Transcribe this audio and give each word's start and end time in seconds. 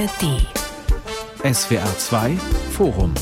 ARD. 0.00 0.46
SWR 1.54 1.98
2 1.98 2.36
Forum. 2.72 3.12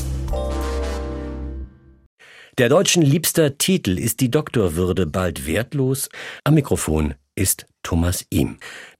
Der 2.57 2.69
Deutschen 2.69 3.01
liebster 3.01 3.57
Titel 3.57 3.97
ist 3.97 4.21
die 4.21 4.31
Doktorwürde 4.31 5.05
bald 5.05 5.45
wertlos. 5.45 6.07
Am 6.45 6.53
Mikrofon 6.53 7.15
ist 7.35 7.65
Thomas 7.83 8.25
Ihm. 8.29 8.59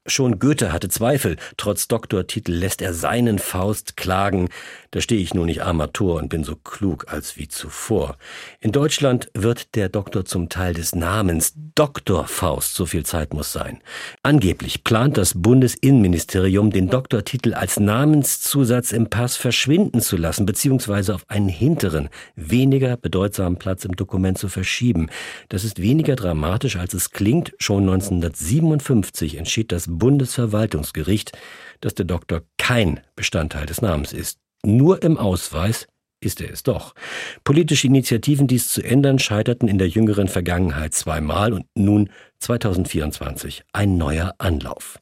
Schon 0.09 0.39
Goethe 0.39 0.73
hatte 0.73 0.89
Zweifel. 0.89 1.37
Trotz 1.57 1.87
Doktortitel 1.87 2.51
lässt 2.51 2.81
er 2.81 2.93
seinen 2.93 3.39
Faust 3.39 3.95
klagen. 3.97 4.49
Da 4.91 5.01
stehe 5.01 5.21
ich 5.21 5.33
nur 5.33 5.45
nicht 5.45 5.61
Amateur 5.61 6.15
und 6.15 6.29
bin 6.29 6.43
so 6.43 6.55
klug 6.55 7.05
als 7.11 7.37
wie 7.37 7.47
zuvor. 7.47 8.17
In 8.59 8.71
Deutschland 8.71 9.29
wird 9.35 9.75
der 9.75 9.87
Doktor 9.89 10.25
zum 10.25 10.49
Teil 10.49 10.73
des 10.73 10.95
Namens 10.95 11.53
Doktor 11.75 12.25
Faust. 12.25 12.73
So 12.73 12.87
viel 12.87 13.05
Zeit 13.05 13.33
muss 13.33 13.51
sein. 13.51 13.79
Angeblich 14.23 14.83
plant 14.83 15.17
das 15.17 15.33
Bundesinnenministerium, 15.35 16.71
den 16.71 16.89
Doktortitel 16.89 17.53
als 17.53 17.79
Namenszusatz 17.79 18.91
im 18.91 19.09
Pass 19.09 19.37
verschwinden 19.37 20.01
zu 20.01 20.17
lassen, 20.17 20.45
beziehungsweise 20.45 21.13
auf 21.13 21.29
einen 21.29 21.49
hinteren, 21.49 22.09
weniger 22.35 22.97
bedeutsamen 22.97 23.59
Platz 23.59 23.85
im 23.85 23.95
Dokument 23.95 24.37
zu 24.39 24.49
verschieben. 24.49 25.09
Das 25.49 25.63
ist 25.63 25.81
weniger 25.81 26.15
dramatisch, 26.15 26.77
als 26.77 26.95
es 26.95 27.11
klingt. 27.11 27.53
Schon 27.59 27.83
1957 27.83 29.37
entschied 29.37 29.71
das 29.71 29.98
Bundesverwaltungsgericht, 29.99 31.37
dass 31.81 31.93
der 31.93 32.05
Doktor 32.05 32.41
kein 32.57 33.01
Bestandteil 33.15 33.65
des 33.65 33.81
Namens 33.81 34.13
ist. 34.13 34.39
Nur 34.63 35.03
im 35.03 35.17
Ausweis 35.17 35.87
ist 36.21 36.41
er 36.41 36.51
es 36.51 36.63
doch. 36.63 36.93
Politische 37.43 37.87
Initiativen, 37.87 38.47
dies 38.47 38.69
zu 38.69 38.81
ändern, 38.81 39.19
scheiterten 39.19 39.67
in 39.67 39.77
der 39.77 39.87
jüngeren 39.87 40.27
Vergangenheit 40.27 40.93
zweimal 40.93 41.53
und 41.53 41.65
nun 41.75 42.09
2024 42.39 43.63
ein 43.73 43.97
neuer 43.97 44.35
Anlauf. 44.37 44.99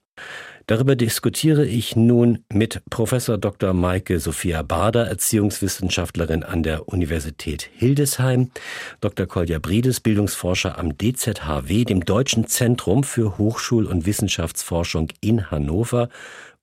Darüber 0.67 0.97
diskutiere 0.97 1.65
ich 1.65 1.95
nun 1.95 2.43
mit 2.51 2.81
Professor 2.89 3.37
Dr. 3.37 3.71
Maike 3.71 4.19
Sophia 4.19 4.63
Bader, 4.63 5.07
Erziehungswissenschaftlerin 5.07 6.43
an 6.43 6.61
der 6.61 6.89
Universität 6.89 7.69
Hildesheim, 7.73 8.51
Dr. 8.99 9.27
Kolja 9.27 9.59
Briedes, 9.59 10.01
Bildungsforscher 10.01 10.77
am 10.77 10.97
DZHW, 10.97 11.85
dem 11.85 12.03
Deutschen 12.03 12.47
Zentrum 12.47 13.05
für 13.05 13.37
Hochschul- 13.37 13.85
und 13.85 14.05
Wissenschaftsforschung 14.05 15.07
in 15.21 15.49
Hannover 15.49 16.09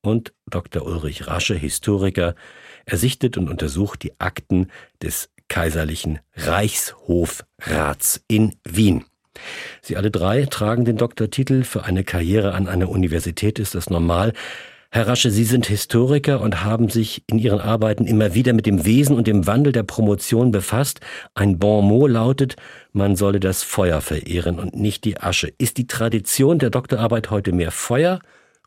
und 0.03 0.35
Dr. 0.51 0.85
Ulrich 0.85 1.27
Rasche, 1.27 1.55
Historiker. 1.55 2.35
Er 2.85 2.99
sichtet 2.99 3.39
und 3.39 3.49
untersucht 3.49 4.03
die 4.03 4.21
Akten 4.21 4.67
des 5.03 5.31
Kaiserlichen 5.49 6.19
Reichshofrats 6.37 8.23
in 8.29 8.55
Wien. 8.65 9.07
Sie 9.83 9.97
alle 9.97 10.11
drei 10.11 10.47
tragen 10.47 10.85
den 10.85 10.97
Doktortitel. 10.97 11.65
Für 11.65 11.85
eine 11.85 12.05
Karriere 12.05 12.55
an 12.55 12.69
einer 12.69 12.89
Universität 12.89 13.59
ist 13.59 13.75
das 13.75 13.91
normal. 13.91 14.33
Herr 14.95 15.09
Rasche, 15.09 15.33
Sie 15.33 15.43
sind 15.43 15.67
Historiker 15.67 16.41
und 16.41 16.63
haben 16.63 16.89
sich 16.89 17.25
in 17.27 17.41
Ihren 17.41 17.59
Arbeiten 17.59 18.07
immer 18.07 18.35
wieder 18.35 18.53
mit 18.53 18.65
dem 18.65 18.85
Wesen 18.85 19.17
und 19.17 19.27
dem 19.27 19.45
Wandel 19.45 19.73
der 19.73 19.83
Promotion 19.83 20.53
befasst. 20.53 21.01
Ein 21.35 21.59
Bon 21.59 21.85
mot 21.85 22.09
lautet, 22.09 22.55
man 22.93 23.17
solle 23.17 23.41
das 23.41 23.65
Feuer 23.65 24.01
verehren 24.01 24.61
und 24.61 24.77
nicht 24.77 25.05
die 25.05 25.21
Asche. 25.21 25.53
Ist 25.59 25.79
die 25.79 25.89
Tradition 25.89 26.61
der 26.61 26.71
Doktorarbeit 26.71 27.31
heute 27.31 27.51
mehr 27.51 27.73
Feuer 27.73 28.21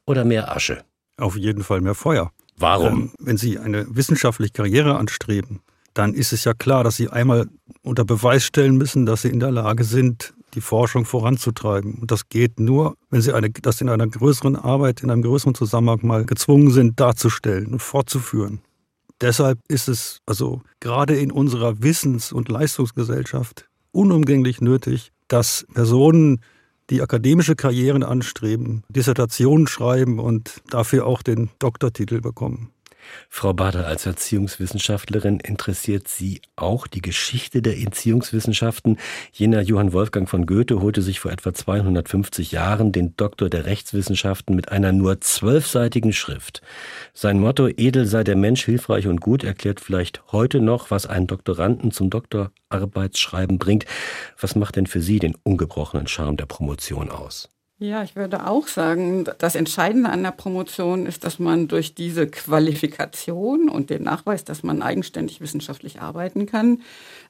oder 0.06 0.26
mehr 0.26 0.54
Asche? 0.54 0.84
Auf 1.16 1.38
jeden 1.38 1.64
Fall 1.64 1.80
mehr 1.80 1.96
Feuer. 1.96 2.34
Warum? 2.58 2.88
Ähm, 2.88 3.12
wenn 3.20 3.38
Sie 3.38 3.58
eine 3.58 3.86
wissenschaftliche 3.96 4.52
Karriere 4.52 4.98
anstreben, 4.98 5.62
dann 5.94 6.14
ist 6.14 6.34
es 6.34 6.44
ja 6.44 6.54
klar, 6.54 6.84
dass 6.84 6.98
Sie 6.98 7.08
einmal 7.08 7.48
unter 7.84 8.04
Beweis 8.04 8.44
stellen 8.44 8.76
müssen, 8.76 9.06
dass 9.06 9.22
Sie 9.22 9.30
in 9.30 9.40
der 9.40 9.52
Lage 9.52 9.86
sind, 9.86 10.34
die 10.58 10.62
Forschung 10.62 11.06
voranzutreiben. 11.06 12.00
Und 12.02 12.12
das 12.12 12.30
geht 12.30 12.60
nur, 12.60 12.96
wenn 13.12 13.22
Sie 13.22 13.32
eine, 13.32 13.50
das 13.52 13.80
in 13.80 13.90
einer 13.90 14.08
größeren 14.08 14.56
Arbeit, 14.56 15.04
in 15.04 15.12
einem 15.12 15.22
größeren 15.22 15.54
Zusammenhang 15.54 16.00
mal 16.02 16.26
gezwungen 16.26 16.72
sind, 16.72 17.00
darzustellen 17.00 17.68
und 17.68 17.82
fortzuführen. 17.82 18.60
Deshalb 19.22 19.60
ist 19.68 19.88
es 19.88 20.20
also 20.26 20.62
gerade 20.80 21.16
in 21.16 21.32
unserer 21.32 21.82
Wissens- 21.82 22.34
und 22.34 22.50
Leistungsgesellschaft 22.50 23.70
unumgänglich 23.92 24.60
nötig, 24.60 25.12
dass 25.28 25.66
Personen, 25.74 26.42
die 26.90 27.02
akademische 27.02 27.56
Karrieren 27.56 28.02
anstreben, 28.02 28.84
Dissertationen 28.90 29.68
schreiben 29.68 30.20
und 30.20 30.62
dafür 30.70 31.06
auch 31.06 31.22
den 31.22 31.50
Doktortitel 31.60 32.22
bekommen. 32.22 32.72
Frau 33.30 33.54
Bader, 33.54 33.88
als 33.88 34.06
Erziehungswissenschaftlerin 34.06 35.40
interessiert 35.40 36.08
Sie 36.08 36.42
auch 36.56 36.88
die 36.88 37.02
Geschichte 37.02 37.62
der 37.62 37.78
Erziehungswissenschaften. 37.78 38.98
Jener 39.32 39.62
Johann 39.62 39.94
Wolfgang 39.94 40.30
von 40.30 40.46
Goethe 40.46 40.82
holte 40.82 41.02
sich 41.02 41.20
vor 41.20 41.32
etwa 41.32 41.54
250 41.54 42.52
Jahren 42.52 42.92
den 42.92 43.16
Doktor 43.18 43.50
der 43.50 43.66
Rechtswissenschaften 43.66 44.56
mit 44.56 44.72
einer 44.72 44.92
nur 44.92 45.22
zwölfseitigen 45.22 46.14
Schrift. 46.14 46.62
Sein 47.14 47.40
Motto 47.40 47.68
Edel 47.68 48.06
sei 48.06 48.24
der 48.24 48.36
Mensch 48.36 48.64
hilfreich 48.66 49.08
und 49.08 49.22
gut 49.22 49.44
erklärt 49.44 49.80
vielleicht 49.80 50.32
heute 50.32 50.62
noch, 50.62 50.92
was 50.92 51.06
einen 51.06 51.28
Doktoranden 51.28 51.92
zum 51.92 52.10
Doktorarbeitsschreiben 52.10 53.60
bringt. 53.60 53.86
Was 54.40 54.56
macht 54.56 54.76
denn 54.76 54.88
für 54.88 55.02
Sie 55.02 55.20
den 55.20 55.36
ungebrochenen 55.44 56.08
Charme 56.08 56.38
der 56.38 56.46
Promotion 56.46 57.10
aus? 57.10 57.50
Ja, 57.80 58.02
ich 58.02 58.16
würde 58.16 58.48
auch 58.48 58.68
sagen, 58.68 59.26
das 59.38 59.54
Entscheidende 59.54 60.10
an 60.10 60.24
der 60.24 60.32
Promotion 60.32 61.06
ist, 61.06 61.24
dass 61.24 61.38
man 61.38 61.68
durch 61.68 61.94
diese 61.94 62.26
Qualifikation 62.26 63.70
und 63.70 63.92
den 63.92 64.02
Nachweis, 64.02 64.44
dass 64.44 64.64
man 64.64 64.82
eigenständig 64.82 65.42
wissenschaftlich 65.42 66.02
arbeiten 66.02 66.48
kann, 66.48 66.82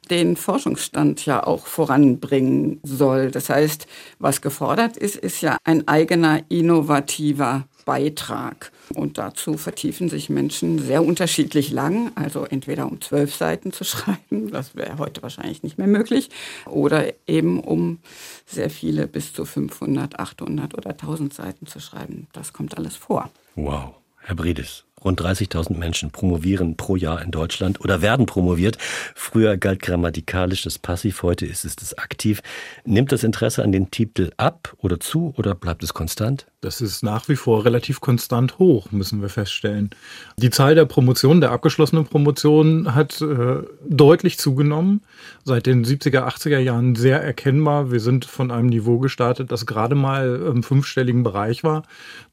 den 0.09 0.37
Forschungsstand 0.37 1.25
ja 1.25 1.45
auch 1.45 1.67
voranbringen 1.67 2.79
soll. 2.83 3.29
Das 3.29 3.49
heißt, 3.49 3.87
was 4.19 4.39
gefordert 4.39 4.95
ist, 4.95 5.17
ist 5.17 5.41
ja 5.41 5.57
ein 5.65 5.85
eigener 5.89 6.39
innovativer 6.47 7.65
Beitrag. 7.87 8.73
Und 8.93 9.17
dazu 9.17 9.57
vertiefen 9.57 10.09
sich 10.09 10.29
Menschen 10.29 10.77
sehr 10.77 11.03
unterschiedlich 11.03 11.71
lang, 11.71 12.11
also 12.15 12.43
entweder 12.43 12.85
um 12.85 12.99
zwölf 12.99 13.33
Seiten 13.33 13.71
zu 13.71 13.83
schreiben, 13.85 14.51
das 14.51 14.75
wäre 14.75 14.97
heute 14.97 15.23
wahrscheinlich 15.23 15.63
nicht 15.63 15.77
mehr 15.77 15.87
möglich, 15.87 16.29
oder 16.65 17.13
eben 17.25 17.61
um 17.61 17.99
sehr 18.45 18.69
viele 18.69 19.07
bis 19.07 19.33
zu 19.33 19.45
500, 19.45 20.19
800 20.19 20.77
oder 20.77 20.91
1000 20.91 21.33
Seiten 21.33 21.65
zu 21.65 21.79
schreiben. 21.79 22.27
Das 22.33 22.51
kommt 22.53 22.77
alles 22.77 22.97
vor. 22.97 23.29
Wow. 23.55 23.95
Herr 24.17 24.35
Bredis, 24.35 24.83
Rund 25.07 25.21
30.000 25.21 25.77
Menschen 25.77 26.11
promovieren 26.11 26.75
pro 26.75 26.97
Jahr 26.97 27.21
in 27.21 27.31
Deutschland 27.31 27.79
oder 27.79 28.01
werden 28.01 28.25
promoviert. 28.25 28.77
Früher 29.15 29.55
galt 29.55 29.81
grammatikalisch 29.81 30.63
das 30.63 30.79
Passiv, 30.79 31.23
heute 31.23 31.45
ist 31.45 31.63
es 31.63 31.77
das 31.77 31.97
Aktiv. 31.97 32.41
Nimmt 32.83 33.13
das 33.13 33.23
Interesse 33.23 33.63
an 33.63 33.71
den 33.71 33.89
Titel 33.89 34.31
ab 34.35 34.75
oder 34.79 34.99
zu 34.99 35.33
oder 35.37 35.55
bleibt 35.55 35.81
es 35.81 35.93
konstant? 35.93 36.47
Das 36.59 36.81
ist 36.81 37.03
nach 37.03 37.29
wie 37.29 37.37
vor 37.37 37.63
relativ 37.63 38.01
konstant 38.01 38.59
hoch, 38.59 38.91
müssen 38.91 39.21
wir 39.21 39.29
feststellen. 39.29 39.91
Die 40.37 40.49
Zahl 40.49 40.75
der 40.75 40.85
Promotionen, 40.85 41.39
der 41.39 41.51
abgeschlossenen 41.51 42.05
Promotionen 42.05 42.93
hat 42.93 43.21
äh, 43.21 43.61
deutlich 43.87 44.39
zugenommen. 44.39 45.03
Seit 45.45 45.67
den 45.67 45.85
70er, 45.85 46.27
80er 46.27 46.57
Jahren 46.57 46.95
sehr 46.95 47.23
erkennbar. 47.23 47.91
Wir 47.91 48.01
sind 48.01 48.25
von 48.25 48.51
einem 48.51 48.67
Niveau 48.67 48.97
gestartet, 48.97 49.53
das 49.53 49.65
gerade 49.65 49.95
mal 49.95 50.35
im 50.47 50.63
fünfstelligen 50.63 51.23
Bereich 51.23 51.63
war. 51.63 51.83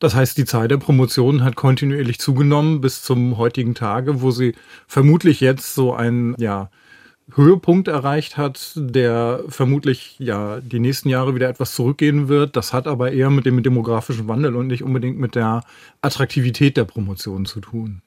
Das 0.01 0.17
heißt, 0.17 0.37
die 0.39 0.47
Zahl 0.47 0.67
der 0.67 0.79
Promotionen 0.79 1.45
hat 1.45 1.55
kontinuierlich 1.55 2.19
zugenommen 2.19 2.63
bis 2.80 3.02
zum 3.02 3.38
heutigen 3.38 3.75
Tage, 3.75 4.22
wo 4.22 4.30
sie 4.30 4.54
vermutlich 4.86 5.41
jetzt 5.41 5.75
so 5.75 5.94
ein, 5.94 6.34
ja, 6.38 6.70
Höhepunkt 7.32 7.88
erreicht 7.88 8.36
hat, 8.36 8.72
der 8.76 9.44
vermutlich 9.48 10.16
ja 10.19 10.60
die 10.60 10.78
nächsten 10.78 11.08
Jahre 11.08 11.34
wieder 11.34 11.48
etwas 11.48 11.75
zurückgehen 11.75 12.28
wird. 12.28 12.54
Das 12.54 12.72
hat 12.72 12.86
aber 12.86 13.12
eher 13.12 13.30
mit 13.30 13.47
dem 13.47 13.62
demografischen 13.62 14.28
Wandel 14.28 14.54
und 14.54 14.66
nicht 14.66 14.82
unbedingt 14.82 15.19
mit 15.19 15.34
der 15.34 15.62
Attraktivität 16.02 16.76
der 16.76 16.84
Promotion 16.84 17.47
zu 17.47 17.60
tun. 17.60 18.02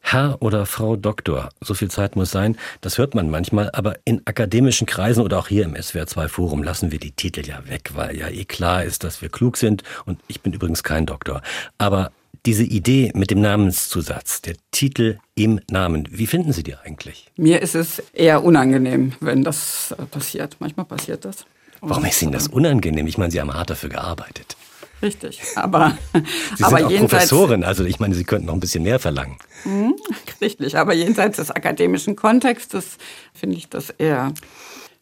Herr 0.00 0.40
oder 0.40 0.64
Frau 0.64 0.94
Doktor, 0.94 1.48
so 1.60 1.74
viel 1.74 1.90
Zeit 1.90 2.14
muss 2.14 2.30
sein, 2.30 2.56
das 2.80 2.98
hört 2.98 3.16
man 3.16 3.28
manchmal, 3.28 3.70
aber 3.72 3.96
in 4.04 4.22
akademischen 4.24 4.86
Kreisen 4.86 5.22
oder 5.22 5.38
auch 5.38 5.48
hier 5.48 5.64
im 5.64 5.74
SWR2 5.74 6.28
Forum 6.28 6.62
lassen 6.62 6.92
wir 6.92 7.00
die 7.00 7.10
Titel 7.10 7.44
ja 7.44 7.66
weg, 7.66 7.90
weil 7.94 8.16
ja 8.16 8.28
eh 8.28 8.44
klar 8.44 8.84
ist, 8.84 9.02
dass 9.02 9.20
wir 9.22 9.28
klug 9.28 9.56
sind 9.56 9.82
und 10.04 10.20
ich 10.28 10.40
bin 10.40 10.52
übrigens 10.52 10.84
kein 10.84 11.04
Doktor. 11.04 11.42
Aber 11.78 12.12
diese 12.46 12.62
Idee 12.62 13.10
mit 13.14 13.30
dem 13.30 13.40
Namenszusatz, 13.40 14.40
der 14.40 14.54
Titel 14.70 15.18
im 15.34 15.60
Namen, 15.68 16.08
wie 16.10 16.28
finden 16.28 16.52
Sie 16.52 16.62
die 16.62 16.76
eigentlich? 16.76 17.30
Mir 17.36 17.60
ist 17.60 17.74
es 17.74 17.98
eher 18.12 18.44
unangenehm, 18.44 19.12
wenn 19.20 19.42
das 19.42 19.92
äh, 19.98 20.06
passiert. 20.06 20.56
Manchmal 20.60 20.86
passiert 20.86 21.24
das. 21.24 21.44
Warum 21.80 22.04
ist 22.04 22.22
Ihnen 22.22 22.32
das 22.32 22.48
unangenehm? 22.48 23.06
Ich 23.06 23.18
meine, 23.18 23.32
Sie 23.32 23.40
haben 23.40 23.52
hart 23.52 23.70
dafür 23.70 23.90
gearbeitet. 23.90 24.56
Richtig, 25.02 25.42
aber 25.56 25.98
Sie 26.12 26.20
sind 26.56 26.66
aber 26.66 26.86
auch 26.86 26.96
Professorin, 26.96 27.64
also 27.64 27.84
ich 27.84 27.98
meine, 27.98 28.14
Sie 28.14 28.24
könnten 28.24 28.46
noch 28.46 28.54
ein 28.54 28.60
bisschen 28.60 28.84
mehr 28.84 28.98
verlangen. 28.98 29.36
Mh, 29.64 29.92
richtig, 30.40 30.78
aber 30.78 30.94
jenseits 30.94 31.36
des 31.36 31.50
akademischen 31.50 32.16
Kontextes 32.16 32.96
finde 33.34 33.56
ich 33.56 33.68
das 33.68 33.90
eher 33.90 34.32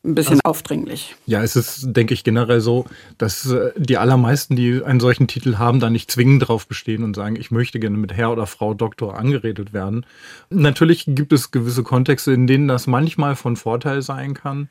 ein 0.04 0.14
bisschen 0.14 0.34
also, 0.34 0.42
aufdringlich. 0.44 1.16
Ja, 1.26 1.42
es 1.42 1.56
ist, 1.56 1.96
denke 1.96 2.14
ich, 2.14 2.24
generell 2.24 2.60
so, 2.60 2.84
dass 3.18 3.50
äh, 3.50 3.72
die 3.76 3.96
allermeisten, 3.96 4.54
die 4.54 4.82
einen 4.82 5.00
solchen 5.00 5.26
Titel 5.26 5.56
haben, 5.56 5.80
da 5.80 5.90
nicht 5.90 6.10
zwingend 6.10 6.46
drauf 6.48 6.66
bestehen 6.66 7.02
und 7.02 7.16
sagen, 7.16 7.36
ich 7.36 7.50
möchte 7.50 7.80
gerne 7.80 7.96
mit 7.96 8.12
Herr 8.12 8.30
oder 8.30 8.46
Frau 8.46 8.74
Doktor 8.74 9.18
angeredet 9.18 9.72
werden. 9.72 10.04
Natürlich 10.50 11.04
gibt 11.06 11.32
es 11.32 11.50
gewisse 11.50 11.82
Kontexte, 11.82 12.32
in 12.32 12.46
denen 12.46 12.68
das 12.68 12.86
manchmal 12.86 13.34
von 13.34 13.56
Vorteil 13.56 14.02
sein 14.02 14.34
kann. 14.34 14.68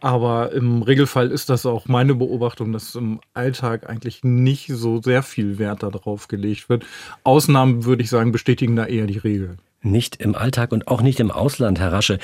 Aber 0.00 0.52
im 0.52 0.82
Regelfall 0.82 1.30
ist 1.30 1.48
das 1.48 1.64
auch 1.64 1.86
meine 1.88 2.14
Beobachtung, 2.14 2.72
dass 2.72 2.94
im 2.94 3.20
Alltag 3.32 3.88
eigentlich 3.88 4.22
nicht 4.22 4.68
so 4.68 5.00
sehr 5.00 5.22
viel 5.22 5.58
Wert 5.58 5.82
darauf 5.82 6.28
gelegt 6.28 6.68
wird. 6.68 6.84
Ausnahmen, 7.24 7.84
würde 7.86 8.02
ich 8.02 8.10
sagen, 8.10 8.30
bestätigen 8.30 8.76
da 8.76 8.84
eher 8.84 9.06
die 9.06 9.18
Regel. 9.18 9.56
Nicht 9.82 10.16
im 10.16 10.34
Alltag 10.34 10.72
und 10.72 10.88
auch 10.88 11.00
nicht 11.00 11.20
im 11.20 11.30
Ausland, 11.30 11.78
Herr 11.78 11.92
Rasche. 11.92 12.18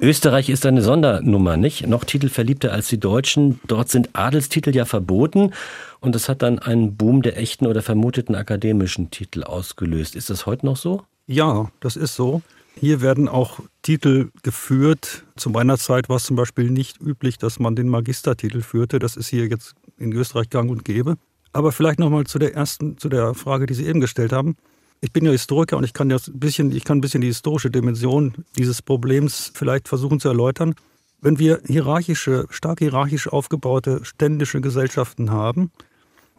Österreich 0.00 0.50
ist 0.50 0.66
eine 0.66 0.82
Sondernummer, 0.82 1.56
nicht? 1.56 1.86
Noch 1.86 2.04
titelverliebter 2.04 2.72
als 2.72 2.88
die 2.88 3.00
Deutschen. 3.00 3.60
Dort 3.66 3.88
sind 3.88 4.10
Adelstitel 4.12 4.74
ja 4.74 4.84
verboten 4.84 5.52
und 6.00 6.14
das 6.14 6.28
hat 6.28 6.42
dann 6.42 6.58
einen 6.58 6.96
Boom 6.96 7.22
der 7.22 7.38
echten 7.38 7.66
oder 7.66 7.82
vermuteten 7.82 8.34
akademischen 8.34 9.10
Titel 9.10 9.44
ausgelöst. 9.44 10.14
Ist 10.14 10.30
das 10.30 10.46
heute 10.46 10.66
noch 10.66 10.76
so? 10.76 11.04
Ja, 11.26 11.70
das 11.80 11.96
ist 11.96 12.14
so. 12.14 12.42
Hier 12.78 13.00
werden 13.00 13.28
auch 13.28 13.60
Titel 13.82 14.30
geführt. 14.42 15.24
Zu 15.36 15.50
meiner 15.50 15.78
Zeit 15.78 16.08
war 16.08 16.16
es 16.16 16.24
zum 16.24 16.36
Beispiel 16.36 16.70
nicht 16.70 17.00
üblich, 17.00 17.38
dass 17.38 17.58
man 17.58 17.74
den 17.74 17.88
Magistertitel 17.88 18.60
führte. 18.60 18.98
Das 18.98 19.16
ist 19.16 19.28
hier 19.28 19.46
jetzt 19.46 19.74
in 19.96 20.12
Österreich 20.12 20.50
gang 20.50 20.70
und 20.70 20.84
gäbe. 20.84 21.16
Aber 21.52 21.72
vielleicht 21.72 21.98
nochmal 21.98 22.24
zu 22.24 22.38
der 22.38 22.54
ersten, 22.54 22.98
zu 22.98 23.08
der 23.08 23.34
Frage, 23.34 23.66
die 23.66 23.74
Sie 23.74 23.86
eben 23.86 24.00
gestellt 24.00 24.32
haben. 24.32 24.56
Ich 25.00 25.12
bin 25.12 25.24
ja 25.24 25.30
Historiker 25.30 25.76
und 25.76 25.84
ich 25.84 25.92
kann 25.92 26.08
das 26.08 26.26
ein 26.26 26.40
bisschen, 26.40 26.72
ich 26.72 26.84
kann 26.84 26.98
ein 26.98 27.00
bisschen 27.00 27.20
die 27.20 27.28
historische 27.28 27.70
Dimension 27.70 28.44
dieses 28.56 28.82
Problems 28.82 29.52
vielleicht 29.54 29.86
versuchen 29.86 30.18
zu 30.18 30.28
erläutern. 30.28 30.74
Wenn 31.20 31.38
wir 31.38 31.60
hierarchische, 31.66 32.46
stark 32.50 32.80
hierarchisch 32.80 33.28
aufgebaute 33.28 34.04
ständische 34.04 34.60
Gesellschaften 34.60 35.30
haben, 35.30 35.70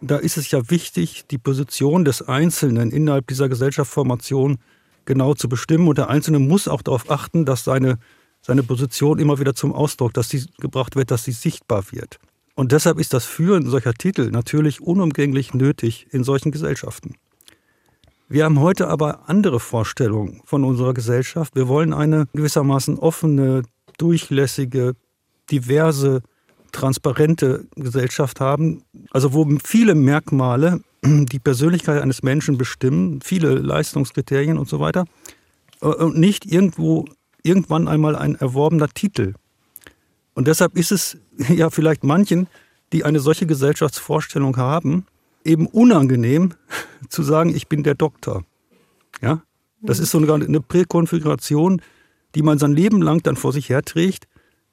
da 0.01 0.17
ist 0.17 0.38
es 0.38 0.51
ja 0.51 0.69
wichtig, 0.69 1.25
die 1.31 1.38
Position 1.38 2.03
des 2.03 2.21
Einzelnen 2.21 2.91
innerhalb 2.91 3.27
dieser 3.27 3.47
Gesellschaftsformation 3.47 4.57
genau 5.06 5.33
zu 5.33 5.47
bestimmen. 5.47 5.88
Und 5.88 5.97
der 5.97 6.09
Einzelne 6.09 6.39
muss 6.39 6.67
auch 6.67 6.81
darauf 6.81 7.09
achten, 7.09 7.45
dass 7.45 7.63
seine, 7.63 7.97
seine 8.41 8.63
Position 8.63 9.19
immer 9.19 9.39
wieder 9.39 9.56
zum 9.56 9.73
Ausdruck, 9.73 10.13
dass 10.13 10.29
sie 10.29 10.45
gebracht 10.59 10.95
wird, 10.95 11.11
dass 11.11 11.23
sie 11.23 11.31
sichtbar 11.31 11.91
wird. 11.91 12.19
Und 12.56 12.73
deshalb 12.73 13.00
ist 13.00 13.13
das 13.13 13.25
Führen 13.25 13.69
solcher 13.69 13.94
Titel 13.94 14.31
natürlich 14.31 14.81
unumgänglich 14.81 15.53
nötig 15.53 16.07
in 16.11 16.25
solchen 16.25 16.51
Gesellschaften. 16.51 17.15
Wir 18.31 18.46
haben 18.46 18.60
heute 18.60 18.88
aber 18.90 19.28
andere 19.28 19.60
Vorstellungen 19.60 20.42
von 20.46 20.64
unserer 20.64 20.94
Gesellschaft. 20.94 21.56
Wir 21.56 21.68
wollen 21.68 21.94
eine 21.94 22.28
gewissermaßen 22.36 23.00
offene, 23.00 23.64
durchlässige, 23.98 24.94
diverse, 25.50 26.22
transparente 26.72 27.66
Gesellschaft 27.76 28.40
haben, 28.40 28.84
also 29.10 29.34
wo 29.34 29.48
viele 29.64 29.96
Merkmale 29.96 30.81
die 31.04 31.40
Persönlichkeit 31.40 32.04
eines 32.04 32.22
Menschen 32.22 32.60
bestimmen, 32.60 33.20
viele 33.22 33.56
Leistungskriterien 33.56 34.60
und 34.60 34.70
so 34.70 34.80
weiter, 34.80 35.06
äh, 35.81 35.88
und 35.88 36.20
nicht 36.20 36.46
irgendwo 36.46 37.06
irgendwann 37.42 37.88
einmal 37.88 38.16
ein 38.16 38.36
erworbener 38.36 38.90
Titel. 38.90 39.34
Und 40.36 40.48
deshalb 40.48 40.78
ist 40.78 40.92
es 40.92 41.18
ja 41.50 41.72
vielleicht 41.72 42.04
manchen, 42.04 42.48
die 42.94 43.06
eine 43.06 43.22
solche 43.22 43.48
Gesellschaftsvorstellung 43.48 44.58
haben, 44.58 45.08
eben 45.44 45.68
unangenehm 45.68 46.53
zu 47.09 47.24
sagen, 47.24 47.56
ich 47.56 47.68
bin 47.68 47.83
der 47.83 47.95
Doktor. 47.95 48.44
Ja? 49.21 49.41
Das 49.81 50.00
ist 50.00 50.12
so 50.12 50.18
eine, 50.18 50.33
eine 50.33 50.62
Präkonfiguration, 50.62 51.81
die 52.36 52.41
man 52.41 52.59
sein 52.59 52.74
Leben 52.74 53.01
lang 53.01 53.24
dann 53.24 53.36
vor 53.36 53.53
sich 53.53 53.69
herträgt, 53.69 54.27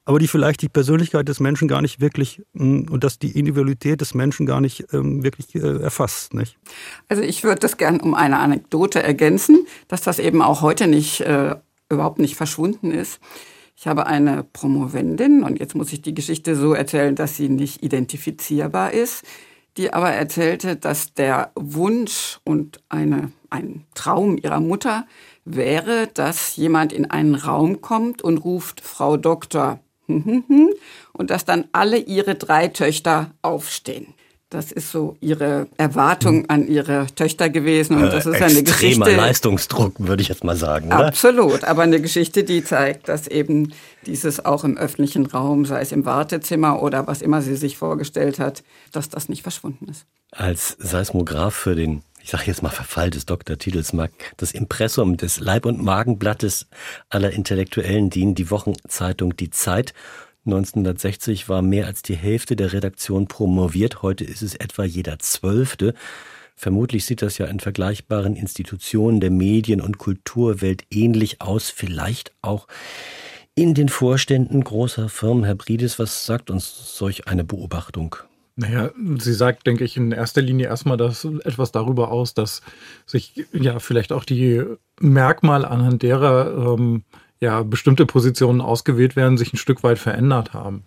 aber 0.05 0.19
die 0.19 0.27
vielleicht 0.27 0.61
die 0.61 0.69
Persönlichkeit 0.69 1.27
des 1.27 1.39
Menschen 1.39 1.67
gar 1.67 1.81
nicht 1.81 1.99
wirklich 1.99 2.41
mm, 2.53 2.83
und 2.89 3.03
dass 3.03 3.19
die 3.19 3.37
Individualität 3.37 3.99
des 3.99 4.13
Menschen 4.13 4.45
gar 4.45 4.61
nicht 4.61 4.93
ähm, 4.93 5.23
wirklich 5.23 5.53
äh, 5.55 5.81
erfasst. 5.81 6.33
Nicht? 6.33 6.57
Also 7.09 7.23
ich 7.23 7.43
würde 7.43 7.59
das 7.59 7.77
gern 7.77 7.99
um 7.99 8.13
eine 8.13 8.39
Anekdote 8.39 9.01
ergänzen, 9.01 9.65
dass 9.87 10.01
das 10.01 10.19
eben 10.19 10.41
auch 10.41 10.61
heute 10.61 10.87
nicht 10.87 11.21
äh, 11.21 11.55
überhaupt 11.89 12.19
nicht 12.19 12.35
verschwunden 12.35 12.91
ist. 12.91 13.19
Ich 13.75 13.85
habe 13.85 14.07
eine 14.07 14.43
Promovendin 14.43 15.43
und 15.43 15.59
jetzt 15.59 15.75
muss 15.75 15.93
ich 15.93 16.01
die 16.01 16.13
Geschichte 16.13 16.55
so 16.55 16.73
erzählen, 16.73 17.15
dass 17.15 17.35
sie 17.35 17.49
nicht 17.49 17.83
identifizierbar 17.83 18.91
ist 18.91 19.23
die 19.77 19.93
aber 19.93 20.11
erzählte, 20.11 20.75
dass 20.75 21.13
der 21.13 21.51
Wunsch 21.55 22.39
und 22.43 22.81
eine, 22.89 23.31
ein 23.49 23.85
Traum 23.93 24.37
ihrer 24.37 24.59
Mutter 24.59 25.05
wäre, 25.45 26.07
dass 26.13 26.55
jemand 26.55 26.91
in 26.91 27.09
einen 27.09 27.35
Raum 27.35 27.81
kommt 27.81 28.21
und 28.21 28.39
ruft 28.39 28.81
Frau 28.81 29.17
Doktor 29.17 29.79
und 30.07 31.29
dass 31.29 31.45
dann 31.45 31.65
alle 31.71 31.97
ihre 31.97 32.35
drei 32.35 32.67
Töchter 32.67 33.31
aufstehen. 33.41 34.13
Das 34.49 34.71
ist 34.71 34.91
so 34.91 35.17
ihre 35.19 35.67
Erwartung 35.75 36.49
an 36.49 36.67
ihre 36.67 37.07
Töchter 37.15 37.49
gewesen. 37.49 38.01
Und 38.01 38.13
das 38.13 38.25
ist 38.25 38.39
äh, 38.39 38.45
eine 38.45 38.63
Geschichte. 38.63 39.13
Leistungsdruck, 39.13 39.95
würde 39.97 40.21
ich 40.21 40.29
jetzt 40.29 40.45
mal 40.45 40.55
sagen. 40.55 40.87
Oder? 40.87 41.07
Absolut. 41.07 41.65
Aber 41.65 41.81
eine 41.81 41.99
Geschichte, 41.99 42.45
die 42.45 42.63
zeigt, 42.63 43.09
dass 43.09 43.27
eben 43.27 43.73
dieses 44.05 44.45
auch 44.45 44.63
im 44.63 44.77
öffentlichen 44.77 45.25
Raum, 45.25 45.65
sei 45.65 45.81
es 45.81 45.91
im 45.91 46.05
Wartezimmer 46.05 46.81
oder 46.81 47.07
was 47.07 47.21
immer 47.21 47.41
sie 47.41 47.57
sich 47.57 47.77
vorgestellt 47.77 48.39
hat, 48.39 48.63
dass 48.93 49.09
das 49.09 49.27
nicht 49.27 49.43
verschwunden 49.43 49.89
ist. 49.89 50.05
Als 50.31 50.77
Seismograph 50.79 51.53
für 51.53 51.75
den 51.75 52.03
ich 52.27 52.31
sage 52.31 52.43
jetzt 52.47 52.61
mal 52.61 52.71
Verfall 52.71 53.09
des 53.09 53.25
Doktortitels 53.25 53.93
mag 53.93 54.11
das 54.35 54.51
Impressum 54.51 55.15
des 55.15 55.39
Leib- 55.39 55.65
und 55.65 55.81
Magenblattes 55.81 56.67
aller 57.09 57.31
Intellektuellen 57.31 58.09
dienen, 58.09 58.35
die 58.35 58.51
Wochenzeitung 58.51 59.37
Die 59.37 59.49
Zeit 59.49 59.93
1960 60.47 61.49
war 61.49 61.61
mehr 61.61 61.85
als 61.85 62.01
die 62.01 62.15
Hälfte 62.15 62.55
der 62.55 62.73
Redaktion 62.73 63.27
promoviert, 63.27 64.01
heute 64.01 64.23
ist 64.23 64.41
es 64.41 64.55
etwa 64.55 64.83
jeder 64.83 65.19
Zwölfte. 65.19 65.93
Vermutlich 66.55 67.05
sieht 67.05 67.21
das 67.21 67.37
ja 67.37 67.45
in 67.45 67.59
vergleichbaren 67.59 68.35
Institutionen 68.35 69.19
der 69.19 69.29
Medien- 69.29 69.81
und 69.81 69.99
Kulturwelt 69.99 70.83
ähnlich 70.89 71.41
aus, 71.41 71.69
vielleicht 71.69 72.31
auch 72.41 72.67
in 73.53 73.73
den 73.73 73.89
Vorständen 73.89 74.63
großer 74.63 75.09
Firmen. 75.09 75.43
Herr 75.43 75.55
Brides, 75.55 75.99
was 75.99 76.25
sagt 76.25 76.49
uns 76.49 76.97
solch 76.97 77.27
eine 77.27 77.43
Beobachtung? 77.43 78.15
Naja, 78.55 78.89
sie 79.19 79.33
sagt, 79.33 79.67
denke 79.67 79.83
ich, 79.83 79.97
in 79.97 80.11
erster 80.11 80.41
Linie 80.41 80.65
erstmal 80.65 80.97
das, 80.97 81.25
etwas 81.25 81.71
darüber 81.71 82.11
aus, 82.11 82.33
dass 82.33 82.63
sich 83.05 83.45
ja 83.53 83.77
vielleicht 83.77 84.11
auch 84.11 84.23
die 84.23 84.63
Merkmale 84.99 85.69
anhand 85.69 86.01
derer 86.01 86.73
ähm, 86.73 87.03
ja 87.39 87.63
bestimmte 87.63 88.05
Positionen 88.05 88.61
ausgewählt 88.61 89.15
werden, 89.15 89.37
sich 89.37 89.53
ein 89.53 89.57
Stück 89.57 89.83
weit 89.83 89.99
verändert 89.99 90.53
haben. 90.53 90.83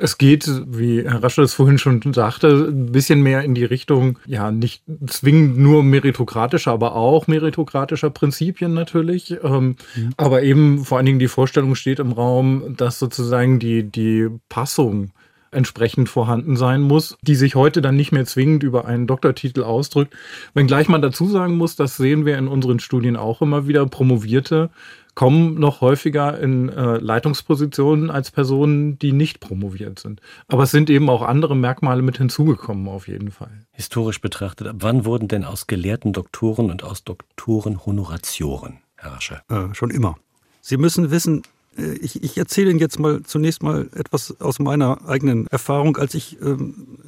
Es 0.00 0.16
geht, 0.16 0.48
wie 0.68 1.02
Herr 1.02 1.24
Raschel 1.24 1.44
es 1.44 1.54
vorhin 1.54 1.78
schon 1.78 2.00
sagte, 2.12 2.68
ein 2.70 2.92
bisschen 2.92 3.20
mehr 3.20 3.42
in 3.42 3.56
die 3.56 3.64
Richtung, 3.64 4.20
ja, 4.26 4.52
nicht 4.52 4.84
zwingend 5.08 5.58
nur 5.58 5.82
meritokratischer, 5.82 6.70
aber 6.70 6.94
auch 6.94 7.26
meritokratischer 7.26 8.10
Prinzipien 8.10 8.74
natürlich. 8.74 9.36
Ähm, 9.42 9.74
mhm. 9.96 10.10
Aber 10.16 10.44
eben 10.44 10.84
vor 10.84 10.98
allen 10.98 11.06
Dingen 11.06 11.18
die 11.18 11.26
Vorstellung 11.26 11.74
steht 11.74 11.98
im 11.98 12.12
Raum, 12.12 12.76
dass 12.76 13.00
sozusagen 13.00 13.58
die, 13.58 13.82
die 13.82 14.28
Passung 14.48 15.10
entsprechend 15.50 16.08
vorhanden 16.08 16.56
sein 16.56 16.82
muss, 16.82 17.16
die 17.22 17.34
sich 17.34 17.54
heute 17.54 17.82
dann 17.82 17.96
nicht 17.96 18.12
mehr 18.12 18.26
zwingend 18.26 18.62
über 18.62 18.86
einen 18.86 19.06
Doktortitel 19.06 19.62
ausdrückt. 19.62 20.14
Wenngleich 20.54 20.88
man 20.88 21.02
dazu 21.02 21.26
sagen 21.26 21.56
muss, 21.56 21.76
das 21.76 21.96
sehen 21.96 22.26
wir 22.26 22.38
in 22.38 22.48
unseren 22.48 22.80
Studien 22.80 23.16
auch 23.16 23.42
immer 23.42 23.66
wieder, 23.66 23.86
Promovierte 23.86 24.70
kommen 25.18 25.58
noch 25.58 25.80
häufiger 25.80 26.38
in 26.38 26.68
äh, 26.68 26.98
Leitungspositionen 26.98 28.08
als 28.08 28.30
Personen, 28.30 29.00
die 29.00 29.10
nicht 29.10 29.40
promoviert 29.40 29.98
sind. 29.98 30.20
Aber 30.46 30.62
es 30.62 30.70
sind 30.70 30.88
eben 30.90 31.10
auch 31.10 31.22
andere 31.22 31.56
Merkmale 31.56 32.02
mit 32.02 32.18
hinzugekommen, 32.18 32.86
auf 32.86 33.08
jeden 33.08 33.32
Fall. 33.32 33.66
Historisch 33.72 34.20
betrachtet, 34.20 34.68
ab 34.68 34.76
wann 34.78 35.04
wurden 35.04 35.26
denn 35.26 35.42
aus 35.42 35.66
gelehrten 35.66 36.12
Doktoren 36.12 36.70
und 36.70 36.84
aus 36.84 37.02
Doktoren 37.02 37.84
Honoratioren, 37.84 38.78
Herr 38.94 39.14
Rasche? 39.14 39.42
Äh, 39.48 39.74
schon 39.74 39.90
immer. 39.90 40.18
Sie 40.60 40.76
müssen 40.76 41.10
wissen, 41.10 41.42
ich, 41.78 42.22
ich 42.22 42.36
erzähle 42.36 42.70
Ihnen 42.70 42.80
jetzt 42.80 42.98
mal 42.98 43.22
zunächst 43.22 43.62
mal 43.62 43.88
etwas 43.94 44.40
aus 44.40 44.58
meiner 44.58 45.08
eigenen 45.08 45.46
Erfahrung, 45.46 45.96
als 45.96 46.14
ich 46.14 46.40
ähm, 46.40 46.98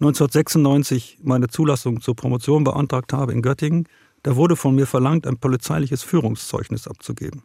1996 0.00 1.18
meine 1.22 1.48
Zulassung 1.48 2.00
zur 2.00 2.14
Promotion 2.16 2.64
beantragt 2.64 3.12
habe 3.12 3.32
in 3.32 3.42
Göttingen. 3.42 3.88
Da 4.22 4.36
wurde 4.36 4.56
von 4.56 4.74
mir 4.74 4.86
verlangt, 4.86 5.26
ein 5.26 5.38
polizeiliches 5.38 6.02
Führungszeugnis 6.02 6.88
abzugeben. 6.88 7.42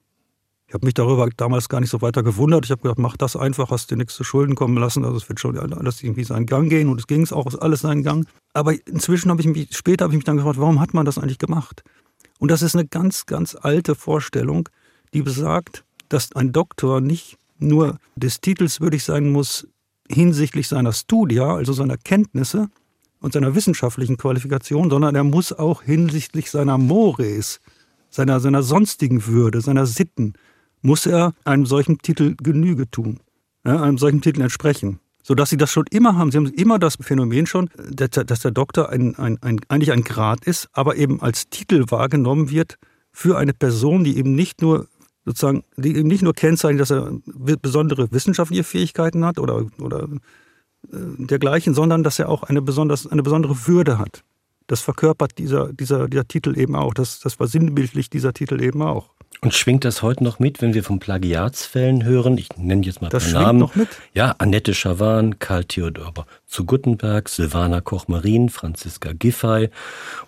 Ich 0.68 0.74
habe 0.74 0.86
mich 0.88 0.96
darüber 0.96 1.30
damals 1.38 1.70
gar 1.70 1.82
nicht 1.82 1.92
so 1.92 2.02
weiter 2.02 2.24
gewundert. 2.24 2.66
Ich 2.66 2.72
habe 2.72 2.82
gedacht, 2.82 2.98
mach 2.98 3.16
das 3.16 3.36
einfach, 3.36 3.70
hast 3.70 3.92
dir 3.92 3.96
nichts 3.96 4.16
zu 4.16 4.24
Schulden 4.24 4.56
kommen 4.56 4.78
lassen. 4.78 5.06
Also 5.06 5.18
es 5.18 5.30
wird 5.30 5.40
schon 5.40 5.58
alles 5.58 6.02
irgendwie 6.02 6.24
seinen 6.24 6.48
Gang 6.48 6.70
gehen 6.70 6.90
und 6.90 7.00
es 7.00 7.06
ging 7.06 7.22
es 7.22 7.32
auch 7.32 7.46
alles 7.60 7.82
seinen 7.82 8.02
Gang. 8.02 8.28
Aber 8.54 8.74
inzwischen 8.88 9.30
habe 9.30 9.42
ich 9.42 9.48
mich, 9.48 9.76
später 9.76 10.06
habe 10.06 10.14
ich 10.14 10.18
mich 10.18 10.26
dann 10.26 10.38
gefragt, 10.38 10.60
warum 10.60 10.80
hat 10.80 10.96
man 10.96 11.06
das 11.06 11.20
eigentlich 11.20 11.38
gemacht? 11.38 11.84
Und 12.40 12.50
das 12.50 12.64
ist 12.64 12.76
eine 12.76 12.88
ganz, 12.88 13.28
ganz 13.28 13.56
alte 13.56 13.94
Vorstellung, 13.94 14.68
die 15.14 15.22
besagt, 15.22 15.86
dass 16.14 16.32
ein 16.36 16.52
Doktor 16.52 17.02
nicht 17.02 17.38
nur 17.58 17.98
des 18.16 18.40
Titels 18.40 18.82
würdig 18.82 19.04
sein 19.04 19.32
muss 19.32 19.68
hinsichtlich 20.10 20.68
seiner 20.68 20.94
Studia, 20.94 21.56
also 21.56 21.74
seiner 21.74 21.98
Kenntnisse 21.98 22.70
und 23.20 23.34
seiner 23.34 23.56
wissenschaftlichen 23.56 24.18
Qualifikation, 24.18 24.90
sondern 24.90 25.16
er 25.16 25.24
muss 25.24 25.54
auch 25.54 25.82
hinsichtlich 25.82 26.52
seiner 26.52 26.78
Mores, 26.78 27.60
seiner, 28.10 28.40
seiner 28.40 28.62
sonstigen 28.64 29.26
Würde, 29.26 29.62
seiner 29.62 29.86
Sitten, 29.86 30.34
muss 30.82 31.06
er 31.06 31.34
einem 31.46 31.66
solchen 31.66 31.98
Titel 32.00 32.36
Genüge 32.36 32.90
tun, 32.92 33.20
ja, 33.66 33.82
einem 33.82 33.98
solchen 33.98 34.22
Titel 34.22 34.42
entsprechen. 34.42 35.00
Sodass 35.26 35.50
sie 35.50 35.58
das 35.58 35.72
schon 35.72 35.86
immer 35.90 36.18
haben. 36.18 36.32
Sie 36.32 36.38
haben 36.38 36.48
immer 36.48 36.80
das 36.80 36.98
Phänomen 37.00 37.46
schon, 37.46 37.70
dass 37.78 38.40
der 38.42 38.52
Doktor 38.52 38.90
ein, 38.90 39.16
ein, 39.16 39.42
ein, 39.42 39.62
eigentlich 39.70 39.94
ein 39.94 40.04
Grad 40.04 40.44
ist, 40.44 40.68
aber 40.74 40.98
eben 40.98 41.22
als 41.22 41.48
Titel 41.48 41.86
wahrgenommen 41.88 42.50
wird 42.50 42.78
für 43.14 43.38
eine 43.38 43.54
Person, 43.54 44.04
die 44.04 44.18
eben 44.18 44.36
nicht 44.36 44.62
nur 44.62 44.90
sozusagen, 45.26 45.64
die 45.78 45.96
eben 45.96 46.08
nicht 46.08 46.22
nur 46.22 46.34
kennzeichnen, 46.34 46.80
dass 46.80 46.92
er 46.92 47.12
besondere 47.62 48.12
wissenschaftliche 48.12 48.64
Fähigkeiten 48.64 49.26
hat 49.26 49.40
oder, 49.40 49.66
oder 49.80 50.08
äh, 50.92 50.98
dergleichen, 51.18 51.74
sondern 51.74 52.04
dass 52.04 52.20
er 52.20 52.30
auch 52.30 52.44
eine, 52.44 52.62
besonders, 52.62 53.08
eine 53.08 53.24
besondere 53.24 53.68
Würde 53.68 53.98
hat. 53.98 54.24
Das 54.68 54.82
verkörpert 54.82 55.38
dieser, 55.38 55.74
dieser, 55.74 56.08
dieser 56.08 56.28
Titel 56.28 56.58
eben 56.58 56.76
auch. 56.76 56.94
Das, 56.94 57.20
das 57.20 57.36
versinnbildlich 57.36 58.10
dieser 58.10 58.34
Titel 58.34 58.62
eben 58.62 58.82
auch. 58.82 59.10
Und 59.44 59.54
schwingt 59.54 59.84
das 59.84 60.02
heute 60.02 60.24
noch 60.24 60.40
mit, 60.40 60.62
wenn 60.62 60.74
wir 60.74 60.86
von 60.86 61.00
Plagiatsfällen 61.00 62.06
hören? 62.06 62.38
Ich 62.38 62.48
nenne 62.56 62.86
jetzt 62.86 63.02
mal 63.02 63.10
das 63.10 63.28
ein 63.28 63.34
paar 63.34 63.42
Namen. 63.44 63.60
Noch 63.60 63.76
mit? 63.76 63.90
Ja, 64.14 64.36
Annette 64.38 64.74
Schawan, 64.74 65.38
Karl 65.38 65.66
Theodor 65.66 66.14
zu 66.48 66.64
Guttenberg, 66.64 67.28
Silvana 67.28 67.82
Koch-Marin, 67.82 68.48
Franziska 68.48 69.12
Giffey. 69.12 69.70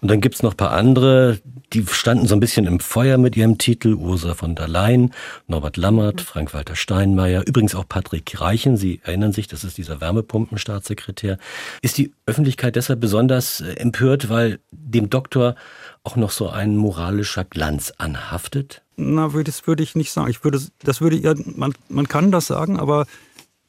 Und 0.02 0.12
dann 0.12 0.20
gibt's 0.20 0.44
noch 0.44 0.52
ein 0.52 0.58
paar 0.58 0.72
andere, 0.72 1.40
die 1.72 1.86
standen 1.88 2.28
so 2.28 2.36
ein 2.36 2.42
bisschen 2.42 2.66
im 2.66 2.82
Feuer 2.82 3.18
mit 3.18 3.38
ihrem 3.38 3.58
Titel. 3.58 3.94
Ursula 3.94 4.34
von 4.34 4.54
der 4.54 4.68
Leyen, 4.68 5.14
Norbert 5.48 5.78
Lammert, 5.78 6.20
Frank-Walter 6.20 6.76
Steinmeier, 6.76 7.44
übrigens 7.48 7.74
auch 7.74 7.88
Patrick 7.88 8.42
Reichen. 8.42 8.76
Sie 8.76 9.00
erinnern 9.06 9.32
sich, 9.32 9.48
das 9.48 9.64
ist 9.64 9.78
dieser 9.78 10.02
Wärmepumpenstaatssekretär. 10.02 11.38
Ist 11.82 11.98
die 11.98 12.12
Öffentlichkeit 12.26 12.76
deshalb 12.76 13.00
besonders 13.00 13.62
äh, 13.62 13.76
empört, 13.76 14.28
weil 14.30 14.60
dem 14.72 15.10
Doktor 15.10 15.56
auch 16.04 16.18
noch 16.18 16.32
so 16.32 16.50
ein 16.50 16.76
moralischer 16.76 17.46
Glanz 17.46 17.94
anhaftet? 17.98 18.82
Na, 18.98 19.28
das 19.28 19.68
würde 19.68 19.84
ich 19.84 19.96
nicht 19.96 20.12
sagen. 20.12 20.30
Ich 20.30 20.44
würde, 20.44 20.62
das 20.80 21.02
würde 21.02 21.18
ja, 21.18 21.34
man, 21.56 21.74
man 21.90 22.08
kann 22.08 22.32
das 22.32 22.48
sagen, 22.48 22.80
aber 22.80 23.06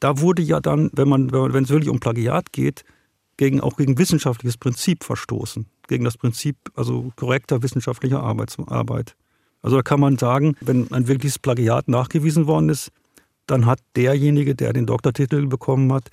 da 0.00 0.20
wurde 0.20 0.42
ja 0.42 0.60
dann, 0.60 0.90
wenn 0.92 1.08
man, 1.08 1.32
wenn 1.32 1.64
es 1.64 1.70
wirklich 1.70 1.90
um 1.90 2.00
Plagiat 2.00 2.52
geht, 2.52 2.84
gegen, 3.36 3.60
auch 3.60 3.76
gegen 3.76 3.98
wissenschaftliches 3.98 4.56
Prinzip 4.56 5.04
verstoßen. 5.04 5.66
Gegen 5.88 6.04
das 6.04 6.16
Prinzip, 6.16 6.56
also 6.74 7.12
korrekter 7.16 7.62
wissenschaftlicher 7.62 8.22
Arbeit. 8.22 9.16
Also 9.62 9.76
da 9.76 9.82
kann 9.82 10.00
man 10.00 10.18
sagen, 10.18 10.56
wenn 10.60 10.90
ein 10.92 11.08
wirkliches 11.08 11.38
Plagiat 11.38 11.88
nachgewiesen 11.88 12.46
worden 12.46 12.68
ist, 12.68 12.92
dann 13.46 13.66
hat 13.66 13.80
derjenige, 13.94 14.54
der 14.54 14.72
den 14.72 14.86
Doktortitel 14.86 15.46
bekommen 15.46 15.92
hat, 15.92 16.10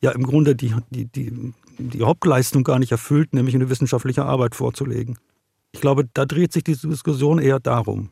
ja 0.00 0.10
im 0.12 0.22
Grunde 0.22 0.54
die, 0.54 0.74
die, 0.90 1.06
die, 1.06 1.52
die 1.78 2.02
Hauptleistung 2.02 2.64
gar 2.64 2.78
nicht 2.78 2.92
erfüllt, 2.92 3.34
nämlich 3.34 3.54
eine 3.54 3.70
wissenschaftliche 3.70 4.24
Arbeit 4.24 4.54
vorzulegen. 4.54 5.18
Ich 5.72 5.80
glaube, 5.80 6.08
da 6.14 6.24
dreht 6.24 6.52
sich 6.52 6.64
die 6.64 6.76
Diskussion 6.76 7.38
eher 7.38 7.60
darum. 7.60 8.10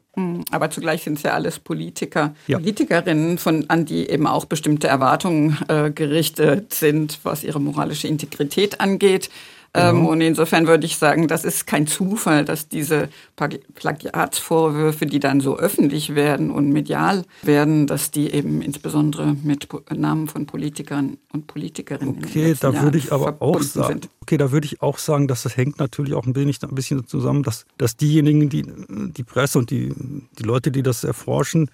Aber 0.51 0.71
zugleich 0.71 1.03
sind 1.03 1.17
es 1.17 1.25
ja 1.25 1.33
alles 1.33 1.59
Politiker, 1.59 2.35
ja. 2.47 2.59
Politikerinnen, 2.59 3.39
von, 3.39 3.69
an 3.69 3.85
die 3.85 4.09
eben 4.09 4.27
auch 4.27 4.45
bestimmte 4.45 4.87
Erwartungen 4.87 5.59
äh, 5.69 5.91
gerichtet 5.91 6.73
sind, 6.73 7.19
was 7.25 7.43
ihre 7.43 7.61
moralische 7.61 8.07
Integrität 8.07 8.81
angeht. 8.81 9.29
Ähm, 9.77 10.01
mhm. 10.01 10.07
Und 10.07 10.21
insofern 10.21 10.67
würde 10.67 10.87
ich 10.87 10.97
sagen, 10.97 11.29
das 11.29 11.45
ist 11.45 11.67
kein 11.67 11.87
Zufall, 11.87 12.45
dass 12.45 12.69
diese 12.69 13.09
Plagiatsvorwürfe, 13.37 15.07
die 15.07 15.21
dann 15.21 15.41
so 15.41 15.59
öffentlich 15.59 16.15
werden 16.15 16.51
und 16.51 16.71
medial 16.71 17.25
werden, 17.43 17.87
dass 17.87 18.11
die 18.11 18.33
eben 18.33 18.63
insbesondere 18.63 19.37
mit 19.43 19.69
Namen 19.95 20.29
von 20.29 20.47
Politikern 20.47 21.19
und 21.33 21.47
Politikerinnen. 21.47 22.19
Okay, 22.25 22.55
da 22.59 22.71
Jahren 22.71 22.85
würde 22.85 22.99
ich 22.99 23.13
aber 23.13 23.37
auch 23.41 23.61
sagen. 23.61 24.01
Sind. 24.01 24.09
Okay, 24.23 24.39
da 24.39 24.51
würde 24.51 24.67
ich 24.67 24.83
auch 24.83 24.99
sagen, 24.99 25.29
dass 25.29 25.43
das 25.43 25.57
hängt 25.57 25.79
natürlich 25.79 26.15
auch 26.15 26.27
ein 26.27 26.35
wenig 26.35 26.63
ein 26.63 26.75
bisschen 26.75 27.07
zusammen, 27.07 27.43
dass, 27.43 27.67
dass 27.79 27.97
diejenigen, 27.97 28.49
die 28.49 28.65
die 28.89 29.25
Presse 29.25 29.59
und 29.59 29.71
die, 29.71 29.93
die 30.39 30.43
Leute, 30.43 30.71
die 30.71 30.83
das 30.83 31.05
erforschen, 31.05 31.71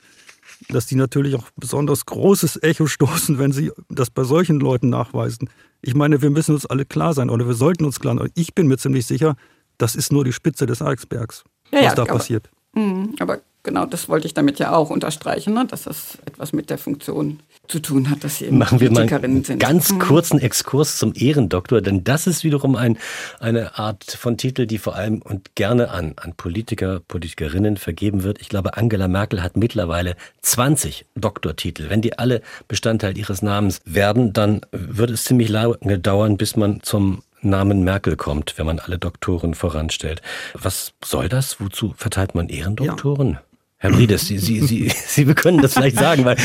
dass 0.69 0.87
die 0.87 0.97
natürlich 0.97 1.35
auch 1.35 1.51
besonders 1.57 2.07
großes 2.07 2.63
Echo 2.63 2.87
stoßen, 2.87 3.39
wenn 3.39 3.53
sie 3.53 3.73
das 3.89 4.11
bei 4.11 4.25
solchen 4.25 4.61
Leuten 4.61 4.89
nachweisen. 4.89 5.51
Ich 5.81 5.95
meine, 5.95 6.23
wir 6.23 6.31
müssen 6.31 6.55
uns 6.55 6.67
alle 6.67 6.85
klar 6.85 7.15
sein 7.15 7.31
oder 7.31 7.47
wir 7.47 7.55
sollten 7.55 7.85
uns 7.85 8.01
klar 8.01 8.17
sein. 8.17 8.31
Ich 8.35 8.55
bin 8.55 8.69
mir 8.69 8.79
ziemlich 8.79 9.07
sicher, 9.07 9.37
das 9.79 9.95
ist 9.95 10.13
nur 10.13 10.25
die 10.25 10.33
Spitze 10.33 10.67
des 10.67 10.83
Eisbergs, 10.83 11.45
ja, 11.71 11.79
was 11.79 11.85
ja, 11.85 11.95
da 11.95 12.05
passiert. 12.05 12.51
Mh, 12.75 13.15
aber 13.21 13.41
genau 13.63 13.87
das 13.87 14.09
wollte 14.09 14.27
ich 14.27 14.35
damit 14.35 14.59
ja 14.59 14.73
auch 14.73 14.91
unterstreichen, 14.91 15.55
ne? 15.55 15.67
dass 15.67 15.85
das 15.85 16.19
etwas 16.25 16.53
mit 16.53 16.71
der 16.71 16.79
Funktion 16.79 17.41
zu 17.69 17.79
tun 17.79 18.11
hat, 18.11 18.25
dass 18.25 18.39
sie 18.39 18.47
eben 18.47 18.59
Machen 18.59 18.81
wir 18.81 18.91
mal 18.91 19.09
einen 19.13 19.45
sind. 19.45 19.61
ganz 19.61 19.93
mhm. 19.93 20.01
kurzen 20.01 20.41
Exkurs 20.41 20.99
zum 20.99 21.13
Ehrendoktor, 21.15 21.81
denn 21.81 22.03
das 22.03 22.27
ist 22.27 22.45
wiederum 22.45 22.77
ein, 22.77 22.99
eine 23.39 23.79
Art 23.79 24.05
von 24.05 24.37
Titel, 24.37 24.67
die 24.67 24.79
vor 24.79 24.97
allem 24.97 25.23
und 25.23 25.55
gerne 25.55 25.91
an, 25.91 26.15
an 26.17 26.35
Politiker, 26.35 27.01
Politikerinnen 27.07 27.77
vergeben 27.77 28.25
wird. 28.25 28.41
Ich 28.41 28.49
glaube, 28.49 28.77
Angela 28.77 29.07
Merkel 29.07 29.43
hat 29.43 29.57
mittlerweile 29.57 30.17
20 30.43 31.07
Doktortitel. 31.15 31.89
Wenn 31.89 32.03
die 32.03 32.19
alle 32.19 32.43
Bestandteil 32.69 33.17
ihres 33.17 33.43
Namens 33.43 33.81
werden, 33.85 34.33
dann 34.33 34.63
wird 34.73 35.11
es 35.11 35.25
ziemlich 35.25 35.49
lange 35.49 35.99
dauern, 35.99 36.37
bis 36.37 36.57
man 36.57 36.83
zum 36.83 37.23
Namen 37.43 37.85
Merkel 37.85 38.17
kommt, 38.17 38.55
wenn 38.57 38.67
man 38.67 38.79
alle 38.79 38.99
Doktoren 38.99 39.55
voranstellt. 39.55 40.23
Was 40.55 40.93
soll 41.05 41.29
das? 41.29 41.61
Wozu 41.61 41.95
verteilt 41.97 42.35
man 42.35 42.49
Ehrendoktoren? 42.49 43.33
Ja. 43.33 43.43
Herr 43.83 43.91
Briedes, 43.91 44.29
Sie, 44.29 44.39
Sie, 44.39 44.61
Sie, 44.61 44.93
Sie 45.07 45.25
können 45.35 45.61
das 45.61 45.75
vielleicht 45.75 45.99
sagen, 45.99 46.25
weil, 46.25 46.37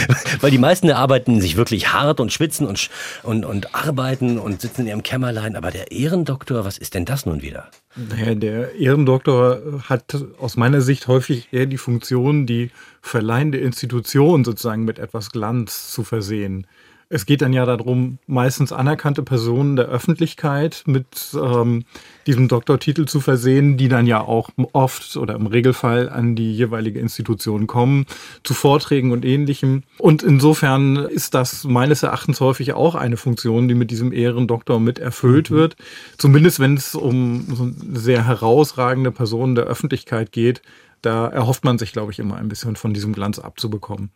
weil 0.41 0.49
die 0.49 0.57
meisten 0.57 0.89
arbeiten 0.89 1.39
sich 1.39 1.55
wirklich 1.55 1.93
hart 1.93 2.19
und 2.19 2.33
schwitzen 2.33 2.65
und, 2.65 2.89
und, 3.21 3.45
und 3.45 3.75
arbeiten 3.75 4.39
und 4.39 4.59
sitzen 4.59 4.81
in 4.81 4.87
ihrem 4.87 5.03
Kämmerlein. 5.03 5.55
Aber 5.55 5.69
der 5.69 5.91
Ehrendoktor, 5.91 6.65
was 6.65 6.79
ist 6.79 6.95
denn 6.95 7.05
das 7.05 7.27
nun 7.27 7.43
wieder? 7.43 7.69
Naja, 7.95 8.33
der 8.33 8.73
Ehrendoktor 8.73 9.83
hat 9.87 10.17
aus 10.39 10.57
meiner 10.57 10.81
Sicht 10.81 11.07
häufig 11.07 11.49
eher 11.51 11.67
die 11.67 11.77
Funktion, 11.77 12.47
die 12.47 12.71
verleihende 13.01 13.59
Institution 13.59 14.43
sozusagen 14.43 14.83
mit 14.83 14.97
etwas 14.97 15.29
Glanz 15.29 15.91
zu 15.91 16.03
versehen. 16.03 16.65
Es 17.09 17.25
geht 17.25 17.41
dann 17.41 17.53
ja 17.53 17.65
darum, 17.65 18.19
meistens 18.27 18.73
anerkannte 18.73 19.23
Personen 19.23 19.77
der 19.77 19.85
Öffentlichkeit 19.85 20.83
mit 20.87 21.05
ähm, 21.41 21.85
diesem 22.25 22.49
Doktortitel 22.49 23.05
zu 23.05 23.21
versehen, 23.21 23.77
die 23.77 23.87
dann 23.87 24.07
ja 24.07 24.19
auch 24.21 24.49
oft 24.73 25.15
oder 25.15 25.35
im 25.35 25.47
Regelfall 25.47 26.09
an 26.09 26.35
die 26.35 26.53
jeweilige 26.53 26.99
Institution 26.99 27.65
kommen, 27.65 28.05
zu 28.43 28.53
Vorträgen 28.53 29.11
und 29.11 29.23
ähnlichem. 29.23 29.83
Und 29.97 30.21
insofern 30.21 30.97
ist 30.97 31.33
das 31.33 31.63
meines 31.63 32.03
Erachtens 32.03 32.41
häufig 32.41 32.73
auch 32.73 32.95
eine 32.95 33.15
Funktion, 33.15 33.69
die 33.69 33.75
mit 33.75 33.89
diesem 33.89 34.11
Ehrendoktor 34.11 34.81
mit 34.81 34.99
erfüllt 34.99 35.49
mhm. 35.49 35.55
wird. 35.55 35.75
Zumindest 36.17 36.59
wenn 36.59 36.75
es 36.75 36.93
um 36.93 37.73
sehr 37.93 38.25
herausragende 38.25 39.11
Personen 39.11 39.55
der 39.55 39.65
Öffentlichkeit 39.65 40.33
geht, 40.33 40.61
da 41.01 41.27
erhofft 41.27 41.63
man 41.63 41.77
sich, 41.77 41.93
glaube 41.93 42.11
ich, 42.11 42.19
immer 42.19 42.37
ein 42.37 42.47
bisschen 42.47 42.75
von 42.75 42.93
diesem 42.93 43.13
Glanz 43.13 43.39
abzubekommen. 43.39 44.11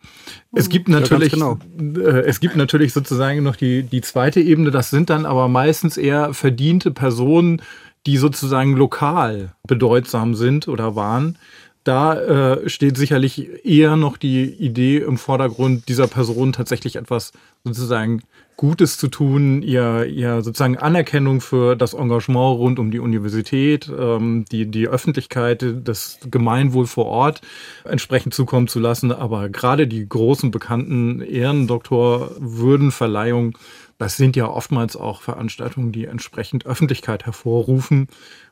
Es 0.52 0.70
gibt 0.70 0.88
natürlich, 0.88 1.34
ja, 1.34 1.58
genau. 1.78 2.00
äh, 2.00 2.22
es 2.22 2.40
gibt 2.40 2.56
natürlich 2.56 2.94
sozusagen 2.94 3.44
noch 3.44 3.56
die, 3.56 3.84
die 3.84 4.02
zweite 4.02 4.42
Ebene. 4.42 4.72
Das 4.72 4.90
sind 4.90 5.10
dann 5.10 5.26
aber 5.26 5.48
meistens 5.48 5.98
eher 5.98 6.34
verdiente 6.34 6.92
Personen, 6.92 7.62
die 8.06 8.18
sozusagen 8.18 8.76
lokal 8.76 9.54
bedeutsam 9.68 10.34
sind 10.36 10.68
oder 10.68 10.96
waren. 10.96 11.38
Da 11.84 12.16
äh, 12.16 12.70
steht 12.70 12.98
sicherlich 12.98 13.66
eher 13.66 13.96
noch 13.96 14.18
die 14.18 14.44
Idee 14.44 14.98
im 14.98 15.18
Vordergrund, 15.18 15.88
dieser 15.90 16.08
Person 16.08 16.54
tatsächlich 16.54 16.96
etwas 16.96 17.32
sozusagen 17.64 18.22
Gutes 18.58 18.98
zu 18.98 19.08
tun, 19.08 19.62
ihr, 19.64 20.06
ihr 20.06 20.42
sozusagen 20.44 20.78
Anerkennung 20.78 21.42
für 21.42 21.76
das 21.76 21.94
Engagement 21.94 22.60
rund 22.60 22.78
um 22.78 22.92
die 22.92 23.00
Universität, 23.00 23.92
ähm, 23.98 24.46
die, 24.52 24.70
die 24.70 24.88
Öffentlichkeit, 24.88 25.66
das 25.84 26.20
Gemeinwohl 26.30 26.86
vor 26.86 27.08
Ort 27.08 27.42
entsprechend 27.84 28.36
zukommen 28.36 28.68
zu 28.68 28.80
lassen. 28.80 29.12
Aber 29.12 29.50
gerade 29.50 29.88
die 29.88 30.08
großen 30.08 30.52
bekannten 30.52 31.22
Ehrendoktorwürdenverleihungen, 31.22 33.54
das 33.98 34.18
sind 34.18 34.36
ja 34.36 34.48
oftmals 34.48 34.96
auch 34.96 35.22
Veranstaltungen, 35.22 35.92
die 35.92 36.06
entsprechend 36.06 36.68
Öffentlichkeit 36.68 37.26
hervorrufen 37.26 38.10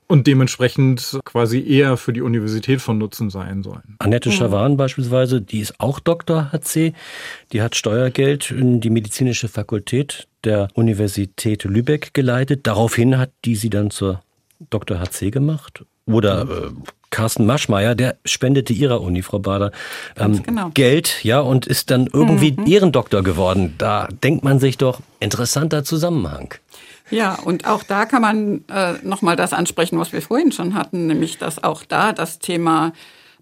und 0.10 0.26
dementsprechend 0.26 1.20
quasi 1.24 1.64
eher 1.66 1.96
für 1.96 2.12
die 2.12 2.22
Universität 2.22 2.82
von 2.82 2.98
Nutzen 2.98 3.30
sein 3.30 3.62
sollen. 3.62 3.96
Annette 4.00 4.32
Schawan 4.32 4.76
beispielsweise, 4.76 5.40
die 5.40 5.60
ist 5.60 5.80
auch 5.80 6.00
Doktor, 6.00 6.52
sie. 6.64 6.94
Die 7.54 7.62
hat 7.62 7.76
Steuergeld 7.76 8.50
in 8.52 8.82
die 8.82 8.90
medizinische 8.90 9.48
Fakultät 9.48 10.28
der 10.44 10.68
Universität 10.74 11.64
Lübeck 11.64 12.14
geleitet. 12.14 12.66
Daraufhin 12.66 13.18
hat 13.18 13.32
die 13.46 13.56
sie 13.56 13.70
dann 13.70 13.92
zur 13.92 14.22
Dr. 14.72 15.00
HC 15.00 15.30
gemacht. 15.30 15.86
Oder 16.06 16.42
äh, 16.42 16.72
Carsten 17.12 17.46
Maschmeyer, 17.46 17.94
der 17.94 18.18
spendete 18.26 18.74
ihrer 18.74 19.02
Uni, 19.02 19.22
Frau 19.22 19.40
Bader, 19.40 19.72
ähm, 20.18 20.42
genau. 20.42 20.70
Geld, 20.74 21.24
ja, 21.24 21.40
und 21.40 21.68
ist 21.68 21.92
dann 21.92 22.08
irgendwie 22.12 22.54
mhm. 22.54 22.66
Ehrendoktor 22.66 23.24
geworden. 23.24 23.76
Da 23.78 24.08
denkt 24.24 24.44
man 24.44 24.60
sich 24.60 24.78
doch, 24.78 25.02
interessanter 25.20 25.84
Zusammenhang. 25.84 26.56
Ja, 27.12 27.36
und 27.36 27.66
auch 27.66 27.84
da 27.84 28.06
kann 28.06 28.22
man 28.22 28.64
äh, 28.68 28.94
nochmal 29.04 29.36
das 29.36 29.54
ansprechen, 29.54 30.00
was 30.00 30.14
wir 30.14 30.22
vorhin 30.22 30.52
schon 30.52 30.76
hatten, 30.76 31.08
nämlich 31.08 31.38
dass 31.38 31.64
auch 31.64 31.84
da 31.84 32.14
das 32.14 32.40
Thema, 32.40 32.94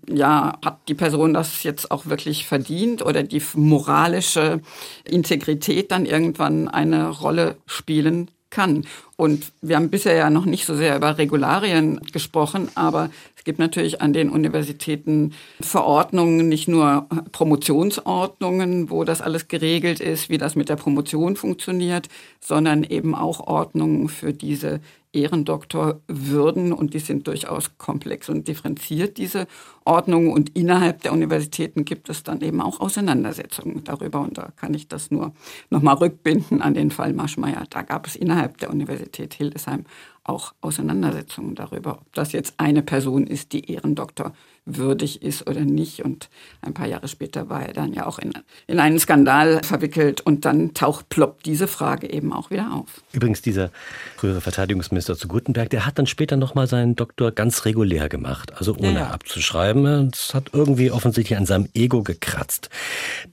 ja, 0.10 0.58
hat 0.64 0.80
die 0.88 0.94
Person 0.94 1.34
das 1.34 1.64
jetzt 1.64 1.92
auch 1.92 2.06
wirklich 2.06 2.48
verdient 2.48 3.06
oder 3.06 3.24
die 3.24 3.42
moralische 3.56 4.62
Integrität 5.04 5.92
dann 5.92 6.06
irgendwann 6.06 6.68
eine 6.68 7.10
Rolle 7.10 7.58
spielen 7.66 8.32
kann. 8.50 8.86
Und 9.18 9.52
wir 9.62 9.76
haben 9.76 9.90
bisher 9.90 10.16
ja 10.16 10.30
noch 10.30 10.46
nicht 10.46 10.66
so 10.66 10.76
sehr 10.76 10.96
über 10.96 11.18
Regularien 11.18 12.00
gesprochen, 12.14 12.70
aber 12.76 13.10
gibt 13.48 13.60
natürlich 13.60 14.02
an 14.02 14.12
den 14.12 14.30
Universitäten 14.30 15.32
Verordnungen, 15.62 16.50
nicht 16.50 16.68
nur 16.68 17.08
Promotionsordnungen, 17.32 18.90
wo 18.90 19.06
das 19.06 19.22
alles 19.22 19.48
geregelt 19.48 20.02
ist, 20.02 20.30
wie 20.30 20.38
das 20.38 20.58
mit 20.58 20.68
der 20.68 20.76
Promotion 20.76 21.38
funktioniert, 21.38 22.10
sondern 22.42 22.84
eben 22.84 23.16
auch 23.16 23.40
Ordnungen 23.40 24.10
für 24.10 24.34
diese 24.34 24.82
Ehrendoktorwürden 25.14 26.74
und 26.74 26.94
die 26.94 27.00
sind 27.00 27.26
durchaus 27.28 27.78
komplex 27.78 28.28
und 28.28 28.50
differenziert, 28.50 29.18
diese 29.18 29.48
Ordnungen. 29.86 30.32
Und 30.34 30.56
innerhalb 30.56 31.02
der 31.02 31.14
Universitäten 31.14 31.86
gibt 31.86 32.10
es 32.10 32.24
dann 32.24 32.42
eben 32.42 32.62
auch 32.62 32.82
Auseinandersetzungen 32.82 33.86
darüber. 33.86 34.20
Und 34.20 34.38
da 34.38 34.50
kann 34.58 34.74
ich 34.74 34.90
das 34.90 35.10
nur 35.10 35.32
nochmal 35.70 35.96
rückbinden 35.96 36.62
an 36.62 36.74
den 36.74 36.92
Fall 36.92 37.14
Maschmeyer. 37.14 37.64
Da 37.70 37.82
gab 37.82 38.08
es 38.08 38.18
innerhalb 38.18 38.58
der 38.58 38.70
Universität 38.70 39.34
Hildesheim 39.34 39.86
auch 40.28 40.54
Auseinandersetzungen 40.62 41.56
darüber, 41.56 42.00
ob 42.02 42.14
das 42.14 42.32
jetzt 42.32 42.56
eine 42.58 42.84
Person 42.84 43.26
ist, 43.26 43.54
die 43.54 43.72
Ehrendoktor 43.72 44.34
würdig 44.68 45.24
ist 45.24 45.48
oder 45.48 45.62
nicht. 45.62 46.04
Und 46.04 46.30
ein 46.62 46.74
paar 46.74 46.88
Jahre 46.88 47.08
später 47.08 47.50
war 47.50 47.66
er 47.66 47.74
dann 47.74 47.94
ja 47.94 48.06
auch 48.06 48.20
in, 48.20 48.34
in 48.68 48.80
einen 48.80 49.00
Skandal 49.00 49.64
verwickelt 49.64 50.22
und 50.22 50.46
dann 50.46 50.74
taucht 50.74 51.10
ploppt 51.10 51.46
diese 51.46 51.68
Frage 51.68 52.12
eben 52.12 52.34
auch 52.34 52.52
wieder 52.52 52.74
auf. 52.74 53.02
Übrigens, 53.14 53.42
dieser 53.42 53.72
frühere 54.18 54.42
Verteidigungsminister 54.42 55.18
zu 55.18 55.28
Gutenberg, 55.28 55.70
der 55.70 55.86
hat 55.86 55.98
dann 55.98 56.06
später 56.06 56.36
nochmal 56.36 56.68
seinen 56.68 56.96
Doktor 56.96 57.32
ganz 57.32 57.66
regulär 57.66 58.10
gemacht, 58.10 58.54
also 58.58 58.76
ohne 58.76 58.96
ja, 58.96 59.08
abzuschreiben. 59.08 60.12
Das 60.12 60.34
hat 60.34 60.50
irgendwie 60.54 60.92
offensichtlich 60.92 61.38
an 61.38 61.46
seinem 61.46 61.70
Ego 61.74 62.04
gekratzt. 62.04 62.70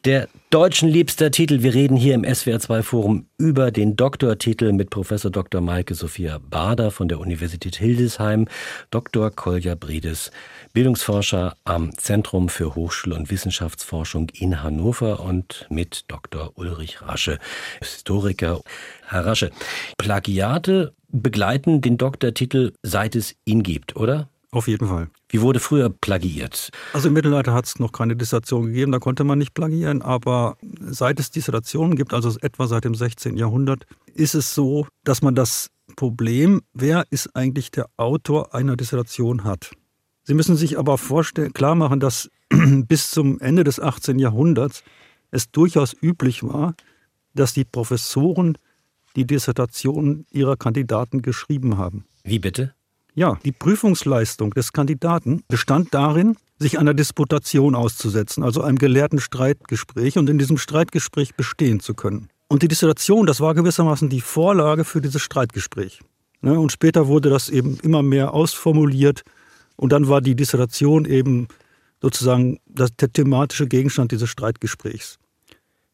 Der 0.05 0.29
deutschen 0.51 0.89
liebster 0.89 1.33
Titel, 1.33 1.63
wir 1.63 1.75
reden 1.75 1.97
hier 1.97 2.15
im 2.15 2.23
SWR2 2.23 2.83
Forum 2.83 3.27
über 3.39 3.73
den 3.73 3.97
Doktortitel 3.97 4.73
mit 4.73 4.91
Professor 4.91 5.31
Dr. 5.31 5.61
Maike 5.61 5.95
Sophia 5.95 6.39
Bader 6.39 6.93
von 6.93 7.09
der 7.09 7.19
Universität 7.19 7.77
Hildesheim, 7.77 8.47
Dr. 8.91 9.31
Kolja 9.31 9.75
Brides 9.75 10.31
Bildungsforscher 10.73 11.24
am 11.33 11.97
Zentrum 11.97 12.49
für 12.49 12.75
Hochschul- 12.75 13.15
und 13.15 13.31
Wissenschaftsforschung 13.31 14.29
in 14.31 14.63
Hannover 14.63 15.21
und 15.21 15.67
mit 15.71 16.05
Dr. 16.09 16.53
Ulrich 16.57 17.01
Rasche, 17.01 17.39
Historiker. 17.81 18.61
Herr 19.07 19.25
Rasche, 19.25 19.51
Plagiate 19.97 20.93
begleiten 21.09 21.81
den 21.81 21.97
Doktortitel, 21.97 22.73
seit 22.83 23.17
es 23.17 23.35
ihn 23.47 23.63
gibt, 23.63 23.97
oder? 23.97 24.29
Auf 24.51 24.69
jeden 24.69 24.87
Fall. 24.87 25.09
Wie 25.31 25.41
wurde 25.41 25.61
früher 25.61 25.89
plagiiert? 25.89 26.71
Also 26.93 27.09
im 27.09 27.15
Mittelalter 27.15 27.55
hat 27.55 27.65
es 27.65 27.79
noch 27.79 27.91
keine 27.91 28.17
Dissertation 28.17 28.67
gegeben, 28.67 28.93
da 28.93 28.99
konnte 28.99 29.25
man 29.25 29.39
nicht 29.39 29.55
plagieren, 29.55 30.03
aber 30.03 30.57
seit 30.79 31.19
es 31.19 31.31
Dissertationen 31.31 31.97
gibt, 31.97 32.13
also 32.13 32.39
etwa 32.41 32.67
seit 32.67 32.85
dem 32.85 32.95
16. 32.95 33.37
Jahrhundert, 33.37 33.87
ist 34.15 34.35
es 34.35 34.55
so, 34.55 34.87
dass 35.05 35.23
man 35.23 35.35
das 35.35 35.71
Problem, 35.97 36.61
wer 36.73 37.07
ist 37.11 37.35
eigentlich 37.35 37.71
der 37.71 37.87
Autor 37.97 38.55
einer 38.55 38.77
Dissertation 38.77 39.45
hat. 39.45 39.71
Sie 40.25 40.35
müssen 40.35 40.57
sich 40.57 40.79
aber 40.79 40.99
vorstellen, 40.99 41.53
klar 41.53 41.75
machen, 41.75 42.01
dass 42.01 42.31
bis 42.51 43.11
zum 43.11 43.39
Ende 43.41 43.63
des 43.63 43.79
18. 43.79 44.19
Jahrhunderts 44.19 44.83
es 45.31 45.51
durchaus 45.51 45.95
üblich 46.01 46.43
war, 46.43 46.75
dass 47.35 47.53
die 47.53 47.65
Professoren 47.65 48.57
die 49.17 49.27
Dissertationen 49.27 50.27
ihrer 50.31 50.57
Kandidaten 50.57 51.23
geschrieben 51.23 51.77
haben. 51.77 52.07
Wie 52.25 52.39
bitte? 52.39 52.75
Ja, 53.15 53.39
die 53.45 53.53
Prüfungsleistung 53.53 54.51
des 54.55 54.73
Kandidaten 54.73 55.45
bestand 55.47 55.95
darin, 55.95 56.37
sich 56.59 56.79
einer 56.79 56.95
Disputation 56.95 57.75
auszusetzen, 57.75 58.43
also 58.43 58.63
einem 58.63 58.79
gelehrten 58.79 59.21
Streitgespräch 59.21 60.19
und 60.19 60.31
in 60.31 60.39
diesem 60.39 60.57
Streitgespräch 60.57 61.35
bestehen 61.35 61.81
zu 61.81 61.95
können. 61.95 62.29
Und 62.49 62.63
die 62.63 62.69
Dissertation, 62.69 63.27
das 63.27 63.41
war 63.41 63.55
gewissermaßen 63.55 64.09
die 64.09 64.21
Vorlage 64.21 64.85
für 64.85 65.01
dieses 65.01 65.23
Streitgespräch. 65.23 66.01
Ne, 66.41 66.59
und 66.59 66.73
später 66.73 67.07
wurde 67.09 67.31
das 67.31 67.49
eben 67.49 67.79
immer 67.83 68.03
mehr 68.03 68.35
ausformuliert 68.35 69.23
und 69.77 69.93
dann 69.93 70.09
war 70.09 70.21
die 70.21 70.37
Dissertation 70.37 71.05
eben 71.05 71.49
sozusagen 72.01 72.59
das, 72.67 72.95
der 72.97 73.13
thematische 73.13 73.67
Gegenstand 73.67 74.13
dieses 74.13 74.29
Streitgesprächs. 74.29 75.19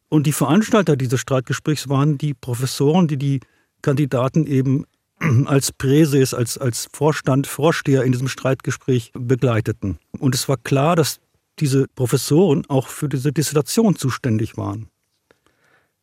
Und 0.09 0.27
die 0.27 0.33
Veranstalter 0.33 0.97
dieses 0.97 1.21
Streitgesprächs 1.21 1.89
waren 1.89 2.19
die 2.19 2.35
Professoren, 2.35 3.07
die 3.07 3.17
die 3.17 3.41
Kandidaten 3.81 4.47
eben 4.47 4.85
als 5.47 5.73
Präses, 5.73 6.35
als, 6.35 6.59
als 6.59 6.89
Vorstand, 6.93 7.47
Vorsteher 7.47 8.03
in 8.03 8.13
diesem 8.13 8.29
Streitgespräch 8.29 9.13
begleiteten. 9.15 9.99
Und 10.19 10.35
es 10.35 10.49
war 10.49 10.57
klar, 10.57 10.97
dass 10.97 11.21
diese 11.61 11.87
Professoren 11.95 12.65
auch 12.69 12.89
für 12.89 13.09
diese 13.09 13.33
Dissertation 13.33 13.95
zuständig 13.95 14.57
waren. 14.57 14.89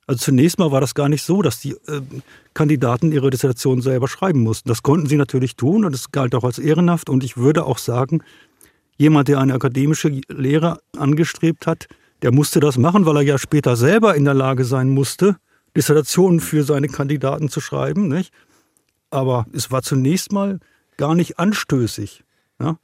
Also 0.08 0.20
zunächst 0.24 0.58
mal 0.58 0.72
war 0.72 0.80
das 0.80 0.96
gar 0.96 1.10
nicht 1.10 1.24
so, 1.24 1.42
dass 1.42 1.60
die 1.60 1.74
äh, 1.74 2.02
Kandidaten 2.54 3.12
ihre 3.12 3.30
Dissertation 3.30 3.82
selber 3.82 4.08
schreiben 4.08 4.40
mussten. 4.40 4.70
Das 4.70 4.82
konnten 4.82 5.08
sie 5.08 5.18
natürlich 5.18 5.58
tun 5.58 5.84
und 5.84 5.94
es 5.94 6.12
galt 6.12 6.34
auch 6.34 6.46
als 6.46 6.60
ehrenhaft. 6.60 7.10
Und 7.10 7.26
ich 7.26 7.36
würde 7.36 7.66
auch 7.66 7.78
sagen, 7.78 8.24
jemand, 8.98 9.28
der 9.28 9.40
eine 9.40 9.54
akademische 9.54 10.22
Lehre 10.30 10.80
angestrebt 10.98 11.68
hat, 11.68 11.88
der 12.22 12.32
musste 12.32 12.62
das 12.62 12.78
machen, 12.78 13.06
weil 13.06 13.18
er 13.18 13.22
ja 13.24 13.38
später 13.38 13.76
selber 13.76 14.16
in 14.16 14.24
der 14.24 14.34
Lage 14.34 14.64
sein 14.64 14.90
musste, 14.90 15.36
Dissertationen 15.76 16.40
für 16.40 16.64
seine 16.64 16.88
Kandidaten 16.88 17.50
zu 17.50 17.60
schreiben. 17.60 18.08
Nicht? 18.08 18.34
Aber 19.10 19.46
es 19.52 19.72
war 19.72 19.84
zunächst 19.84 20.32
mal 20.32 20.60
gar 20.96 21.16
nicht 21.16 21.38
anstößig. 21.38 22.24
Ja? 22.62 22.80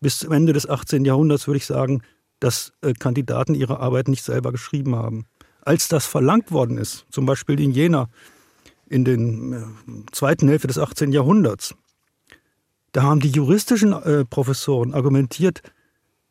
Bis 0.00 0.20
zum 0.20 0.30
Ende 0.30 0.52
des 0.52 0.68
18. 0.70 1.04
Jahrhunderts 1.04 1.48
würde 1.48 1.58
ich 1.58 1.66
sagen, 1.66 2.02
dass 2.38 2.72
äh, 2.80 2.92
Kandidaten 2.92 3.56
ihre 3.56 3.80
Arbeit 3.80 4.06
nicht 4.06 4.22
selber 4.22 4.52
geschrieben 4.52 4.94
haben 4.94 5.26
als 5.62 5.88
das 5.88 6.06
verlangt 6.06 6.52
worden 6.52 6.78
ist, 6.78 7.06
zum 7.10 7.26
Beispiel 7.26 7.60
in 7.60 7.72
Jena 7.72 8.08
in 8.88 9.04
der 9.04 9.14
äh, 9.14 9.64
zweiten 10.12 10.48
Hälfte 10.48 10.66
des 10.68 10.78
18. 10.78 11.12
Jahrhunderts, 11.12 11.74
da 12.92 13.02
haben 13.02 13.20
die 13.20 13.30
juristischen 13.30 13.92
äh, 13.92 14.24
Professoren 14.24 14.94
argumentiert, 14.94 15.62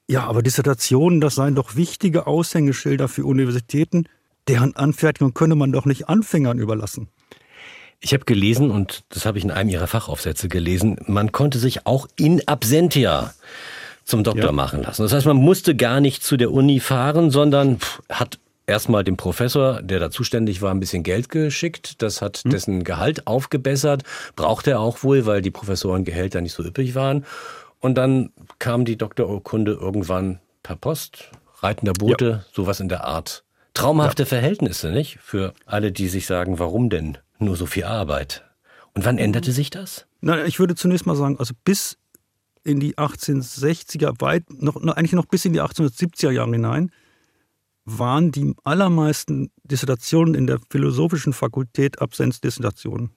ja, 0.10 0.26
aber 0.26 0.42
Dissertationen, 0.42 1.22
das 1.22 1.36
seien 1.36 1.56
doch 1.56 1.76
wichtige 1.76 2.28
Aushängeschilder 2.28 3.08
für 3.08 3.26
Universitäten, 3.26 4.06
deren 4.48 4.76
Anfertigung 4.76 5.34
könne 5.34 5.56
man 5.56 5.72
doch 5.72 5.86
nicht 5.86 6.10
Anfängern 6.10 6.58
überlassen. 6.58 7.08
Ich 8.02 8.14
habe 8.14 8.26
gelesen, 8.26 8.72
und 8.72 9.04
das 9.10 9.26
habe 9.26 9.38
ich 9.38 9.44
in 9.44 9.52
einem 9.52 9.70
Ihrer 9.70 9.88
Fachaufsätze 9.88 10.48
gelesen, 10.48 10.98
man 11.06 11.32
konnte 11.32 11.60
sich 11.60 11.86
auch 11.86 12.08
in 12.16 12.48
Absentia 12.48 13.34
zum 14.04 14.24
Doktor 14.24 14.46
ja. 14.46 14.52
machen 14.52 14.82
lassen. 14.82 15.04
Das 15.04 15.14
heißt, 15.14 15.28
man 15.28 15.38
musste 15.38 15.76
gar 15.76 16.00
nicht 16.00 16.24
zu 16.24 16.38
der 16.38 16.52
Uni 16.52 16.80
fahren, 16.80 17.30
sondern 17.30 17.78
hat 18.10 18.40
erstmal 18.70 19.04
dem 19.04 19.18
Professor, 19.18 19.82
der 19.82 20.00
da 20.00 20.12
zuständig 20.12 20.62
war, 20.62 20.72
ein 20.72 20.80
bisschen 20.80 21.04
Geld 21.04 21.30
geschickt. 21.30 22.02
Das 22.02 22.22
hat 22.22 22.38
hm. 22.38 22.52
dessen 22.52 22.84
Gehalt 22.84 23.28
aufgebessert. 23.28 24.04
Braucht 24.36 24.68
er 24.68 24.80
auch 24.80 25.04
wohl, 25.04 25.26
weil 25.26 25.42
die 25.42 25.52
Professorengehälter 25.52 26.40
nicht 26.42 26.54
so 26.54 26.64
üppig 26.64 26.96
waren. 26.96 27.26
Und 27.80 27.96
dann 27.96 28.32
kam 28.60 28.86
die 28.86 28.98
Doktorurkunde 28.98 29.74
irgendwann 29.74 30.40
per 30.64 30.76
Post, 30.76 31.32
reitender 31.60 31.94
Bote, 31.94 32.30
ja. 32.30 32.46
sowas 32.54 32.80
in 32.80 32.90
der 32.90 33.06
Art. 33.06 33.44
Traumhafte 33.74 34.24
ja. 34.24 34.28
Verhältnisse, 34.28 34.92
nicht? 34.92 35.20
Für 35.22 35.54
alle, 35.66 35.92
die 35.92 36.08
sich 36.08 36.26
sagen, 36.26 36.60
warum 36.60 36.90
denn 36.90 37.18
nur 37.38 37.56
so 37.56 37.66
viel 37.66 37.86
Arbeit? 37.86 38.44
Und 38.94 39.06
wann 39.06 39.18
änderte 39.18 39.52
sich 39.52 39.70
das? 39.70 40.06
Na, 40.22 40.46
ich 40.46 40.60
würde 40.60 40.76
zunächst 40.76 41.06
mal 41.06 41.16
sagen, 41.16 41.38
also 41.40 41.54
bis 41.64 41.98
in 42.64 42.80
die 42.80 42.96
1860er, 42.96 44.20
weit, 44.20 44.44
noch, 44.50 44.76
eigentlich 44.76 45.14
noch 45.14 45.26
bis 45.26 45.46
in 45.46 45.54
die 45.54 45.62
1870er 45.62 46.32
Jahre 46.32 46.52
hinein, 46.52 46.92
waren 47.98 48.32
die 48.32 48.54
allermeisten 48.64 49.52
Dissertationen 49.64 50.36
in 50.36 50.48
der 50.48 50.60
philosophischen 50.70 51.34
Fakultät 51.34 52.02
Absenzdissertationen. 52.02 53.12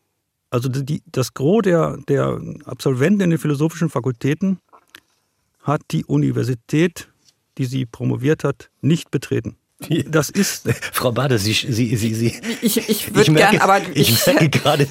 Also 0.50 0.68
die, 0.68 1.02
das 1.06 1.35
Gros 1.35 1.62
der, 1.62 1.96
der 2.08 2.40
Absolventen 2.64 3.22
in 3.22 3.30
den 3.30 3.38
philosophischen 3.38 3.90
Fakultäten 3.90 4.58
hat 5.61 5.82
die 5.90 6.04
Universität, 6.04 7.08
die 7.58 7.64
sie 7.64 7.87
promoviert 7.87 8.44
hat, 8.44 8.70
nicht 8.80 9.11
betreten. 9.11 9.56
Das 10.11 10.31
ist. 10.31 10.68
Frau 10.92 11.12
Bade, 11.12 11.38
Sie, 11.38 11.53
Sie, 11.53 11.97
Sie, 11.97 12.14
Sie. 12.14 12.40
Ich, 12.61 12.88
ich 12.88 13.14
würde 13.14 13.33
gerne, 13.33 13.62
aber 13.62 13.81
ich, 13.95 14.11
ich 14.11 14.27
merke 14.27 14.49
gerade. 14.49 14.88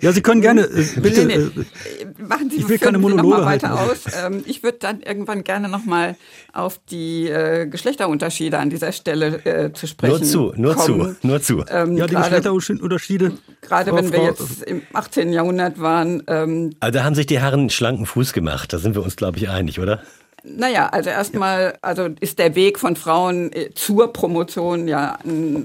Ja, 0.00 0.12
Sie 0.12 0.22
können 0.22 0.40
gerne, 0.40 0.62
äh, 0.62 1.00
bitte. 1.00 1.24
Nee, 1.26 1.36
nee. 1.38 1.62
Äh, 1.62 2.06
Machen 2.18 2.50
Sie, 2.50 2.56
ich 2.56 2.68
will 2.68 2.78
keine 2.78 2.98
Monologe 2.98 3.38
noch 3.38 3.44
weiter 3.46 3.80
aus. 3.80 4.04
Ähm, 4.24 4.42
ich 4.46 4.62
würde 4.62 4.78
dann 4.78 5.00
irgendwann 5.02 5.44
gerne 5.44 5.68
noch 5.68 5.84
mal 5.84 6.16
auf 6.52 6.80
die 6.90 7.28
äh, 7.28 7.66
Geschlechterunterschiede 7.66 8.58
an 8.58 8.70
dieser 8.70 8.92
Stelle 8.92 9.44
äh, 9.44 9.72
zu 9.72 9.86
sprechen 9.86 10.12
Nur 10.12 10.22
zu, 10.22 10.52
nur 10.56 10.74
kommen. 10.74 11.16
zu, 11.20 11.26
nur 11.26 11.42
zu. 11.42 11.64
Ähm, 11.68 11.96
ja, 11.96 12.06
die 12.06 12.14
grade, 12.14 12.40
Geschlechterunterschiede. 12.40 13.32
Gerade 13.60 13.94
wenn 13.94 14.12
wir 14.12 14.22
jetzt 14.22 14.62
im 14.64 14.82
18. 14.92 15.32
Jahrhundert 15.32 15.80
waren. 15.80 16.22
Ähm, 16.26 16.70
also 16.80 16.98
da 16.98 17.04
haben 17.04 17.14
sich 17.14 17.26
die 17.26 17.40
Herren 17.40 17.70
schlanken 17.70 18.06
Fuß 18.06 18.32
gemacht. 18.32 18.72
Da 18.72 18.78
sind 18.78 18.94
wir 18.94 19.02
uns, 19.02 19.16
glaube 19.16 19.38
ich, 19.38 19.48
einig, 19.48 19.80
oder? 19.80 20.02
Naja, 20.46 20.88
also 20.88 21.08
erstmal, 21.08 21.78
also 21.80 22.10
ist 22.20 22.38
der 22.38 22.54
Weg 22.54 22.78
von 22.78 22.96
Frauen 22.96 23.50
äh, 23.52 23.70
zur 23.74 24.12
Promotion 24.12 24.86
ja 24.88 25.18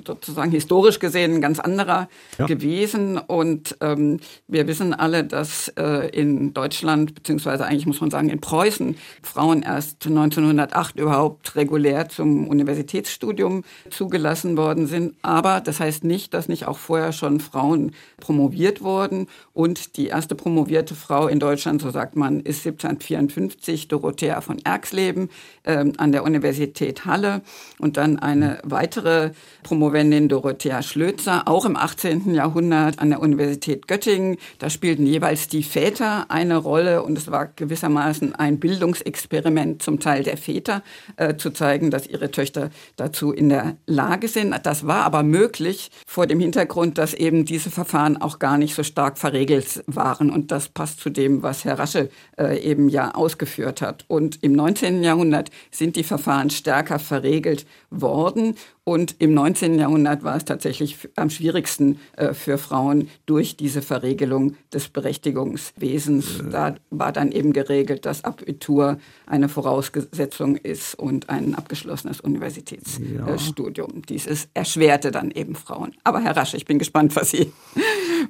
sozusagen 0.08 0.52
historisch 0.52 1.00
gesehen 1.00 1.36
ein 1.36 1.42
ganz 1.42 1.60
anderer 1.60 2.08
ja. 2.38 2.46
gewesen. 2.46 3.18
Und 3.18 3.76
ähm, 3.82 4.22
wir 4.48 4.68
wissen 4.68 4.94
alle, 4.94 5.26
dass 5.26 5.68
äh, 5.78 6.08
in 6.18 6.54
Deutschland, 6.54 7.14
beziehungsweise 7.14 7.66
eigentlich 7.66 7.88
muss 7.88 8.00
man 8.00 8.10
sagen 8.10 8.30
in 8.30 8.40
Preußen, 8.40 8.96
Frauen 9.22 9.64
erst 9.64 10.06
1908 10.08 10.98
überhaupt 10.98 11.58
regulär 11.58 12.08
zum 12.08 12.48
Universitätsstudium 12.48 13.66
zugelassen 13.90 14.56
worden 14.56 14.88
sind. 14.88 15.16
Aber 15.22 15.60
das 15.60 15.82
heißt 15.82 16.06
nicht, 16.06 16.34
dass 16.34 16.48
nicht 16.48 16.68
auch 16.68 16.78
vorher 16.78 17.12
schon 17.12 17.42
Frauen 17.42 17.92
promoviert 18.22 18.82
wurden. 18.82 19.28
Und 19.54 19.98
die 19.98 20.08
erste 20.08 20.36
promovierte 20.36 20.96
Frau 20.96 21.28
in 21.28 21.42
Deutschland, 21.42 21.82
so 21.82 21.90
sagt 21.90 22.16
man, 22.16 22.40
ist 22.40 22.66
1754 22.66 23.90
Dorothea 23.90 24.40
von 24.40 24.58
Erxleben 24.70 25.30
äh, 25.64 25.86
an 25.98 26.12
der 26.12 26.24
Universität 26.24 27.06
Halle 27.06 27.42
und 27.80 27.98
dann 27.98 28.20
eine 28.20 28.60
weitere 28.64 29.32
Promovendin 29.64 30.30
Dorothea 30.30 30.84
Schlözer, 30.84 31.48
auch 31.48 31.66
im 31.66 31.76
18. 31.76 32.34
Jahrhundert 32.34 33.00
an 33.00 33.10
der 33.10 33.20
Universität 33.20 33.88
Göttingen. 33.88 34.38
Da 34.60 34.70
spielten 34.70 35.06
jeweils 35.06 35.48
die 35.48 35.64
Väter 35.64 36.26
eine 36.30 36.58
Rolle 36.58 37.04
und 37.04 37.18
es 37.18 37.32
war 37.32 37.48
gewissermaßen 37.48 38.36
ein 38.36 38.60
Bildungsexperiment 38.60 39.82
zum 39.82 40.00
Teil 40.00 40.24
der 40.24 40.38
Väter, 40.38 40.84
äh, 41.18 41.36
zu 41.36 41.50
zeigen, 41.50 41.90
dass 41.90 42.08
ihre 42.08 42.32
Töchter 42.32 42.70
dazu 42.96 43.32
in 43.32 43.50
der 43.50 43.78
Lage 43.88 44.28
sind. 44.28 44.56
Das 44.64 44.86
war 44.86 45.04
aber 45.04 45.24
möglich 45.24 45.90
vor 46.06 46.28
dem 46.28 46.40
Hintergrund, 46.40 46.98
dass 46.98 47.14
eben 47.14 47.46
diese 47.46 47.72
Verfahren 47.72 48.22
auch 48.22 48.40
gar 48.40 48.58
nicht 48.58 48.76
so 48.76 48.84
stark 48.84 49.18
verregelt 49.18 49.84
waren. 49.88 50.30
Und 50.30 50.52
das 50.52 50.70
passt 50.70 51.00
zu 51.00 51.10
dem, 51.10 51.44
was 51.44 51.66
Herr 51.66 51.80
Rasche 51.80 52.10
äh, 52.38 52.60
eben 52.60 52.90
ja 52.90 53.16
ausgeführt 53.16 53.82
hat. 53.82 54.06
Und 54.08 54.44
im 54.44 54.54
19. 54.60 55.04
Jahrhundert 55.04 55.50
sind 55.72 55.96
die 55.96 56.04
Verfahren 56.04 56.50
stärker 56.50 57.00
verregelt 57.00 57.66
worden. 57.90 58.56
Und 58.84 59.16
im 59.20 59.34
19. 59.34 59.78
Jahrhundert 59.78 60.24
war 60.24 60.36
es 60.36 60.46
tatsächlich 60.46 60.98
am 61.16 61.30
schwierigsten 61.30 62.00
äh, 62.18 62.34
für 62.34 62.58
Frauen 62.58 63.08
durch 63.26 63.56
diese 63.56 63.82
Verregelung 63.82 64.56
des 64.74 64.90
Berechtigungswesens. 64.90 66.44
Da 66.52 66.76
war 66.90 67.12
dann 67.12 67.32
eben 67.32 67.54
geregelt, 67.54 68.06
dass 68.06 68.24
Abitur 68.24 68.98
eine 69.28 69.48
Voraussetzung 69.48 70.56
ist 70.56 70.96
und 70.96 71.30
ein 71.30 71.54
abgeschlossenes 71.56 72.20
Universitätsstudium. 72.20 73.92
Ja. 73.96 74.02
Dieses 74.10 74.50
erschwerte 74.56 75.12
dann 75.12 75.30
eben 75.32 75.56
Frauen. 75.56 75.96
Aber 76.04 76.22
Herr 76.22 76.36
Rasch, 76.36 76.56
ich 76.56 76.66
bin 76.66 76.80
gespannt, 76.80 77.16
was 77.16 77.32
Sie. 77.32 77.54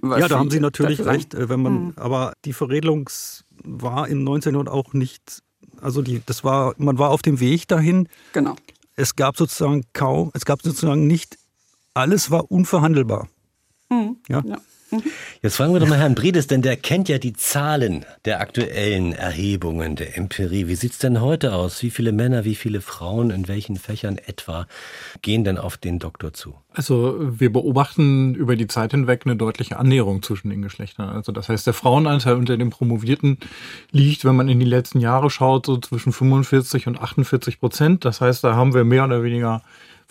Was 0.02 0.20
ja, 0.20 0.28
da 0.28 0.38
haben 0.38 0.52
Sie 0.52 0.60
natürlich 0.60 1.06
recht. 1.06 1.34
Äh, 1.34 1.50
wenn 1.50 1.62
man, 1.62 1.74
hm. 1.74 1.94
aber 1.96 2.34
die 2.46 2.54
Verregelung 2.54 3.10
war 3.64 4.08
im 4.08 4.24
19. 4.24 4.54
Jahrhundert 4.54 4.74
auch 4.74 4.94
nicht 4.94 5.42
also 5.82 6.02
die, 6.02 6.22
das 6.26 6.44
war, 6.44 6.74
man 6.78 6.98
war 6.98 7.10
auf 7.10 7.22
dem 7.22 7.40
Weg 7.40 7.68
dahin. 7.68 8.08
Genau. 8.34 8.56
Es 8.96 9.16
gab 9.16 9.38
sozusagen 9.38 9.84
kaum, 9.94 10.32
es 10.34 10.46
gab 10.46 10.62
sozusagen 10.62 11.08
nicht, 11.08 11.38
alles 11.94 12.32
war 12.32 12.52
unverhandelbar. 12.52 13.28
Mhm. 13.90 14.18
Ja. 14.28 14.44
ja. 14.46 14.58
Jetzt 15.42 15.56
fragen 15.56 15.74
wir 15.74 15.80
doch 15.80 15.88
mal 15.88 16.00
Herrn 16.00 16.16
Briedes, 16.16 16.48
denn 16.48 16.62
der 16.62 16.76
kennt 16.76 17.10
ja 17.10 17.18
die 17.18 17.34
Zahlen 17.34 18.06
der 18.26 18.40
aktuellen 18.40 19.14
Erhebungen 19.14 19.96
der 19.96 20.18
Empirie. 20.18 20.68
Wie 20.68 20.76
sieht's 20.76 20.98
denn 20.98 21.22
heute 21.22 21.54
aus? 21.54 21.82
Wie 21.84 21.92
viele 21.92 22.12
Männer, 22.12 22.44
wie 22.46 22.56
viele 22.56 22.82
Frauen, 22.82 23.30
in 23.30 23.48
welchen 23.48 23.76
Fächern 23.76 24.18
etwa 24.18 24.68
gehen 25.22 25.44
denn 25.44 25.58
auf 25.58 25.78
den 25.78 26.00
Doktor 26.00 26.34
zu? 26.34 26.56
Also 26.74 27.18
wir 27.20 27.52
beobachten 27.52 28.36
über 28.36 28.56
die 28.56 28.68
Zeit 28.68 28.92
hinweg 28.92 29.24
eine 29.26 29.36
deutliche 29.36 29.78
Annäherung 29.78 30.22
zwischen 30.24 30.50
den 30.50 30.62
Geschlechtern. 30.62 31.10
Also 31.10 31.32
das 31.32 31.50
heißt, 31.50 31.68
der 31.68 31.74
Frauenanteil 31.74 32.36
unter 32.36 32.58
den 32.58 32.70
Promovierten 32.70 33.38
liegt, 33.92 34.26
wenn 34.26 34.36
man 34.36 34.50
in 34.50 34.60
die 34.60 34.66
letzten 34.66 35.00
Jahre 35.00 35.30
schaut, 35.30 35.66
so 35.66 35.78
zwischen 35.78 36.14
45 36.14 36.88
und 36.88 37.00
48 37.00 37.60
Prozent. 37.60 38.06
Das 38.06 38.22
heißt, 38.22 38.44
da 38.44 38.56
haben 38.56 38.74
wir 38.74 38.84
mehr 38.84 39.06
oder 39.06 39.24
weniger 39.24 39.62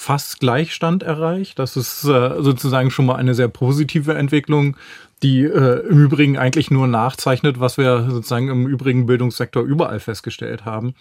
fast 0.00 0.38
Gleichstand 0.38 1.02
erreicht. 1.02 1.58
Das 1.58 1.76
ist 1.76 2.04
äh, 2.04 2.40
sozusagen 2.40 2.90
schon 2.90 3.04
mal 3.04 3.16
eine 3.16 3.34
sehr 3.34 3.48
positive 3.48 4.14
Entwicklung 4.14 4.76
die 5.22 5.42
äh, 5.42 5.86
im 5.88 5.98
Übrigen 5.98 6.38
eigentlich 6.38 6.70
nur 6.70 6.86
nachzeichnet, 6.86 7.58
was 7.58 7.76
wir 7.76 8.08
sozusagen 8.10 8.48
im 8.48 8.66
übrigen 8.66 9.06
Bildungssektor 9.06 9.62
überall 9.62 10.00
festgestellt 10.00 10.64
haben. 10.64 10.94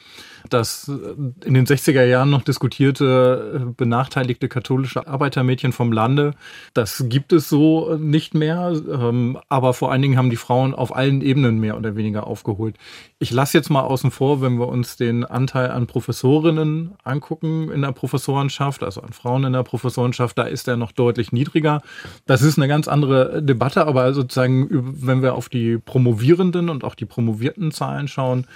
Das 0.49 0.89
äh, 0.89 1.45
in 1.45 1.53
den 1.53 1.65
60er 1.65 2.03
Jahren 2.03 2.29
noch 2.29 2.41
diskutierte 2.41 3.61
äh, 3.61 3.73
benachteiligte 3.75 4.49
katholische 4.49 5.07
Arbeitermädchen 5.07 5.71
vom 5.71 5.91
Lande, 5.91 6.33
das 6.73 7.05
gibt 7.07 7.31
es 7.31 7.49
so 7.49 7.95
nicht 7.95 8.33
mehr, 8.33 8.73
ähm, 8.91 9.37
aber 9.49 9.73
vor 9.73 9.91
allen 9.91 10.01
Dingen 10.01 10.17
haben 10.17 10.29
die 10.29 10.35
Frauen 10.35 10.73
auf 10.73 10.95
allen 10.95 11.21
Ebenen 11.21 11.59
mehr 11.59 11.77
oder 11.77 11.95
weniger 11.95 12.25
aufgeholt. 12.25 12.75
Ich 13.19 13.31
lasse 13.31 13.57
jetzt 13.57 13.69
mal 13.69 13.81
außen 13.81 14.11
vor, 14.11 14.41
wenn 14.41 14.59
wir 14.59 14.67
uns 14.67 14.95
den 14.95 15.25
Anteil 15.25 15.71
an 15.71 15.87
Professorinnen 15.87 16.95
angucken 17.03 17.71
in 17.71 17.81
der 17.81 17.91
Professorenschaft, 17.91 18.83
also 18.83 19.01
an 19.01 19.13
Frauen 19.13 19.43
in 19.43 19.53
der 19.53 19.63
Professorenschaft, 19.63 20.37
da 20.37 20.43
ist 20.43 20.67
er 20.67 20.77
noch 20.77 20.91
deutlich 20.91 21.31
niedriger. 21.31 21.81
Das 22.25 22.41
ist 22.41 22.57
eine 22.57 22.67
ganz 22.67 22.87
andere 22.87 23.41
Debatte, 23.43 23.85
aber 23.85 24.06
sozusagen, 24.13 24.67
wenn 24.71 25.21
wir 25.21 25.35
auf 25.35 25.49
die 25.49 25.77
Promovierenden 25.77 26.69
und 26.69 26.83
auch 26.83 26.95
die 26.95 27.05
promovierten 27.05 27.71
Zahlen 27.71 28.07
schauen, 28.07 28.47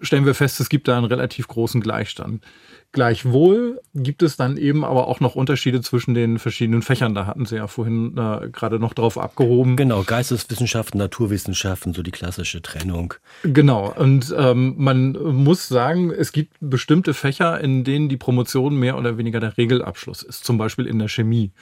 stellen 0.00 0.26
wir 0.26 0.34
fest, 0.34 0.60
es 0.60 0.68
gibt 0.68 0.88
da 0.88 0.96
einen 0.96 1.06
relativ 1.06 1.48
großen 1.48 1.80
Gleichstand. 1.80 2.44
Gleichwohl 2.92 3.80
gibt 3.94 4.20
es 4.24 4.36
dann 4.36 4.56
eben 4.56 4.84
aber 4.84 5.06
auch 5.06 5.20
noch 5.20 5.36
Unterschiede 5.36 5.80
zwischen 5.80 6.14
den 6.14 6.40
verschiedenen 6.40 6.82
Fächern. 6.82 7.14
Da 7.14 7.24
hatten 7.24 7.46
Sie 7.46 7.54
ja 7.54 7.68
vorhin 7.68 8.18
äh, 8.18 8.48
gerade 8.50 8.80
noch 8.80 8.94
drauf 8.94 9.16
abgehoben. 9.16 9.76
Genau, 9.76 10.02
Geisteswissenschaften, 10.02 10.98
Naturwissenschaften, 10.98 11.94
so 11.94 12.02
die 12.02 12.10
klassische 12.10 12.62
Trennung. 12.62 13.14
Genau, 13.44 13.94
und 13.96 14.34
ähm, 14.36 14.74
man 14.76 15.12
muss 15.12 15.68
sagen, 15.68 16.10
es 16.10 16.32
gibt 16.32 16.56
bestimmte 16.58 17.14
Fächer, 17.14 17.60
in 17.60 17.84
denen 17.84 18.08
die 18.08 18.16
Promotion 18.16 18.74
mehr 18.74 18.98
oder 18.98 19.18
weniger 19.18 19.38
der 19.38 19.56
Regelabschluss 19.56 20.24
ist, 20.24 20.44
zum 20.44 20.58
Beispiel 20.58 20.86
in 20.86 20.98
der 20.98 21.08
Chemie. 21.08 21.52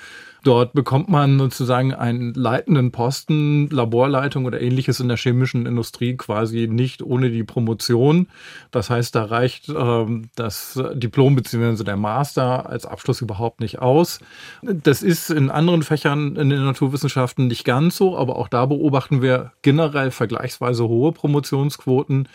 Dort 0.48 0.72
bekommt 0.72 1.10
man 1.10 1.38
sozusagen 1.38 1.92
einen 1.92 2.32
leitenden 2.32 2.90
Posten, 2.90 3.68
Laborleitung 3.68 4.46
oder 4.46 4.62
ähnliches 4.62 4.98
in 4.98 5.08
der 5.08 5.18
chemischen 5.18 5.66
Industrie 5.66 6.16
quasi 6.16 6.68
nicht 6.68 7.02
ohne 7.02 7.28
die 7.28 7.44
Promotion. 7.44 8.28
Das 8.70 8.88
heißt, 8.88 9.14
da 9.14 9.24
reicht 9.24 9.68
ähm, 9.68 10.30
das 10.36 10.80
Diplom 10.94 11.36
bzw. 11.36 11.84
der 11.84 11.98
Master 11.98 12.66
als 12.66 12.86
Abschluss 12.86 13.20
überhaupt 13.20 13.60
nicht 13.60 13.80
aus. 13.80 14.20
Das 14.62 15.02
ist 15.02 15.28
in 15.28 15.50
anderen 15.50 15.82
Fächern 15.82 16.36
in 16.36 16.48
den 16.48 16.64
Naturwissenschaften 16.64 17.46
nicht 17.46 17.66
ganz 17.66 17.98
so, 17.98 18.16
aber 18.16 18.36
auch 18.36 18.48
da 18.48 18.64
beobachten 18.64 19.20
wir 19.20 19.52
generell 19.60 20.10
vergleichsweise 20.10 20.88
hohe 20.88 21.12
Promotionsquoten 21.12 22.26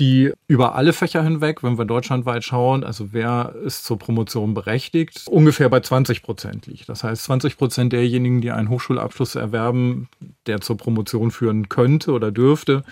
die 0.00 0.32
über 0.48 0.74
alle 0.74 0.92
Fächer 0.92 1.22
hinweg, 1.22 1.62
wenn 1.62 1.78
wir 1.78 1.84
deutschlandweit 1.84 2.42
schauen, 2.42 2.82
also 2.82 3.12
wer 3.12 3.54
ist 3.64 3.84
zur 3.84 3.98
Promotion 3.98 4.52
berechtigt, 4.52 5.22
ungefähr 5.28 5.68
bei 5.68 5.80
20 5.80 6.22
Prozent 6.22 6.66
liegt. 6.66 6.88
Das 6.88 7.04
heißt, 7.04 7.24
20 7.24 7.56
Prozent 7.56 7.92
derjenigen, 7.92 8.40
die 8.40 8.50
einen 8.50 8.70
Hochschulabschluss 8.70 9.36
erwerben, 9.36 10.08
der 10.46 10.60
zur 10.60 10.76
Promotion 10.76 11.30
führen 11.30 11.68
könnte 11.68 12.12
oder 12.12 12.32
dürfte, 12.32 12.82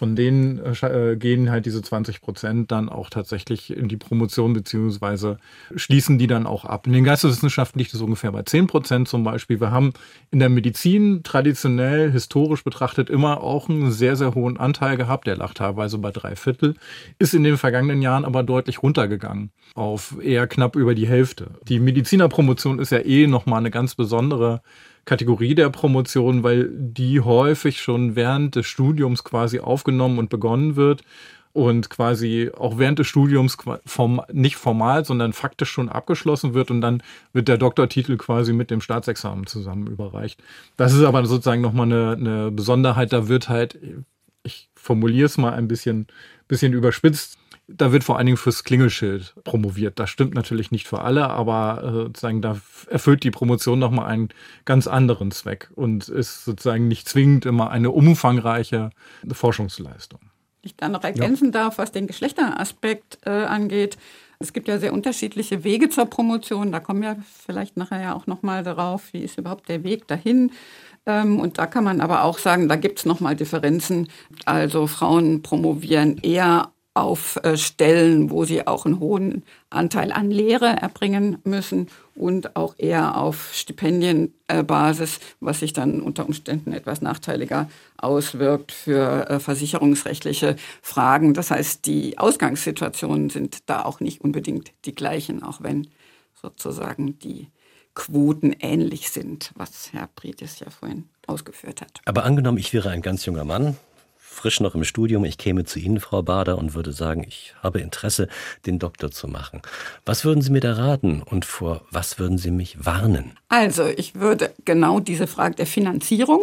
von 0.00 0.16
denen 0.16 0.58
äh, 0.64 1.14
gehen 1.18 1.50
halt 1.50 1.66
diese 1.66 1.82
20 1.82 2.22
Prozent 2.22 2.72
dann 2.72 2.88
auch 2.88 3.10
tatsächlich 3.10 3.76
in 3.76 3.86
die 3.86 3.98
Promotion 3.98 4.54
beziehungsweise 4.54 5.36
schließen 5.76 6.18
die 6.18 6.26
dann 6.26 6.46
auch 6.46 6.64
ab. 6.64 6.86
In 6.86 6.94
den 6.94 7.04
Geisteswissenschaften 7.04 7.78
liegt 7.78 7.92
es 7.92 8.00
ungefähr 8.00 8.32
bei 8.32 8.42
10 8.42 8.66
Prozent 8.66 9.08
zum 9.08 9.24
Beispiel. 9.24 9.60
Wir 9.60 9.72
haben 9.72 9.92
in 10.30 10.38
der 10.38 10.48
Medizin 10.48 11.22
traditionell, 11.22 12.10
historisch 12.10 12.64
betrachtet, 12.64 13.10
immer 13.10 13.42
auch 13.42 13.68
einen 13.68 13.92
sehr, 13.92 14.16
sehr 14.16 14.34
hohen 14.34 14.56
Anteil 14.56 14.96
gehabt. 14.96 15.26
Der 15.26 15.36
lag 15.36 15.52
teilweise 15.52 15.98
bei 15.98 16.12
drei 16.12 16.34
Viertel, 16.34 16.76
ist 17.18 17.34
in 17.34 17.44
den 17.44 17.58
vergangenen 17.58 18.00
Jahren 18.00 18.24
aber 18.24 18.42
deutlich 18.42 18.82
runtergegangen 18.82 19.50
auf 19.74 20.16
eher 20.22 20.46
knapp 20.46 20.76
über 20.76 20.94
die 20.94 21.08
Hälfte. 21.08 21.48
Die 21.68 21.78
Medizinerpromotion 21.78 22.78
ist 22.78 22.90
ja 22.90 23.00
eh 23.00 23.26
nochmal 23.26 23.58
eine 23.58 23.70
ganz 23.70 23.94
besondere 23.96 24.62
Kategorie 25.04 25.54
der 25.54 25.70
Promotion, 25.70 26.42
weil 26.42 26.68
die 26.72 27.20
häufig 27.20 27.80
schon 27.80 28.16
während 28.16 28.56
des 28.56 28.66
Studiums 28.66 29.24
quasi 29.24 29.60
aufgenommen 29.60 30.18
und 30.18 30.30
begonnen 30.30 30.76
wird 30.76 31.02
und 31.52 31.90
quasi 31.90 32.50
auch 32.56 32.78
während 32.78 32.98
des 32.98 33.08
Studiums 33.08 33.56
vom, 33.84 34.20
nicht 34.32 34.56
formal, 34.56 35.04
sondern 35.04 35.32
faktisch 35.32 35.70
schon 35.70 35.88
abgeschlossen 35.88 36.54
wird 36.54 36.70
und 36.70 36.80
dann 36.80 37.02
wird 37.32 37.48
der 37.48 37.58
Doktortitel 37.58 38.16
quasi 38.16 38.52
mit 38.52 38.70
dem 38.70 38.80
Staatsexamen 38.80 39.46
zusammen 39.46 39.88
überreicht. 39.88 40.40
Das 40.76 40.92
ist 40.92 41.02
aber 41.02 41.24
sozusagen 41.26 41.60
nochmal 41.60 41.86
eine, 41.86 42.12
eine 42.12 42.50
Besonderheit, 42.52 43.12
da 43.12 43.28
wird 43.28 43.48
halt, 43.48 43.78
ich 44.44 44.70
formuliere 44.76 45.26
es 45.26 45.38
mal 45.38 45.52
ein 45.52 45.66
bisschen, 45.66 46.06
bisschen 46.46 46.72
überspitzt, 46.72 47.39
da 47.76 47.92
wird 47.92 48.04
vor 48.04 48.16
allen 48.16 48.26
Dingen 48.26 48.36
fürs 48.36 48.64
Klingelschild 48.64 49.34
promoviert. 49.44 49.98
Das 49.98 50.10
stimmt 50.10 50.34
natürlich 50.34 50.70
nicht 50.70 50.86
für 50.88 51.02
alle, 51.02 51.28
aber 51.28 51.82
äh, 51.84 51.92
sozusagen 51.92 52.42
da 52.42 52.58
erfüllt 52.88 53.24
die 53.24 53.30
Promotion 53.30 53.78
nochmal 53.78 54.06
einen 54.06 54.28
ganz 54.64 54.86
anderen 54.86 55.30
Zweck 55.30 55.70
und 55.74 56.08
ist 56.08 56.44
sozusagen 56.44 56.88
nicht 56.88 57.08
zwingend 57.08 57.46
immer 57.46 57.70
eine 57.70 57.90
umfangreiche 57.90 58.90
Forschungsleistung. 59.30 60.20
Ich 60.62 60.76
dann 60.76 60.92
noch 60.92 61.04
ergänzen 61.04 61.46
ja. 61.46 61.52
darf, 61.52 61.78
was 61.78 61.92
den 61.92 62.06
Geschlechteraspekt 62.06 63.18
äh, 63.24 63.30
angeht. 63.30 63.96
Es 64.38 64.52
gibt 64.52 64.68
ja 64.68 64.78
sehr 64.78 64.92
unterschiedliche 64.92 65.64
Wege 65.64 65.88
zur 65.90 66.06
Promotion. 66.06 66.72
Da 66.72 66.80
kommen 66.80 67.02
wir 67.02 67.16
vielleicht 67.46 67.76
nachher 67.76 68.00
ja 68.00 68.14
auch 68.14 68.26
nochmal 68.26 68.62
darauf, 68.62 69.12
wie 69.12 69.20
ist 69.20 69.38
überhaupt 69.38 69.68
der 69.68 69.84
Weg 69.84 70.06
dahin. 70.08 70.52
Ähm, 71.06 71.38
und 71.38 71.58
da 71.58 71.66
kann 71.66 71.84
man 71.84 72.00
aber 72.00 72.24
auch 72.24 72.38
sagen, 72.38 72.68
da 72.68 72.76
gibt 72.76 72.98
es 72.98 73.06
nochmal 73.06 73.36
Differenzen. 73.36 74.08
Also 74.44 74.86
Frauen 74.86 75.42
promovieren 75.42 76.18
eher 76.18 76.72
auf 77.00 77.40
Stellen, 77.54 78.30
wo 78.30 78.44
sie 78.44 78.66
auch 78.66 78.86
einen 78.86 79.00
hohen 79.00 79.42
Anteil 79.70 80.12
an 80.12 80.30
Lehre 80.30 80.66
erbringen 80.66 81.38
müssen 81.44 81.88
und 82.14 82.56
auch 82.56 82.74
eher 82.76 83.16
auf 83.16 83.50
Stipendienbasis, 83.52 85.20
was 85.40 85.60
sich 85.60 85.72
dann 85.72 86.00
unter 86.00 86.26
Umständen 86.26 86.72
etwas 86.72 87.00
nachteiliger 87.00 87.68
auswirkt 87.96 88.72
für 88.72 89.28
äh, 89.28 89.40
versicherungsrechtliche 89.40 90.56
Fragen. 90.82 91.34
Das 91.34 91.50
heißt, 91.50 91.86
die 91.86 92.18
Ausgangssituationen 92.18 93.30
sind 93.30 93.68
da 93.70 93.84
auch 93.84 94.00
nicht 94.00 94.20
unbedingt 94.20 94.72
die 94.84 94.94
gleichen, 94.94 95.42
auch 95.42 95.62
wenn 95.62 95.88
sozusagen 96.40 97.18
die 97.18 97.48
Quoten 97.94 98.54
ähnlich 98.60 99.10
sind, 99.10 99.52
was 99.56 99.92
Herr 99.92 100.08
Brites 100.14 100.60
ja 100.60 100.70
vorhin 100.70 101.08
ausgeführt 101.26 101.80
hat. 101.80 102.00
Aber 102.04 102.24
angenommen, 102.24 102.58
ich 102.58 102.72
wäre 102.72 102.90
ein 102.90 103.02
ganz 103.02 103.24
junger 103.24 103.44
Mann, 103.44 103.76
frisch 104.30 104.60
noch 104.60 104.74
im 104.74 104.84
Studium, 104.84 105.24
ich 105.24 105.38
käme 105.38 105.64
zu 105.64 105.78
Ihnen, 105.78 106.00
Frau 106.00 106.22
Bader, 106.22 106.56
und 106.56 106.74
würde 106.74 106.92
sagen, 106.92 107.24
ich 107.26 107.54
habe 107.62 107.80
Interesse, 107.80 108.28
den 108.64 108.78
Doktor 108.78 109.10
zu 109.10 109.28
machen. 109.28 109.60
Was 110.06 110.24
würden 110.24 110.40
Sie 110.40 110.50
mir 110.50 110.60
da 110.60 110.74
raten 110.74 111.22
und 111.22 111.44
vor 111.44 111.82
was 111.90 112.18
würden 112.18 112.38
Sie 112.38 112.50
mich 112.50 112.86
warnen? 112.86 113.32
Also, 113.48 113.86
ich 113.86 114.14
würde 114.14 114.52
genau 114.64 115.00
diese 115.00 115.26
Frage 115.26 115.56
der 115.56 115.66
Finanzierung 115.66 116.40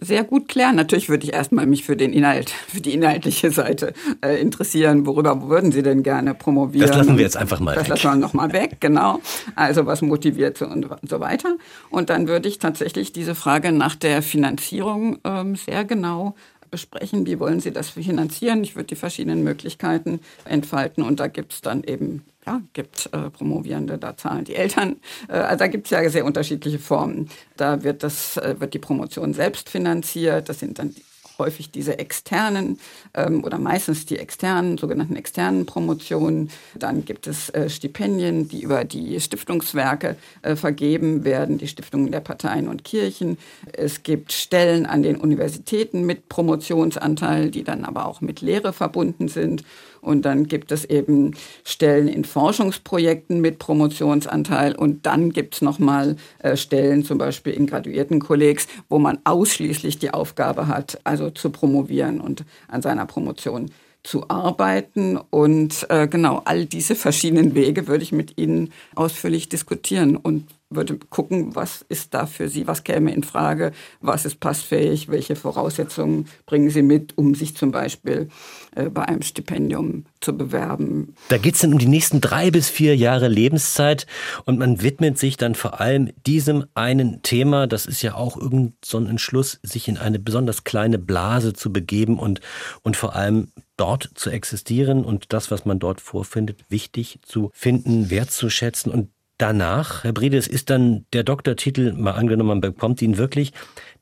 sehr 0.00 0.24
gut 0.24 0.48
klären. 0.48 0.74
Natürlich 0.74 1.08
würde 1.08 1.24
ich 1.24 1.32
erstmal 1.32 1.66
mich 1.66 1.84
für 1.84 1.96
den 1.96 2.12
Inhalt, 2.12 2.50
für 2.50 2.80
die 2.80 2.92
inhaltliche 2.92 3.50
Seite 3.52 3.94
äh, 4.20 4.40
interessieren. 4.40 5.06
Worüber 5.06 5.48
würden 5.48 5.70
Sie 5.70 5.82
denn 5.82 6.02
gerne 6.02 6.34
promovieren? 6.34 6.88
Das 6.88 6.96
lassen 6.96 7.16
wir 7.16 7.24
jetzt 7.24 7.36
einfach 7.36 7.60
mal 7.60 7.74
das 7.74 7.84
weg. 7.84 7.90
Das 7.90 8.02
lassen 8.02 8.18
wir 8.18 8.26
nochmal 8.26 8.52
weg, 8.52 8.78
genau. 8.80 9.20
Also, 9.54 9.86
was 9.86 10.02
motiviert 10.02 10.60
und 10.60 10.88
so 11.08 11.20
weiter. 11.20 11.56
Und 11.88 12.10
dann 12.10 12.26
würde 12.26 12.48
ich 12.48 12.58
tatsächlich 12.58 13.12
diese 13.12 13.36
Frage 13.36 13.70
nach 13.70 13.94
der 13.94 14.22
Finanzierung 14.22 15.18
ähm, 15.24 15.54
sehr 15.54 15.84
genau 15.84 16.34
besprechen, 16.72 17.26
wie 17.26 17.38
wollen 17.38 17.60
Sie 17.60 17.70
das 17.70 17.90
finanzieren. 17.90 18.64
Ich 18.64 18.74
würde 18.74 18.88
die 18.88 18.96
verschiedenen 18.96 19.44
Möglichkeiten 19.44 20.18
entfalten 20.44 21.04
und 21.04 21.20
da 21.20 21.28
gibt 21.28 21.52
es 21.52 21.60
dann 21.60 21.84
eben, 21.84 22.24
ja, 22.44 22.60
gibt 22.72 23.08
äh, 23.12 23.30
Promovierende, 23.30 23.98
da 23.98 24.16
zahlen 24.16 24.44
die 24.44 24.56
Eltern. 24.56 24.96
Äh, 25.28 25.34
also 25.34 25.58
da 25.58 25.66
gibt 25.68 25.86
es 25.86 25.90
ja 25.90 26.08
sehr 26.10 26.24
unterschiedliche 26.24 26.80
Formen. 26.80 27.28
Da 27.56 27.84
wird, 27.84 28.02
das, 28.02 28.38
äh, 28.38 28.56
wird 28.58 28.74
die 28.74 28.80
Promotion 28.80 29.34
selbst 29.34 29.68
finanziert, 29.68 30.48
das 30.48 30.58
sind 30.58 30.80
dann 30.80 30.90
die 30.90 31.04
häufig 31.38 31.70
diese 31.70 31.98
externen 31.98 32.78
ähm, 33.14 33.44
oder 33.44 33.58
meistens 33.58 34.06
die 34.06 34.18
externen, 34.18 34.78
sogenannten 34.78 35.16
externen 35.16 35.66
Promotionen. 35.66 36.50
Dann 36.74 37.04
gibt 37.04 37.26
es 37.26 37.48
äh, 37.50 37.68
Stipendien, 37.68 38.48
die 38.48 38.62
über 38.62 38.84
die 38.84 39.20
Stiftungswerke 39.20 40.16
äh, 40.42 40.56
vergeben 40.56 41.24
werden, 41.24 41.58
die 41.58 41.68
Stiftungen 41.68 42.12
der 42.12 42.20
Parteien 42.20 42.68
und 42.68 42.84
Kirchen. 42.84 43.38
Es 43.72 44.02
gibt 44.02 44.32
Stellen 44.32 44.86
an 44.86 45.02
den 45.02 45.16
Universitäten 45.16 46.04
mit 46.04 46.28
Promotionsanteil, 46.28 47.50
die 47.50 47.64
dann 47.64 47.84
aber 47.84 48.06
auch 48.06 48.20
mit 48.20 48.40
Lehre 48.40 48.72
verbunden 48.72 49.28
sind. 49.28 49.64
Und 50.02 50.22
dann 50.22 50.48
gibt 50.48 50.72
es 50.72 50.84
eben 50.84 51.34
Stellen 51.64 52.08
in 52.08 52.24
Forschungsprojekten 52.24 53.40
mit 53.40 53.60
Promotionsanteil. 53.60 54.74
Und 54.74 55.06
dann 55.06 55.30
gibt 55.30 55.54
es 55.54 55.62
nochmal 55.62 56.16
äh, 56.40 56.56
Stellen, 56.56 57.04
zum 57.04 57.18
Beispiel 57.18 57.52
in 57.52 57.66
Graduiertenkollegs, 57.66 58.66
wo 58.88 58.98
man 58.98 59.20
ausschließlich 59.24 59.98
die 59.98 60.10
Aufgabe 60.10 60.66
hat, 60.66 60.98
also 61.04 61.30
zu 61.30 61.50
promovieren 61.50 62.20
und 62.20 62.44
an 62.66 62.82
seiner 62.82 63.06
Promotion 63.06 63.70
zu 64.02 64.28
arbeiten. 64.28 65.16
Und 65.16 65.86
äh, 65.88 66.08
genau 66.08 66.42
all 66.44 66.66
diese 66.66 66.96
verschiedenen 66.96 67.54
Wege 67.54 67.86
würde 67.86 68.02
ich 68.02 68.10
mit 68.10 68.38
Ihnen 68.38 68.72
ausführlich 68.96 69.48
diskutieren 69.48 70.16
und 70.16 70.46
würde 70.74 70.98
gucken, 71.10 71.54
was 71.54 71.84
ist 71.88 72.14
da 72.14 72.26
für 72.26 72.48
Sie, 72.48 72.66
was 72.66 72.84
käme 72.84 73.12
in 73.12 73.22
Frage, 73.22 73.72
was 74.00 74.24
ist 74.24 74.40
passfähig, 74.40 75.08
welche 75.08 75.36
Voraussetzungen 75.36 76.26
bringen 76.46 76.70
Sie 76.70 76.82
mit, 76.82 77.16
um 77.18 77.34
sich 77.34 77.56
zum 77.56 77.70
Beispiel 77.70 78.28
äh, 78.74 78.88
bei 78.88 79.02
einem 79.02 79.22
Stipendium 79.22 80.06
zu 80.20 80.36
bewerben. 80.36 81.14
Da 81.28 81.38
geht 81.38 81.54
es 81.54 81.60
dann 81.60 81.72
um 81.72 81.78
die 81.78 81.86
nächsten 81.86 82.20
drei 82.20 82.50
bis 82.50 82.70
vier 82.70 82.96
Jahre 82.96 83.28
Lebenszeit 83.28 84.06
und 84.44 84.58
man 84.58 84.82
widmet 84.82 85.18
sich 85.18 85.36
dann 85.36 85.54
vor 85.54 85.80
allem 85.80 86.10
diesem 86.26 86.64
einen 86.74 87.22
Thema. 87.22 87.66
Das 87.66 87.86
ist 87.86 88.02
ja 88.02 88.14
auch 88.14 88.36
irgend 88.36 88.74
so 88.84 88.98
Entschluss, 88.98 89.58
sich 89.62 89.88
in 89.88 89.98
eine 89.98 90.18
besonders 90.18 90.64
kleine 90.64 90.98
Blase 90.98 91.52
zu 91.52 91.72
begeben 91.72 92.18
und, 92.18 92.40
und 92.82 92.96
vor 92.96 93.14
allem 93.14 93.48
dort 93.76 94.10
zu 94.14 94.30
existieren 94.30 95.04
und 95.04 95.32
das, 95.32 95.50
was 95.50 95.64
man 95.64 95.78
dort 95.78 96.00
vorfindet, 96.00 96.64
wichtig 96.68 97.18
zu 97.22 97.50
finden, 97.52 98.10
wertzuschätzen 98.10 98.92
und 98.92 99.10
Danach, 99.42 100.04
Herr 100.04 100.12
Briedes, 100.12 100.46
ist 100.46 100.70
dann 100.70 101.04
der 101.12 101.24
Doktortitel, 101.24 101.94
mal 101.94 102.12
angenommen, 102.12 102.46
man 102.46 102.60
bekommt 102.60 103.02
ihn 103.02 103.18
wirklich, 103.18 103.52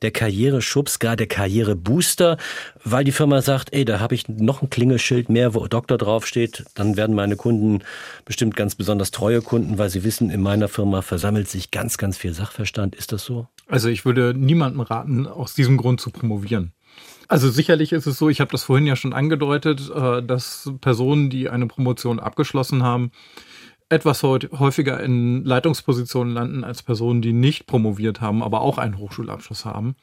der 0.03 0.11
Karriereschubs, 0.11 0.99
gar 0.99 1.15
der 1.15 1.25
Karrierebooster, 1.25 2.37
weil 2.83 3.03
die 3.03 3.11
Firma 3.11 3.41
sagt, 3.41 3.73
ey, 3.73 3.83
da 3.83 3.99
habe 3.99 4.13
ich 4.13 4.29
noch 4.29 4.61
ein 4.61 4.69
Klingelschild 4.69 5.29
mehr, 5.29 5.55
wo 5.55 5.65
Doktor 5.65 5.97
draufsteht, 5.97 6.65
dann 6.75 6.95
werden 6.95 7.15
meine 7.15 7.37
Kunden 7.37 7.79
bestimmt 8.23 8.55
ganz 8.55 8.75
besonders 8.75 9.09
treue 9.09 9.41
Kunden, 9.41 9.79
weil 9.79 9.89
sie 9.89 10.03
wissen, 10.03 10.29
in 10.29 10.43
meiner 10.43 10.67
Firma 10.67 11.01
versammelt 11.01 11.49
sich 11.49 11.71
ganz, 11.71 11.97
ganz 11.97 12.17
viel 12.17 12.35
Sachverstand. 12.35 12.93
Ist 12.93 13.11
das 13.11 13.25
so? 13.25 13.47
Also 13.65 13.89
ich 13.89 14.05
würde 14.05 14.35
niemandem 14.37 14.81
raten, 14.81 15.25
aus 15.25 15.55
diesem 15.55 15.77
Grund 15.77 16.01
zu 16.01 16.11
promovieren. 16.11 16.71
Also 17.27 17.49
sicherlich 17.49 17.93
ist 17.93 18.05
es 18.05 18.19
so, 18.19 18.29
ich 18.29 18.41
habe 18.41 18.51
das 18.51 18.65
vorhin 18.65 18.85
ja 18.85 18.95
schon 18.95 19.13
angedeutet, 19.13 19.89
äh, 19.89 20.21
dass 20.21 20.69
Personen, 20.81 21.31
die 21.31 21.49
eine 21.49 21.65
Promotion 21.65 22.19
abgeschlossen 22.19 22.83
haben, 22.83 23.11
etwas 23.91 24.23
häufiger 24.23 25.01
in 25.01 25.43
Leitungspositionen 25.43 26.33
landen 26.33 26.63
als 26.63 26.81
Personen, 26.81 27.21
die 27.21 27.33
nicht 27.33 27.67
promoviert 27.67 28.21
haben, 28.21 28.41
aber 28.41 28.61
auch 28.61 28.77
einen 28.77 28.97
Hochschulabschluss 28.97 29.65
haben. 29.65 29.95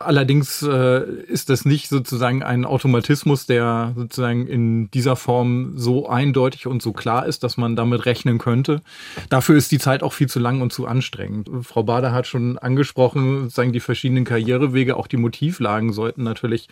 Allerdings 0.00 0.62
äh, 0.62 1.04
ist 1.28 1.48
das 1.48 1.64
nicht 1.64 1.88
sozusagen 1.88 2.42
ein 2.42 2.64
Automatismus, 2.64 3.46
der 3.46 3.92
sozusagen 3.96 4.48
in 4.48 4.90
dieser 4.90 5.14
Form 5.14 5.74
so 5.76 6.08
eindeutig 6.08 6.66
und 6.66 6.82
so 6.82 6.92
klar 6.92 7.26
ist, 7.26 7.44
dass 7.44 7.56
man 7.56 7.76
damit 7.76 8.06
rechnen 8.06 8.38
könnte. 8.38 8.80
Dafür 9.28 9.56
ist 9.56 9.70
die 9.70 9.78
Zeit 9.78 10.02
auch 10.02 10.12
viel 10.12 10.28
zu 10.28 10.40
lang 10.40 10.60
und 10.60 10.72
zu 10.72 10.86
anstrengend. 10.86 11.48
Frau 11.62 11.84
Bader 11.84 12.12
hat 12.12 12.26
schon 12.26 12.58
angesprochen, 12.58 13.42
sozusagen 13.42 13.72
die 13.72 13.80
verschiedenen 13.80 14.24
Karrierewege, 14.24 14.96
auch 14.96 15.06
die 15.06 15.16
Motivlagen 15.16 15.92
sollten 15.92 16.24
natürlich 16.24 16.68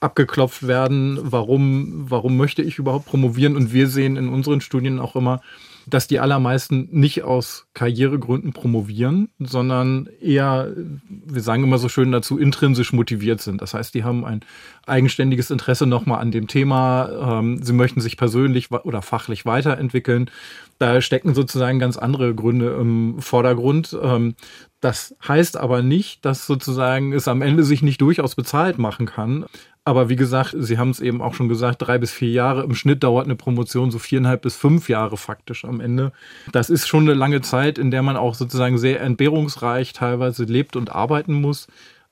abgeklopft 0.00 0.66
werden. 0.66 1.18
Warum, 1.20 2.10
warum 2.10 2.36
möchte 2.36 2.62
ich 2.62 2.78
überhaupt 2.78 3.06
promovieren? 3.06 3.56
Und 3.56 3.72
wir 3.72 3.88
sehen 3.88 4.16
in 4.16 4.28
unseren 4.28 4.60
Studien 4.60 5.00
auch 5.00 5.16
immer, 5.16 5.40
dass 5.88 6.06
die 6.06 6.20
allermeisten 6.20 6.88
nicht 6.90 7.22
aus 7.22 7.66
Karrieregründen 7.74 8.52
promovieren, 8.52 9.28
sondern 9.38 10.08
eher, 10.20 10.72
wir 11.08 11.40
sagen 11.40 11.62
immer 11.64 11.78
so 11.78 11.88
schön 11.88 12.12
dazu, 12.12 12.38
intrinsisch 12.38 12.92
motiviert 12.92 13.40
sind. 13.40 13.62
Das 13.62 13.74
heißt, 13.74 13.94
die 13.94 14.04
haben 14.04 14.24
ein 14.24 14.40
eigenständiges 14.86 15.50
Interesse 15.50 15.86
nochmal 15.86 16.20
an 16.20 16.30
dem 16.30 16.46
Thema. 16.48 17.38
Ähm, 17.40 17.62
sie 17.62 17.72
möchten 17.72 18.00
sich 18.00 18.16
persönlich 18.16 18.70
oder 18.70 19.02
fachlich 19.02 19.46
weiterentwickeln. 19.46 20.30
Da 20.78 21.00
stecken 21.00 21.34
sozusagen 21.34 21.78
ganz 21.78 21.96
andere 21.96 22.34
Gründe 22.34 22.76
im 22.80 23.20
Vordergrund. 23.20 23.96
Ähm, 24.00 24.34
das 24.80 25.16
heißt 25.26 25.56
aber 25.56 25.82
nicht, 25.82 26.24
dass 26.24 26.46
sozusagen 26.46 27.12
es 27.12 27.26
am 27.26 27.42
Ende 27.42 27.64
sich 27.64 27.82
nicht 27.82 28.00
durchaus 28.00 28.36
bezahlt 28.36 28.78
machen 28.78 29.06
kann. 29.06 29.46
Aber 29.88 30.10
wie 30.10 30.16
gesagt, 30.16 30.54
Sie 30.58 30.76
haben 30.76 30.90
es 30.90 31.00
eben 31.00 31.22
auch 31.22 31.32
schon 31.32 31.48
gesagt, 31.48 31.80
drei 31.80 31.96
bis 31.96 32.10
vier 32.10 32.28
Jahre. 32.28 32.62
Im 32.62 32.74
Schnitt 32.74 33.02
dauert 33.02 33.24
eine 33.24 33.36
Promotion 33.36 33.90
so 33.90 33.98
viereinhalb 33.98 34.42
bis 34.42 34.54
fünf 34.54 34.90
Jahre 34.90 35.16
faktisch 35.16 35.64
am 35.64 35.80
Ende. 35.80 36.12
Das 36.52 36.68
ist 36.68 36.86
schon 36.86 37.04
eine 37.04 37.14
lange 37.14 37.40
Zeit, 37.40 37.78
in 37.78 37.90
der 37.90 38.02
man 38.02 38.18
auch 38.18 38.34
sozusagen 38.34 38.76
sehr 38.76 39.00
entbehrungsreich 39.00 39.94
teilweise 39.94 40.44
lebt 40.44 40.76
und 40.76 40.92
arbeiten 40.92 41.32
muss. 41.32 41.68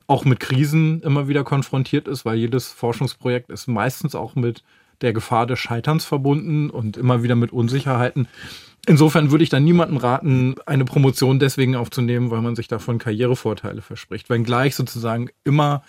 Auch 0.06 0.24
mit 0.24 0.40
Krisen 0.40 1.02
immer 1.02 1.28
wieder 1.28 1.44
konfrontiert 1.44 2.08
ist, 2.08 2.24
weil 2.24 2.38
jedes 2.38 2.68
Forschungsprojekt 2.68 3.50
ist 3.50 3.66
meistens 3.66 4.14
auch 4.14 4.34
mit 4.36 4.64
der 5.02 5.12
Gefahr 5.12 5.46
des 5.46 5.58
Scheiterns 5.58 6.06
verbunden 6.06 6.70
und 6.70 6.96
immer 6.96 7.22
wieder 7.22 7.36
mit 7.36 7.52
Unsicherheiten. 7.52 8.26
Insofern 8.86 9.30
würde 9.30 9.44
ich 9.44 9.50
dann 9.50 9.64
niemandem 9.64 9.98
raten, 9.98 10.54
eine 10.64 10.86
Promotion 10.86 11.38
deswegen 11.38 11.76
aufzunehmen, 11.76 12.30
weil 12.30 12.40
man 12.40 12.56
sich 12.56 12.68
davon 12.68 12.96
Karrierevorteile 12.96 13.82
verspricht. 13.82 14.30
Wenngleich 14.30 14.74
sozusagen 14.74 15.28
immer 15.44 15.82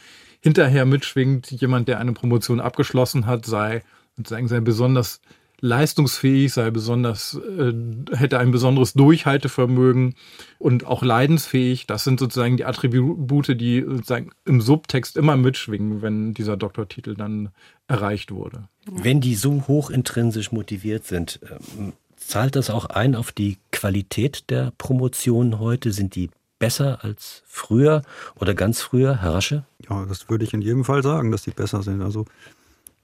hinterher 0.47 0.85
mitschwingt, 0.85 1.51
jemand, 1.51 1.89
der 1.89 1.99
eine 1.99 2.13
Promotion 2.13 2.61
abgeschlossen 2.61 3.25
hat, 3.25 3.45
sei 3.45 3.83
sozusagen 4.15 4.47
sei 4.47 4.61
besonders 4.61 5.19
leistungsfähig, 5.59 6.53
sei 6.53 6.71
besonders, 6.71 7.33
äh, 7.35 7.73
hätte 8.15 8.39
ein 8.39 8.51
besonderes 8.51 8.93
Durchhaltevermögen 8.93 10.15
und 10.57 10.85
auch 10.85 11.03
leidensfähig. 11.03 11.85
Das 11.85 12.05
sind 12.05 12.17
sozusagen 12.17 12.55
die 12.55 12.63
Attribute, 12.63 13.59
die 13.59 13.83
sozusagen 13.85 14.29
im 14.45 14.61
Subtext 14.61 15.17
immer 15.17 15.35
mitschwingen, 15.35 16.01
wenn 16.01 16.33
dieser 16.33 16.55
Doktortitel 16.55 17.15
dann 17.15 17.49
erreicht 17.89 18.31
wurde. 18.31 18.69
Wenn 18.89 19.19
die 19.19 19.35
so 19.35 19.67
hoch 19.67 19.89
intrinsisch 19.89 20.53
motiviert 20.53 21.05
sind, 21.05 21.41
ähm, 21.77 21.91
zahlt 22.15 22.55
das 22.55 22.69
auch 22.69 22.85
ein 22.85 23.15
auf 23.15 23.33
die 23.33 23.57
Qualität 23.71 24.49
der 24.49 24.71
Promotion 24.77 25.59
heute? 25.59 25.91
Sind 25.91 26.15
die 26.15 26.29
besser 26.59 27.03
als 27.03 27.43
früher 27.45 28.01
oder 28.35 28.53
ganz 28.53 28.81
früher, 28.81 29.21
Herr 29.21 29.35
Rasche? 29.35 29.65
Ja, 29.89 30.05
das 30.05 30.29
würde 30.29 30.43
ich 30.43 30.53
in 30.53 30.61
jedem 30.61 30.85
Fall 30.85 31.03
sagen, 31.03 31.31
dass 31.31 31.43
die 31.43 31.51
besser 31.51 31.83
sind. 31.83 32.01
Also 32.01 32.25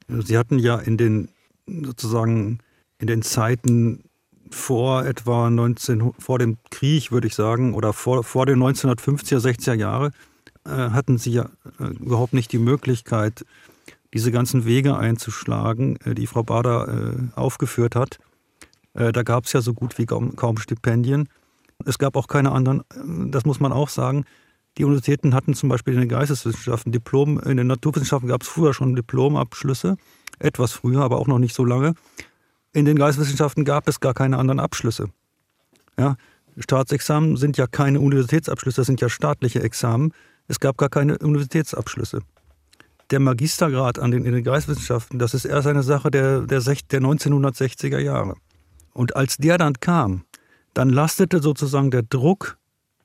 Sie 0.07 0.37
hatten 0.37 0.59
ja 0.59 0.77
in 0.77 0.97
den 0.97 1.29
sozusagen 1.65 2.59
in 2.97 3.07
den 3.07 3.21
Zeiten 3.21 4.03
vor 4.49 5.05
etwa 5.05 5.49
19 5.49 6.13
vor 6.19 6.39
dem 6.39 6.57
Krieg, 6.69 7.11
würde 7.11 7.27
ich 7.27 7.35
sagen, 7.35 7.73
oder 7.73 7.93
vor, 7.93 8.23
vor 8.23 8.45
den 8.45 8.59
1950er, 8.59 9.39
60er 9.39 9.73
Jahre, 9.73 10.11
äh, 10.65 10.69
hatten 10.69 11.17
Sie 11.17 11.31
ja 11.31 11.49
äh, 11.79 11.85
überhaupt 11.85 12.33
nicht 12.33 12.51
die 12.51 12.59
Möglichkeit, 12.59 13.45
diese 14.13 14.31
ganzen 14.31 14.65
Wege 14.65 14.97
einzuschlagen, 14.97 15.97
äh, 16.05 16.13
die 16.13 16.27
Frau 16.27 16.43
Bader 16.43 16.87
äh, 16.87 17.39
aufgeführt 17.39 17.95
hat. 17.95 18.19
Äh, 18.93 19.11
da 19.11 19.23
gab 19.23 19.45
es 19.45 19.53
ja 19.53 19.61
so 19.61 19.73
gut 19.73 19.97
wie 19.97 20.05
kaum, 20.05 20.35
kaum 20.35 20.57
Stipendien. 20.57 21.29
Es 21.85 21.97
gab 21.97 22.15
auch 22.15 22.27
keine 22.27 22.51
anderen, 22.51 22.83
das 23.31 23.45
muss 23.45 23.59
man 23.59 23.71
auch 23.71 23.89
sagen. 23.89 24.25
Die 24.77 24.85
Universitäten 24.85 25.35
hatten 25.35 25.53
zum 25.53 25.69
Beispiel 25.69 25.93
in 25.93 26.01
den 26.01 26.09
Geisteswissenschaften 26.09 26.91
Diplom, 26.91 27.39
in 27.39 27.57
den 27.57 27.67
Naturwissenschaften 27.67 28.27
gab 28.27 28.41
es 28.41 28.47
früher 28.47 28.73
schon 28.73 28.95
Diplomabschlüsse, 28.95 29.97
etwas 30.39 30.71
früher, 30.71 31.01
aber 31.01 31.19
auch 31.19 31.27
noch 31.27 31.39
nicht 31.39 31.53
so 31.53 31.63
lange. 31.63 31.93
In 32.71 32.85
den 32.85 32.97
Geisteswissenschaften 32.97 33.65
gab 33.65 33.87
es 33.87 33.99
gar 33.99 34.15
keine 34.15 34.37
anderen 34.37 34.59
Abschlüsse. 34.59 35.09
Ja, 35.97 36.15
Staatsexamen 36.57 37.37
sind 37.37 37.57
ja 37.57 37.67
keine 37.67 37.99
Universitätsabschlüsse, 37.99 38.81
das 38.81 38.87
sind 38.87 39.01
ja 39.01 39.09
staatliche 39.09 39.61
Examen. 39.61 40.11
Es 40.47 40.59
gab 40.59 40.77
gar 40.77 40.89
keine 40.89 41.17
Universitätsabschlüsse. 41.19 42.21
Der 43.11 43.19
Magistergrad 43.19 43.99
an 43.99 44.11
den, 44.11 44.25
in 44.25 44.33
den 44.33 44.43
Geisteswissenschaften, 44.43 45.19
das 45.19 45.33
ist 45.33 45.45
erst 45.45 45.67
eine 45.67 45.83
Sache 45.83 46.09
der, 46.09 46.41
der, 46.41 46.61
der 46.61 47.01
1960er 47.01 47.99
Jahre. 47.99 48.35
Und 48.93 49.15
als 49.15 49.37
der 49.37 49.57
dann 49.57 49.79
kam, 49.79 50.23
dann 50.73 50.89
lastete 50.89 51.41
sozusagen 51.41 51.91
der 51.91 52.03
Druck, 52.03 52.57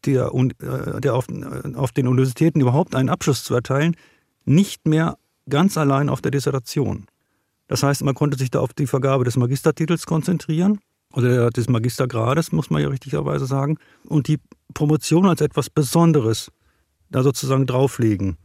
der, 0.05 0.33
äh, 0.33 1.01
der 1.01 1.15
auf, 1.15 1.29
äh, 1.29 1.75
auf 1.75 1.93
den 1.93 2.09
Universitäten 2.09 2.61
überhaupt 2.61 2.95
einen 2.95 3.09
Abschluss 3.09 3.45
zu 3.45 3.55
erteilen, 3.55 3.97
nicht 4.45 4.87
mehr 4.87 5.19
ganz 5.49 5.77
allein 5.77 6.09
auf 6.09 6.21
der 6.21 6.31
Dissertation. 6.31 7.07
Das 7.67 7.83
heißt, 7.83 8.03
man 8.03 8.15
konnte 8.15 8.39
sich 8.39 8.51
da 8.51 8.61
auf 8.61 8.73
die 8.73 8.87
Vergabe 8.87 9.25
des 9.25 9.37
Magistertitels 9.37 10.07
konzentrieren 10.07 10.81
oder 11.13 11.51
des 11.51 11.69
Magistergrades, 11.69 12.53
muss 12.53 12.71
man 12.71 12.83
ja 12.83 12.89
richtigerweise 12.89 13.47
sagen, 13.47 13.79
und 14.05 14.29
die 14.29 14.39
Promotion 14.75 15.27
als 15.27 15.41
etwas 15.41 15.71
Besonderes 15.71 16.51
da 17.11 17.23
sozusagen 17.23 17.67
drauflegen. 17.67 18.37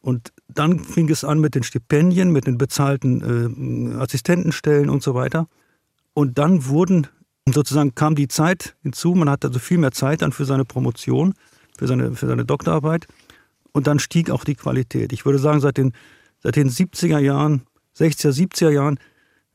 Und 0.00 0.32
dann 0.48 0.80
fing 0.80 1.08
es 1.08 1.24
an 1.24 1.40
mit 1.40 1.54
den 1.54 1.62
Stipendien, 1.62 2.30
mit 2.30 2.46
den 2.46 2.58
bezahlten 2.58 3.94
äh, 3.94 3.96
Assistentenstellen 3.96 4.90
und 4.90 5.02
so 5.02 5.14
weiter. 5.14 5.48
Und 6.12 6.38
dann 6.38 6.66
wurden 6.66 7.06
sozusagen 7.52 7.94
kam 7.94 8.14
die 8.14 8.28
Zeit 8.28 8.74
hinzu, 8.82 9.14
man 9.14 9.28
hatte 9.28 9.48
also 9.48 9.58
viel 9.58 9.78
mehr 9.78 9.92
Zeit 9.92 10.22
dann 10.22 10.32
für 10.32 10.46
seine 10.46 10.64
Promotion, 10.64 11.34
für 11.76 11.86
seine, 11.86 12.14
für 12.14 12.26
seine 12.26 12.44
Doktorarbeit. 12.44 13.06
Und 13.72 13.86
dann 13.86 13.98
stieg 13.98 14.30
auch 14.30 14.44
die 14.44 14.54
Qualität. 14.54 15.12
Ich 15.12 15.26
würde 15.26 15.38
sagen, 15.38 15.60
seit 15.60 15.76
den, 15.76 15.92
seit 16.42 16.56
den 16.56 16.70
70er 16.70 17.18
Jahren, 17.18 17.62
60er, 17.98 18.30
70er 18.30 18.70
Jahren 18.70 18.98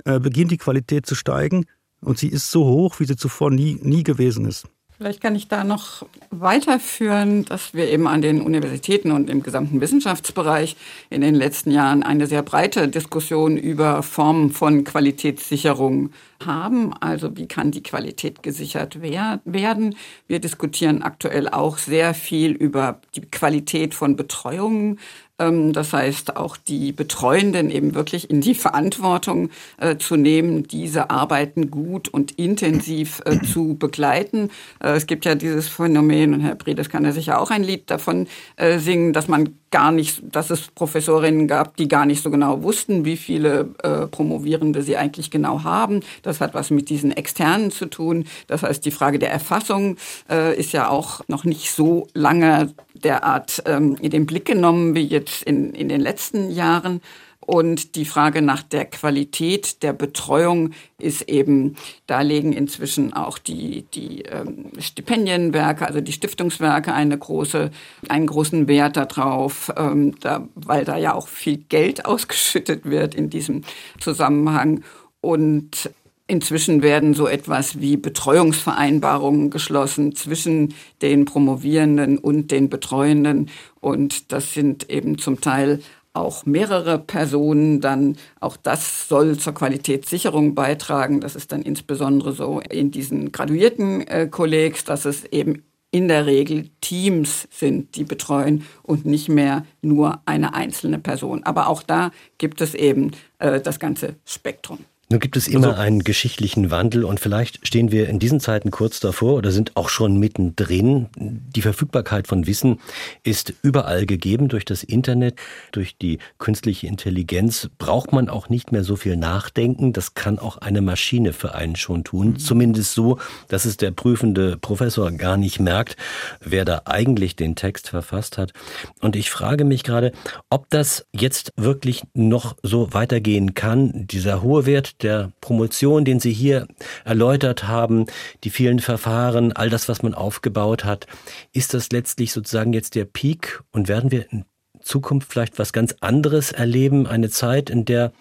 äh, 0.06 0.20
beginnt 0.20 0.52
die 0.52 0.58
Qualität 0.58 1.06
zu 1.06 1.16
steigen. 1.16 1.66
Und 2.02 2.18
sie 2.18 2.28
ist 2.28 2.52
so 2.52 2.66
hoch, 2.66 3.00
wie 3.00 3.06
sie 3.06 3.16
zuvor 3.16 3.50
nie, 3.50 3.80
nie 3.82 4.04
gewesen 4.04 4.46
ist. 4.46 4.68
Vielleicht 4.98 5.22
kann 5.22 5.34
ich 5.34 5.48
da 5.48 5.64
noch 5.64 6.06
weiterführen, 6.30 7.46
dass 7.46 7.74
wir 7.74 7.90
eben 7.90 8.06
an 8.06 8.22
den 8.22 8.42
Universitäten 8.42 9.12
und 9.12 9.30
im 9.30 9.42
gesamten 9.42 9.80
Wissenschaftsbereich 9.80 10.76
in 11.10 11.22
den 11.22 11.36
letzten 11.36 11.72
Jahren 11.72 12.04
eine 12.04 12.28
sehr 12.28 12.44
breite 12.44 12.90
Diskussion 12.90 13.56
über 13.56 14.04
Formen 14.04 14.52
von 14.52 14.84
Qualitätssicherung 14.84 16.12
haben. 16.46 16.94
Also 16.94 17.36
wie 17.38 17.48
kann 17.48 17.72
die 17.72 17.84
Qualität 17.84 18.44
gesichert 18.44 19.02
werden? 19.02 19.96
Wir 20.28 20.40
diskutieren 20.40 21.02
aktuell 21.02 21.50
auch 21.50 21.78
sehr 21.78 22.14
viel 22.14 22.52
über 22.52 23.02
die 23.16 23.22
Qualität 23.22 23.94
von 23.94 24.16
Betreuungen 24.16 25.00
ähm, 25.40 25.74
das 25.74 25.94
heißt, 25.94 26.36
auch 26.36 26.58
die 26.58 26.92
Betreuenden 26.92 27.72
eben 27.72 27.96
wirklich 27.96 28.30
in 28.30 28.42
die 28.42 28.54
Verantwortung 28.54 29.50
äh, 29.78 29.98
zu 29.98 30.18
nehmen, 30.18 30.68
diese 30.68 31.10
Arbeiten 31.10 31.72
gut 31.72 32.10
und 32.10 32.32
intensiv 32.34 33.22
äh, 33.26 33.40
zu 33.42 33.76
begleiten. 33.76 34.52
Äh, 34.80 34.92
es 34.92 35.08
gibt 35.08 35.26
ja 35.26 35.36
dieses 35.36 35.68
Phänomen, 35.68 36.34
und 36.34 36.42
Herr 36.42 36.56
Bredes 36.56 36.90
kann 36.90 37.06
ja 37.06 37.12
sicher 37.12 37.42
auch 37.42 37.50
ein 37.50 37.64
Lied 37.64 37.90
davon 37.90 38.28
äh, 38.58 38.78
singen, 38.80 39.14
dass 39.14 39.28
man 39.28 39.59
gar 39.72 39.92
nicht, 39.92 40.22
dass 40.24 40.50
es 40.50 40.68
Professorinnen 40.70 41.48
gab, 41.48 41.78
die 41.78 41.88
gar 41.88 42.06
nicht 42.06 42.24
so 42.24 42.32
genau 42.32 42.64
wussten, 42.64 43.06
wie 43.06 43.18
viele 43.18 43.70
äh, 43.84 44.08
Promovierende 44.08 44.82
sie 44.82 44.98
eigentlich 44.98 45.32
genau 45.32 45.64
haben. 45.64 46.02
Das 46.24 46.42
hat 46.42 46.54
was 46.54 46.72
mit 46.72 46.90
diesen 46.90 47.12
externen 47.12 47.72
zu 47.72 47.86
tun. 47.86 48.26
Das 48.48 48.64
heißt, 48.64 48.84
die 48.86 48.92
Frage 48.92 49.20
der 49.20 49.32
Erfassung 49.32 49.98
äh, 50.30 50.58
ist 50.58 50.72
ja 50.72 50.90
auch 50.90 51.22
noch 51.28 51.44
nicht 51.44 51.72
so 51.72 52.08
lange 52.14 52.74
derart 52.94 53.64
ähm, 53.66 53.96
in 54.02 54.12
den 54.12 54.26
Blick 54.26 54.46
genommen 54.46 54.96
wie 54.96 55.06
jetzt 55.06 55.44
in, 55.44 55.74
in 55.74 55.90
den 55.90 56.02
letzten 56.02 56.50
Jahren. 56.52 57.02
Und 57.50 57.96
die 57.96 58.06
Frage 58.06 58.44
nach 58.44 58.62
der 58.62 58.86
Qualität 58.86 59.82
der 59.82 59.92
Betreuung 59.92 60.70
ist 61.00 61.24
eben, 61.24 61.78
da 62.06 62.22
legen 62.22 62.54
inzwischen 62.54 63.12
auch 63.12 63.40
die, 63.40 63.86
die 63.92 64.22
ähm, 64.22 64.66
Stipendienwerke, 64.78 65.88
also 65.88 66.00
die 66.00 66.12
Stiftungswerke 66.12 66.94
eine 66.94 67.18
große, 67.18 67.72
einen 68.08 68.28
großen 68.28 68.68
Wert 68.68 68.98
darauf, 68.98 69.74
ähm, 69.78 70.14
da, 70.20 70.48
weil 70.54 70.86
da 70.86 70.98
ja 70.98 71.16
auch 71.16 71.28
viel 71.28 71.58
Geld 71.58 72.06
ausgeschüttet 72.06 72.86
wird 72.86 73.16
in 73.16 73.32
diesem 73.32 73.64
Zusammenhang. 74.00 74.84
Und 75.20 75.90
Inzwischen 76.30 76.84
werden 76.84 77.16
so 77.16 77.28
etwas 77.28 77.82
wie 77.82 77.98
Betreuungsvereinbarungen 77.98 79.50
geschlossen 79.50 80.14
zwischen 80.14 80.76
den 81.02 81.26
Promovierenden 81.26 82.20
und 82.20 82.52
den 82.52 82.70
Betreuenden. 82.70 83.50
Und 83.82 84.32
das 84.32 84.54
sind 84.54 84.92
eben 84.92 85.18
zum 85.18 85.42
Teil 85.42 85.80
auch 86.14 86.46
mehrere 86.46 87.00
Personen 87.00 87.82
dann, 87.82 88.18
auch 88.40 88.58
das 88.58 89.08
soll 89.08 89.38
zur 89.38 89.54
Qualitätssicherung 89.54 90.56
beitragen. 90.56 91.22
Das 91.22 91.36
ist 91.36 91.52
dann 91.52 91.62
insbesondere 91.62 92.34
so 92.34 92.60
in 92.60 92.92
diesen 92.92 93.32
graduierten 93.32 94.02
äh, 94.08 94.28
Kollegs, 94.28 94.84
dass 94.84 95.06
es 95.06 95.26
eben 95.26 95.64
in 95.92 96.08
der 96.08 96.26
Regel 96.26 96.70
Teams 96.82 97.48
sind, 97.52 97.96
die 97.96 98.04
betreuen 98.04 98.64
und 98.84 99.06
nicht 99.06 99.30
mehr 99.30 99.66
nur 99.82 100.22
eine 100.26 100.54
einzelne 100.54 101.00
Person. 101.00 101.44
Aber 101.44 101.68
auch 101.68 101.84
da 101.84 102.12
gibt 102.38 102.62
es 102.62 102.76
eben 102.76 103.12
äh, 103.40 103.60
das 103.60 103.80
ganze 103.80 104.16
Spektrum. 104.26 104.80
Nun 105.12 105.20
gibt 105.20 105.38
es 105.38 105.48
immer 105.48 105.70
also, 105.70 105.82
einen 105.82 106.04
geschichtlichen 106.04 106.70
Wandel 106.70 107.04
und 107.04 107.20
vielleicht 107.20 107.66
stehen 107.66 107.92
wir 107.92 108.08
in 108.10 108.20
diesen 108.20 108.40
Zeiten 108.40 108.70
kurz 108.70 109.00
davor 109.00 109.34
oder 109.34 109.50
sind 109.50 109.76
auch 109.76 109.90
schon 109.90 110.18
mittendrin. 110.18 111.08
Die 111.16 111.64
Verfügbarkeit 111.64 112.28
von 112.28 112.46
Wissen 112.46 112.80
ist 113.24 113.56
überall 113.64 114.06
gegeben 114.06 114.50
durch 114.50 114.66
das 114.66 114.84
Internet, 114.84 115.40
durch 115.72 115.98
die 115.98 116.20
künstliche 116.38 116.86
Intelligenz 116.86 117.72
braucht 117.80 118.14
man 118.14 118.30
auch 118.30 118.50
nicht 118.50 118.72
mehr 118.72 118.84
so 118.84 118.96
viel 118.96 119.18
nachdenken. 119.18 119.94
Das 119.94 120.14
kann 120.14 120.38
auch 120.38 120.60
eine 120.60 120.82
Maschine 120.82 121.34
für 121.34 121.56
einen 121.56 121.76
schon 121.76 122.04
tun. 122.04 122.28
Mhm. 122.28 122.38
Zumindest 122.38 122.94
so, 122.94 123.18
dass 123.48 123.66
es 123.66 123.78
der 123.78 123.90
prüfende 123.90 124.58
Professor 124.58 125.12
gar 125.12 125.38
nicht 125.38 125.60
merkt, 125.60 125.98
wer 126.40 126.66
da 126.66 126.84
eigentlich 126.86 127.36
den 127.36 127.56
Text 127.56 127.90
verfasst 127.90 128.38
hat. 128.38 128.54
Und 129.02 129.16
ich 129.16 129.32
frage 129.32 129.66
mich 129.66 129.82
gerade, 129.82 130.12
ob 130.52 130.70
das 130.70 131.08
jetzt 131.14 131.52
wirklich 131.56 132.04
noch 132.14 132.58
so 132.62 132.94
weitergehen 132.94 133.56
kann, 133.56 134.06
dieser 134.06 134.44
hohe 134.44 134.68
Wert 134.68 134.99
der 135.02 135.32
Promotion, 135.42 136.06
den 136.06 136.20
Sie 136.20 136.34
hier 136.34 136.68
erläutert 137.06 137.68
haben, 137.68 138.06
die 138.44 138.50
vielen 138.50 138.80
Verfahren, 138.80 139.54
all 139.54 139.70
das, 139.70 139.90
was 139.90 140.04
man 140.04 140.14
aufgebaut 140.14 140.84
hat, 140.84 141.08
ist 141.54 141.74
das 141.74 141.92
letztlich 141.92 142.32
sozusagen 142.32 142.74
jetzt 142.74 142.96
der 142.96 143.06
Peak 143.06 143.62
und 143.72 143.88
werden 143.88 144.12
wir 144.12 144.32
in 144.32 144.46
Zukunft 144.82 145.32
vielleicht 145.32 145.60
was 145.60 145.74
ganz 145.74 145.96
anderes 146.00 146.52
erleben, 146.52 147.06
eine 147.08 147.30
Zeit, 147.30 147.70
in 147.70 147.86
der 147.86 148.12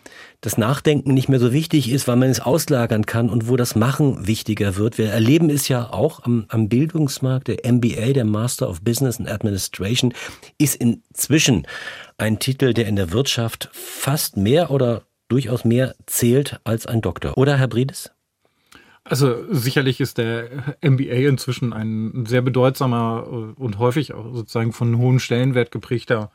das 0.41 0.59
Nachdenken 0.59 1.15
nicht 1.15 1.29
mehr 1.29 1.41
so 1.41 1.53
wichtig 1.53 1.91
ist, 1.91 2.07
weil 2.07 2.17
man 2.17 2.31
es 2.31 2.41
auslagern 2.41 3.07
kann 3.07 3.31
und 3.31 3.49
wo 3.49 3.57
das 3.57 3.75
Machen 3.75 4.27
wichtiger 4.27 4.77
wird. 4.77 4.99
Wir 4.99 5.11
erleben 5.11 5.51
es 5.51 5.69
ja 5.69 5.91
auch 5.93 6.25
am, 6.25 6.45
am 6.49 6.69
Bildungsmarkt. 6.69 7.49
Der 7.49 7.71
MBA, 7.71 8.13
der 8.13 8.25
Master 8.25 8.69
of 8.69 8.83
Business 8.83 9.19
and 9.19 9.29
Administration, 9.29 10.15
ist 10.59 10.77
inzwischen 10.77 11.67
ein 12.19 12.39
Titel, 12.39 12.75
der 12.75 12.87
in 12.87 12.97
der 12.97 13.13
Wirtschaft 13.13 13.69
fast 13.73 14.37
mehr 14.37 14.71
oder 14.71 15.03
durchaus 15.29 15.65
mehr 15.65 15.95
zählt 16.07 16.61
als 16.65 16.87
ein 16.87 17.01
Doktor. 17.01 17.37
Oder, 17.37 17.57
Herr 17.57 17.69
Briedes? 17.69 18.11
Also 19.05 19.37
sicherlich 19.51 20.01
ist 20.01 20.19
der 20.19 20.77
MBA 20.83 21.29
inzwischen 21.29 21.73
ein 21.73 22.27
sehr 22.27 22.43
bedeutsamer 22.43 23.55
und 23.57 23.79
häufig 23.79 24.13
auch 24.13 24.35
sozusagen 24.35 24.73
von 24.73 24.99
hohem 24.99 25.19
Stellenwert 25.19 25.71
geprägter 25.71 26.31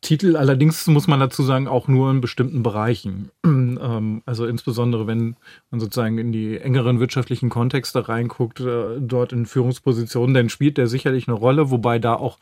Titel. 0.00 0.36
Allerdings 0.36 0.86
muss 0.86 1.08
man 1.08 1.20
dazu 1.20 1.42
sagen, 1.42 1.68
auch 1.68 1.88
nur 1.88 2.10
in 2.10 2.20
bestimmten 2.20 2.62
Bereichen. 2.62 3.30
Ähm, 3.78 4.22
also 4.24 4.46
insbesondere, 4.46 5.06
wenn 5.06 5.36
man 5.70 5.80
sozusagen 5.80 6.16
in 6.16 6.32
die 6.32 6.58
engeren 6.58 6.98
wirtschaftlichen 6.98 7.50
Kontexte 7.50 8.08
reinguckt, 8.08 8.60
äh, 8.60 8.98
dort 9.00 9.34
in 9.34 9.44
Führungspositionen, 9.44 10.34
dann 10.34 10.48
spielt 10.48 10.78
der 10.78 10.86
sicherlich 10.86 11.28
eine 11.28 11.36
Rolle, 11.36 11.70
wobei 11.70 11.98
da 11.98 12.14
auch 12.14 12.38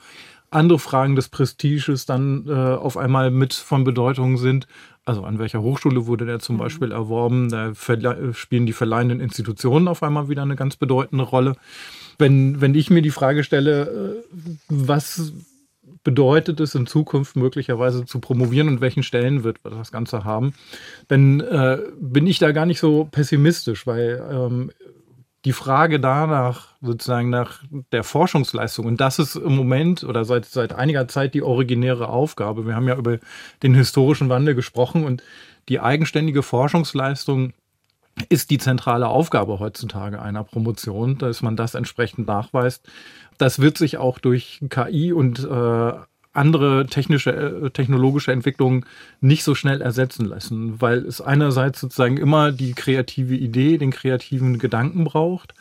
andere 0.55 0.79
Fragen 0.79 1.17
des 1.17 1.29
Prestiges 1.29 2.07
dann 2.07 2.47
äh, 2.49 2.53
auf 2.53 2.97
einmal 2.97 3.31
mit 3.31 3.53
von 3.55 3.85
Bedeutung 3.85 4.39
sind. 4.39 4.67
Also 5.05 5.25
an 5.25 5.39
welcher 5.39 5.63
Hochschule 5.63 6.07
wurde 6.07 6.25
der 6.25 6.39
zum 6.39 6.57
mhm. 6.57 6.61
Beispiel 6.61 6.93
erworben? 6.93 7.51
Da 7.51 7.75
spielen 7.75 8.67
die 8.67 8.73
verleihenden 8.73 9.21
Institutionen 9.21 9.89
auf 9.89 10.03
einmal 10.03 10.29
wieder 10.29 10.43
eine 10.43 10.57
ganz 10.57 10.77
bedeutende 10.77 11.25
Rolle. 11.25 11.57
Wenn, 12.19 12.61
wenn 12.61 12.75
ich 12.75 12.91
mir 12.91 13.03
die 13.03 13.11
Frage 13.11 13.45
stelle, 13.45 14.25
äh, 14.27 14.55
was 14.69 15.33
bedeutet 16.05 16.61
es 16.61 16.75
in 16.75 16.87
Zukunft 16.87 17.35
möglicherweise 17.35 18.05
zu 18.05 18.21
promovieren 18.21 18.69
und 18.69 18.81
welchen 18.81 19.03
Stellenwert 19.03 19.65
wird 19.65 19.75
das 19.75 19.91
Ganze 19.91 20.25
haben, 20.25 20.53
dann 21.09 21.41
äh, 21.41 21.79
bin 21.99 22.27
ich 22.27 22.39
da 22.39 22.53
gar 22.53 22.67
nicht 22.67 22.79
so 22.79 23.09
pessimistisch, 23.11 23.87
weil 23.87 24.23
ähm, 24.31 24.71
die 25.45 25.53
Frage 25.53 26.01
danach, 26.01 26.69
sozusagen 26.81 27.29
nach 27.29 27.63
der 27.93 28.03
Forschungsleistung, 28.03 28.87
und 28.87 29.01
das 29.01 29.19
ist 29.19 29.37
im 29.37 29.55
Moment 29.55 30.03
oder 30.05 30.25
seit, 30.25 30.47
seit 30.47 30.73
einiger 30.73 31.07
Zeit 31.09 31.35
die 31.35 31.43
originäre 31.43 32.09
Aufgabe. 32.09 32.67
Wir 32.67 32.75
haben 32.75 32.89
ja 32.89 32.97
über 32.97 33.19
den 33.63 33.75
historischen 33.75 34.29
Wandel 34.29 34.55
gesprochen 34.55 35.05
und 35.05 35.23
die 35.69 35.81
eigenständige 35.81 36.43
Forschungsleistung 36.43 37.53
ist 38.29 38.51
die 38.51 38.59
zentrale 38.59 39.09
Aufgabe 39.09 39.59
heutzutage 39.59 40.23
einer 40.23 40.45
Promotion, 40.45 41.19
dass 41.19 41.43
man 41.43 41.57
das 41.57 41.75
entsprechend 41.75 42.27
nachweist. 42.27 42.89
Das 43.39 43.59
wird 43.59 43.77
sich 43.77 43.99
auch 43.99 44.19
durch 44.19 44.61
KI 44.71 45.13
und 45.13 45.41
äh, 45.41 45.93
andere 46.35 46.87
technische, 46.87 47.33
äh, 47.33 47.71
technologische 47.71 48.33
Entwicklungen 48.33 48.85
nicht 49.21 49.45
so 49.45 49.55
schnell 49.55 49.81
ersetzen 49.81 50.27
lassen, 50.27 50.81
weil 50.81 50.99
es 50.99 51.21
einerseits 51.21 51.81
sozusagen 51.81 52.17
immer 52.17 52.53
die 52.53 52.75
kreative 52.75 53.35
Idee, 53.35 53.79
den 53.79 53.91
kreativen 53.91 54.59
Gedanken 54.59 55.05
braucht, 55.05 55.55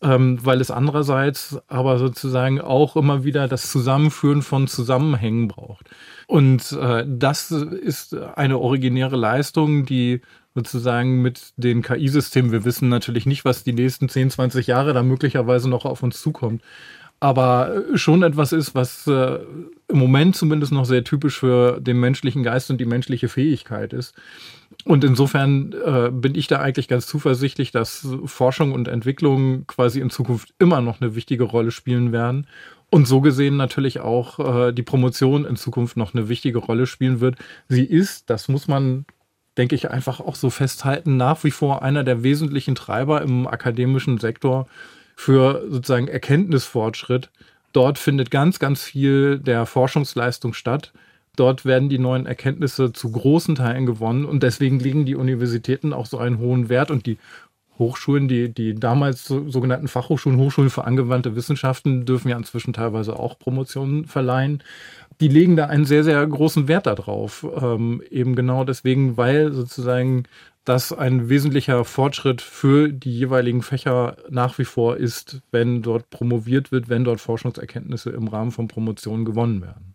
ähm, 0.00 0.38
weil 0.42 0.60
es 0.60 0.70
andererseits 0.70 1.58
aber 1.66 1.98
sozusagen 1.98 2.60
auch 2.60 2.94
immer 2.96 3.24
wieder 3.24 3.48
das 3.48 3.70
Zusammenführen 3.70 4.42
von 4.42 4.68
Zusammenhängen 4.68 5.48
braucht. 5.48 5.88
Und 6.26 6.72
äh, 6.72 7.04
das 7.08 7.50
ist 7.50 8.14
eine 8.14 8.58
originäre 8.58 9.16
Leistung, 9.16 9.86
die 9.86 10.20
sozusagen 10.54 11.22
mit 11.22 11.52
den 11.56 11.82
KI-Systemen, 11.82 12.52
wir 12.52 12.64
wissen 12.64 12.88
natürlich 12.88 13.26
nicht, 13.26 13.44
was 13.44 13.64
die 13.64 13.72
nächsten 13.72 14.08
10, 14.08 14.30
20 14.30 14.66
Jahre 14.66 14.92
da 14.92 15.02
möglicherweise 15.02 15.68
noch 15.68 15.84
auf 15.84 16.02
uns 16.02 16.20
zukommt, 16.20 16.62
aber 17.20 17.82
schon 17.94 18.22
etwas 18.22 18.52
ist, 18.52 18.74
was 18.74 19.06
äh, 19.06 19.38
im 19.88 19.98
Moment 19.98 20.36
zumindest 20.36 20.72
noch 20.72 20.84
sehr 20.84 21.02
typisch 21.02 21.38
für 21.38 21.80
den 21.80 21.98
menschlichen 21.98 22.42
Geist 22.42 22.70
und 22.70 22.78
die 22.78 22.86
menschliche 22.86 23.28
Fähigkeit 23.28 23.92
ist. 23.92 24.14
Und 24.84 25.02
insofern 25.02 25.74
äh, 25.84 26.10
bin 26.12 26.36
ich 26.36 26.46
da 26.46 26.60
eigentlich 26.60 26.86
ganz 26.86 27.06
zuversichtlich, 27.06 27.72
dass 27.72 28.06
Forschung 28.26 28.72
und 28.72 28.86
Entwicklung 28.86 29.66
quasi 29.66 30.00
in 30.00 30.10
Zukunft 30.10 30.54
immer 30.58 30.80
noch 30.80 31.00
eine 31.00 31.16
wichtige 31.16 31.44
Rolle 31.44 31.72
spielen 31.72 32.12
werden. 32.12 32.46
Und 32.90 33.06
so 33.06 33.20
gesehen 33.20 33.56
natürlich 33.56 33.98
auch 34.00 34.38
äh, 34.38 34.72
die 34.72 34.82
Promotion 34.82 35.44
in 35.44 35.56
Zukunft 35.56 35.96
noch 35.96 36.14
eine 36.14 36.28
wichtige 36.28 36.58
Rolle 36.58 36.86
spielen 36.86 37.20
wird. 37.20 37.36
Sie 37.68 37.84
ist, 37.84 38.30
das 38.30 38.48
muss 38.48 38.68
man, 38.68 39.04
denke 39.56 39.74
ich, 39.74 39.90
einfach 39.90 40.20
auch 40.20 40.36
so 40.36 40.50
festhalten, 40.50 41.16
nach 41.16 41.42
wie 41.42 41.50
vor 41.50 41.82
einer 41.82 42.04
der 42.04 42.22
wesentlichen 42.22 42.76
Treiber 42.76 43.22
im 43.22 43.48
akademischen 43.48 44.18
Sektor 44.18 44.68
für 45.18 45.64
sozusagen 45.68 46.06
Erkenntnisfortschritt. 46.06 47.28
Dort 47.72 47.98
findet 47.98 48.30
ganz, 48.30 48.60
ganz 48.60 48.84
viel 48.84 49.40
der 49.40 49.66
Forschungsleistung 49.66 50.54
statt. 50.54 50.92
Dort 51.34 51.64
werden 51.64 51.88
die 51.88 51.98
neuen 51.98 52.24
Erkenntnisse 52.24 52.92
zu 52.92 53.10
großen 53.10 53.56
Teilen 53.56 53.84
gewonnen 53.84 54.24
und 54.24 54.44
deswegen 54.44 54.78
legen 54.78 55.06
die 55.06 55.16
Universitäten 55.16 55.92
auch 55.92 56.06
so 56.06 56.18
einen 56.18 56.38
hohen 56.38 56.68
Wert 56.68 56.92
und 56.92 57.04
die 57.04 57.18
Hochschulen, 57.80 58.28
die, 58.28 58.48
die 58.48 58.76
damals 58.76 59.24
so, 59.24 59.50
sogenannten 59.50 59.88
Fachhochschulen, 59.88 60.38
Hochschulen 60.38 60.70
für 60.70 60.84
angewandte 60.84 61.34
Wissenschaften, 61.34 62.06
dürfen 62.06 62.28
ja 62.28 62.36
inzwischen 62.36 62.72
teilweise 62.72 63.18
auch 63.18 63.40
Promotionen 63.40 64.06
verleihen. 64.06 64.62
Die 65.20 65.28
legen 65.28 65.56
da 65.56 65.66
einen 65.66 65.84
sehr, 65.84 66.04
sehr 66.04 66.24
großen 66.24 66.68
Wert 66.68 66.86
darauf. 66.86 67.44
Ähm, 67.60 68.02
eben 68.08 68.36
genau 68.36 68.62
deswegen, 68.62 69.16
weil 69.16 69.52
sozusagen 69.52 70.26
das 70.68 70.92
ein 70.92 71.28
wesentlicher 71.28 71.84
Fortschritt 71.84 72.42
für 72.42 72.92
die 72.92 73.16
jeweiligen 73.16 73.62
Fächer 73.62 74.16
nach 74.28 74.58
wie 74.58 74.64
vor 74.64 74.96
ist, 74.96 75.40
wenn 75.50 75.82
dort 75.82 76.10
promoviert 76.10 76.70
wird, 76.72 76.88
wenn 76.88 77.04
dort 77.04 77.20
Forschungserkenntnisse 77.20 78.10
im 78.10 78.28
Rahmen 78.28 78.50
von 78.50 78.68
Promotionen 78.68 79.24
gewonnen 79.24 79.62
werden. 79.62 79.94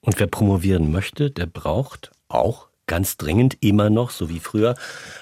Und 0.00 0.20
wer 0.20 0.26
promovieren 0.26 0.92
möchte, 0.92 1.30
der 1.30 1.46
braucht 1.46 2.12
auch 2.28 2.68
ganz 2.86 3.16
dringend 3.16 3.56
immer 3.60 3.90
noch, 3.90 4.10
so 4.10 4.28
wie 4.28 4.40
früher, 4.40 4.76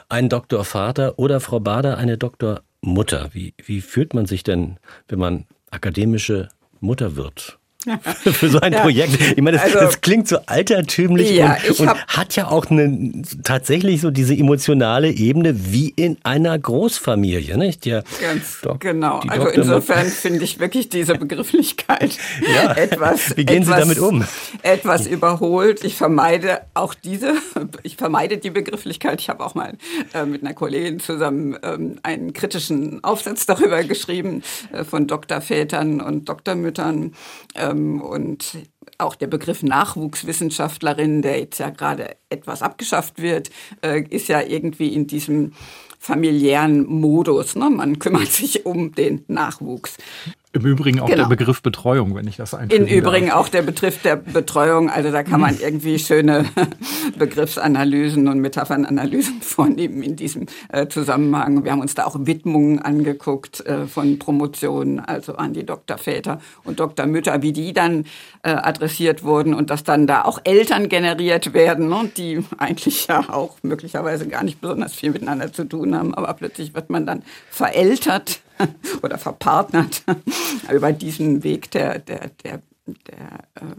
einen 0.09 0.29
Doktorvater 0.29 1.19
oder 1.19 1.41
Frau 1.41 1.61
Bader 1.61 1.97
eine 1.99 2.19
Doktormutter. 2.19 3.31
Wie, 3.33 3.55
wie 3.65 3.81
fühlt 3.81 4.15
man 4.15 4.27
sich 4.27 4.43
denn, 4.43 4.79
wenn 5.09 5.21
man 5.21 5.47
akademische 5.71 6.49
Mutter 6.81 7.17
wird? 7.17 7.59
für 8.33 8.49
so 8.49 8.61
ein 8.61 8.73
ja. 8.73 8.81
Projekt. 8.81 9.21
Ich 9.37 9.43
meine, 9.43 9.57
das, 9.57 9.67
also, 9.67 9.79
das, 9.81 10.01
klingt 10.01 10.29
so 10.29 10.39
altertümlich 10.47 11.31
ja, 11.31 11.57
und, 11.69 11.81
und 11.81 12.07
hat 12.09 12.37
ja 12.37 12.49
auch 12.49 12.67
eine, 12.71 13.23
tatsächlich 13.43 14.01
so 14.01 14.11
diese 14.11 14.35
emotionale 14.35 15.11
Ebene 15.11 15.73
wie 15.73 15.89
in 15.91 16.17
einer 16.23 16.59
Großfamilie, 16.59 17.57
nicht? 17.59 17.87
Ja, 17.87 18.03
Ganz 18.21 18.61
Dok 18.61 18.81
genau. 18.81 19.21
Also 19.27 19.49
insofern 19.49 20.07
finde 20.07 20.45
ich 20.45 20.59
wirklich 20.59 20.89
diese 20.89 21.15
Begrifflichkeit 21.15 22.19
ja. 22.55 22.73
etwas. 22.75 23.37
Wie 23.37 23.45
gehen 23.45 23.63
etwas, 23.63 23.77
Sie 23.77 23.81
damit 23.81 23.99
um? 23.99 24.25
Etwas 24.63 25.07
überholt. 25.07 25.85
Ich 25.85 25.97
vermeide 25.97 26.61
auch 26.75 26.95
diese, 26.95 27.35
ich 27.83 27.97
vermeide 27.97 28.39
die 28.39 28.51
Begrifflichkeit. 28.51 29.21
Ich 29.21 29.29
habe 29.29 29.45
auch 29.45 29.55
mal 29.55 29.75
äh, 30.15 30.25
mit 30.25 30.43
einer 30.43 30.55
Kollegin 30.55 31.01
zusammen 31.01 31.57
ähm, 31.63 31.97
einen 32.03 32.33
kritischen 32.33 33.03
Aufsatz 33.05 33.47
darüber 33.47 33.83
geschrieben 33.85 34.43
äh, 34.73 34.85
von 34.85 35.07
Doktorvätern 35.07 36.01
und 36.01 36.29
Doktormüttern. 36.29 37.15
Äh, 37.55 37.72
und 37.73 38.59
auch 38.99 39.15
der 39.15 39.27
Begriff 39.27 39.63
Nachwuchswissenschaftlerin, 39.63 41.23
der 41.23 41.39
jetzt 41.41 41.59
ja 41.59 41.71
gerade 41.71 42.17
etwas 42.29 42.63
abgeschafft 42.63 43.21
wird, 43.21 43.51
äh, 43.83 44.03
ist 44.09 44.29
ja 44.29 44.41
irgendwie 44.41 44.89
in 44.89 45.07
diesem 45.07 45.53
familiären 45.99 46.85
Modus. 46.87 47.55
Ne? 47.55 47.71
Man 47.71 47.99
kümmert 47.99 48.33
sich 48.33 48.67
um 48.67 48.93
den 48.93 49.25
Nachwuchs. 49.29 49.97
Im 50.55 50.67
Übrigen 50.67 51.01
auch 51.01 51.07
genau. 51.07 51.23
der 51.23 51.29
Begriff 51.35 51.63
Betreuung, 51.63 52.15
wenn 52.15 52.29
ich 52.29 52.37
das 52.37 52.53
einfügen 52.53 52.87
Im 52.87 52.99
Übrigen 52.99 53.29
darf. 53.29 53.37
auch 53.37 53.49
der 53.49 53.63
Begriff 53.63 54.03
der 54.03 54.17
Betreuung. 54.17 54.91
Also 54.91 55.11
da 55.11 55.23
kann 55.23 55.41
man 55.41 55.59
irgendwie 55.59 55.99
schöne 55.99 56.45
Begriffsanalysen 57.19 58.29
und 58.29 58.39
Metaphernanalysen 58.41 59.41
vornehmen 59.41 60.03
in 60.03 60.15
diesem 60.17 60.47
äh, 60.69 60.89
Zusammenhang. 60.89 61.65
Wir 61.65 61.73
haben 61.73 61.81
uns 61.81 61.95
da 61.95 62.05
auch 62.05 62.17
Widmungen 62.19 62.81
angeguckt 62.81 63.65
äh, 63.65 63.87
von 63.87 64.19
Promotionen, 64.19 65.01
also 65.01 65.37
an 65.37 65.55
die 65.55 65.65
Doktorväter 65.65 66.39
und 66.65 66.81
Doktormütter, 66.81 67.41
wie 67.41 67.53
die 67.53 67.73
dann 67.73 68.05
äh, 68.43 68.51
adressiert 68.51 69.25
wurden 69.25 69.55
und 69.55 69.71
dass 69.71 69.85
dann 69.85 70.07
da 70.07 70.23
auch 70.23 70.39
Eltern 70.45 70.91
generiert 70.91 71.55
werden, 71.55 71.89
ne, 71.89 72.11
die 72.15 72.45
eigentlich 72.59 73.07
ja 73.07 73.21
auch 73.31 73.57
möglicherweise 73.63 74.29
gar 74.29 74.45
nicht 74.45 74.61
besonders 74.61 74.93
viel 74.93 75.13
miteinander 75.13 75.51
zu 75.51 75.65
tun 75.65 75.97
haben, 75.97 76.15
aber 76.15 76.35
plötzlich 76.35 76.75
wird 76.75 76.91
man 76.91 77.07
dann 77.07 77.23
verältert 77.51 78.43
oder 79.03 79.19
verpartnert 79.19 80.03
über 80.73 80.93
diesen 80.93 81.45
Weg 81.45 81.71
der, 81.71 81.99
der, 81.99 82.31
der, 82.45 82.63
der 82.87 83.25
äh, 83.55 83.75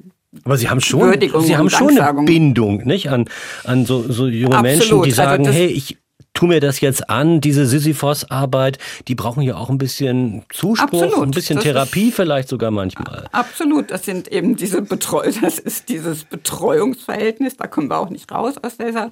aber 0.45 0.57
Sie 0.57 0.67
haben 0.67 0.81
schon, 0.81 1.13
Sie 1.43 1.55
haben 1.55 1.69
schon 1.69 1.97
eine 1.97 2.23
Bindung, 2.23 2.77
nicht? 2.85 3.09
An, 3.09 3.25
an 3.65 3.85
so, 3.85 4.11
so 4.11 4.27
junge 4.27 4.57
Absolut. 4.57 4.63
Menschen, 4.63 5.01
die 5.03 5.09
also 5.11 5.15
sagen, 5.15 5.45
also 5.45 5.59
hey, 5.59 5.67
ich, 5.67 5.97
tu 6.33 6.47
mir 6.47 6.59
das 6.59 6.81
jetzt 6.81 7.09
an, 7.09 7.41
diese 7.41 7.65
Sisyphos-Arbeit, 7.65 8.79
die 9.07 9.15
brauchen 9.15 9.43
ja 9.43 9.55
auch 9.55 9.69
ein 9.69 9.77
bisschen 9.77 10.43
Zuspruch, 10.49 11.03
absolut. 11.03 11.27
ein 11.27 11.31
bisschen 11.31 11.57
das 11.57 11.63
Therapie 11.63 12.11
vielleicht 12.11 12.49
sogar 12.49 12.71
manchmal. 12.71 13.27
Absolut, 13.31 13.91
das 13.91 14.05
sind 14.05 14.27
eben 14.31 14.55
diese 14.55 14.81
Betreu 14.81 15.31
das 15.41 15.59
ist 15.59 15.89
dieses 15.89 16.23
Betreuungsverhältnis, 16.23 17.57
da 17.57 17.67
kommen 17.67 17.89
wir 17.89 17.99
auch 17.99 18.09
nicht 18.09 18.31
raus 18.31 18.55
aus 18.61 18.77
dieser 18.77 19.11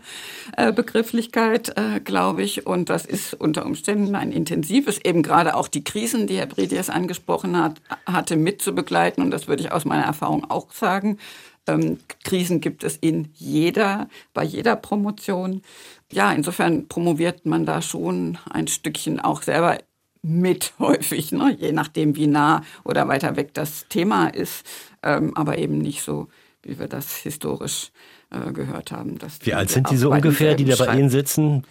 äh, 0.57 0.71
Begrifflichkeit, 0.71 1.77
äh, 1.77 1.99
glaube 1.99 2.43
ich. 2.43 2.65
Und 2.65 2.89
das 2.89 3.05
ist 3.05 3.33
unter 3.33 3.65
Umständen 3.65 4.15
ein 4.15 4.31
intensives, 4.31 4.99
eben 5.03 5.23
gerade 5.23 5.55
auch 5.55 5.67
die 5.67 5.83
Krisen, 5.83 6.27
die 6.27 6.37
Herr 6.37 6.47
Bredies 6.47 6.89
angesprochen 6.89 7.57
hat, 7.57 7.81
hatte 8.05 8.35
mitzubegleiten. 8.35 9.23
Und 9.23 9.31
das 9.31 9.47
würde 9.47 9.63
ich 9.63 9.71
aus 9.71 9.85
meiner 9.85 10.03
Erfahrung 10.03 10.49
auch 10.49 10.71
sagen. 10.71 11.17
Ähm, 11.67 11.99
Krisen 12.23 12.59
gibt 12.59 12.83
es 12.83 12.97
in 12.97 13.29
jeder, 13.35 14.09
bei 14.33 14.43
jeder 14.43 14.75
Promotion 14.75 15.61
ja, 16.11 16.31
insofern 16.31 16.87
promoviert 16.87 17.45
man 17.45 17.65
da 17.65 17.81
schon 17.81 18.37
ein 18.49 18.67
Stückchen 18.67 19.19
auch 19.19 19.41
selber 19.41 19.77
mit 20.21 20.73
häufig, 20.79 21.31
ne? 21.31 21.55
je 21.59 21.71
nachdem, 21.71 22.15
wie 22.15 22.27
nah 22.27 22.63
oder 22.83 23.07
weiter 23.07 23.35
weg 23.35 23.53
das 23.53 23.87
Thema 23.89 24.27
ist, 24.27 24.65
ähm, 25.03 25.35
aber 25.35 25.57
eben 25.57 25.79
nicht 25.79 26.03
so, 26.03 26.27
wie 26.63 26.77
wir 26.79 26.87
das 26.87 27.15
historisch 27.15 27.91
äh, 28.29 28.51
gehört 28.51 28.91
haben. 28.91 29.17
wie 29.41 29.53
alt 29.53 29.69
sind 29.69 29.89
die 29.89 29.97
so 29.97 30.11
ungefähr, 30.11 30.55
die 30.55 30.65
da 30.65 30.75
bei 30.75 30.95
Ihnen 30.97 31.09
sitzen, 31.09 31.63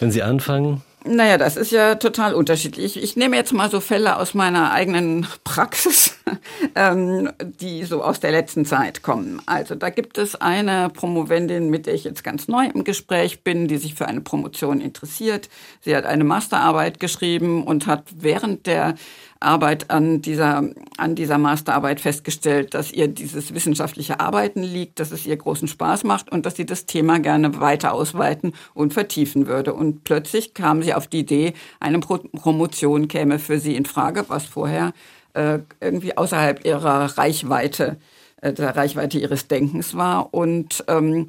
wenn 0.00 0.10
Sie 0.10 0.22
anfangen? 0.22 0.82
Naja, 1.08 1.38
das 1.38 1.56
ist 1.56 1.70
ja 1.70 1.94
total 1.94 2.34
unterschiedlich. 2.34 3.00
Ich 3.00 3.16
nehme 3.16 3.36
jetzt 3.36 3.52
mal 3.52 3.70
so 3.70 3.80
Fälle 3.80 4.16
aus 4.16 4.34
meiner 4.34 4.72
eigenen 4.72 5.26
Praxis, 5.44 6.16
ähm, 6.74 7.30
die 7.40 7.84
so 7.84 8.02
aus 8.02 8.18
der 8.18 8.32
letzten 8.32 8.64
Zeit 8.64 9.02
kommen. 9.02 9.40
Also 9.46 9.74
da 9.74 9.90
gibt 9.90 10.18
es 10.18 10.34
eine 10.34 10.90
Promovendin, 10.90 11.70
mit 11.70 11.86
der 11.86 11.94
ich 11.94 12.04
jetzt 12.04 12.24
ganz 12.24 12.48
neu 12.48 12.66
im 12.66 12.82
Gespräch 12.82 13.44
bin, 13.44 13.68
die 13.68 13.76
sich 13.76 13.94
für 13.94 14.06
eine 14.06 14.20
Promotion 14.20 14.80
interessiert. 14.80 15.48
Sie 15.80 15.94
hat 15.94 16.06
eine 16.06 16.24
Masterarbeit 16.24 16.98
geschrieben 16.98 17.62
und 17.62 17.86
hat 17.86 18.04
während 18.16 18.66
der 18.66 18.94
Arbeit 19.40 19.90
an 19.90 20.22
dieser, 20.22 20.64
an 20.96 21.14
dieser 21.14 21.38
Masterarbeit 21.38 22.00
festgestellt, 22.00 22.74
dass 22.74 22.92
ihr 22.92 23.08
dieses 23.08 23.54
wissenschaftliche 23.54 24.20
Arbeiten 24.20 24.62
liegt, 24.62 25.00
dass 25.00 25.12
es 25.12 25.26
ihr 25.26 25.36
großen 25.36 25.68
Spaß 25.68 26.04
macht 26.04 26.32
und 26.32 26.46
dass 26.46 26.56
sie 26.56 26.66
das 26.66 26.86
Thema 26.86 27.18
gerne 27.18 27.60
weiter 27.60 27.92
ausweiten 27.92 28.52
und 28.74 28.94
vertiefen 28.94 29.46
würde. 29.46 29.74
Und 29.74 30.04
plötzlich 30.04 30.54
kam 30.54 30.82
sie 30.82 30.94
auf 30.94 31.06
die 31.06 31.20
Idee, 31.20 31.54
eine 31.80 32.00
Promotion 32.00 33.08
käme 33.08 33.38
für 33.38 33.58
sie 33.58 33.76
in 33.76 33.84
Frage, 33.84 34.24
was 34.28 34.46
vorher 34.46 34.92
äh, 35.34 35.58
irgendwie 35.80 36.16
außerhalb 36.16 36.64
ihrer 36.64 37.18
Reichweite, 37.18 37.98
äh, 38.40 38.52
der 38.52 38.74
Reichweite 38.74 39.18
ihres 39.18 39.48
Denkens 39.48 39.94
war. 39.96 40.32
Und 40.32 40.84
ähm, 40.88 41.28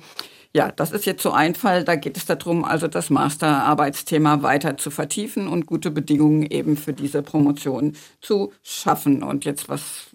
ja, 0.57 0.71
das 0.71 0.91
ist 0.91 1.05
jetzt 1.05 1.21
so 1.21 1.31
ein 1.31 1.53
Fall. 1.53 1.83
Da 1.83 1.95
geht 1.95 2.17
es 2.17 2.25
darum, 2.25 2.65
also 2.65 2.87
das 2.87 3.11
Masterarbeitsthema 3.11 4.41
weiter 4.41 4.75
zu 4.75 4.89
vertiefen 4.89 5.47
und 5.47 5.67
gute 5.67 5.91
Bedingungen 5.91 6.41
eben 6.41 6.77
für 6.77 6.93
diese 6.93 7.21
Promotion 7.21 7.95
zu 8.21 8.51
schaffen. 8.63 9.21
Und 9.21 9.45
jetzt 9.45 9.69
was, 9.69 10.07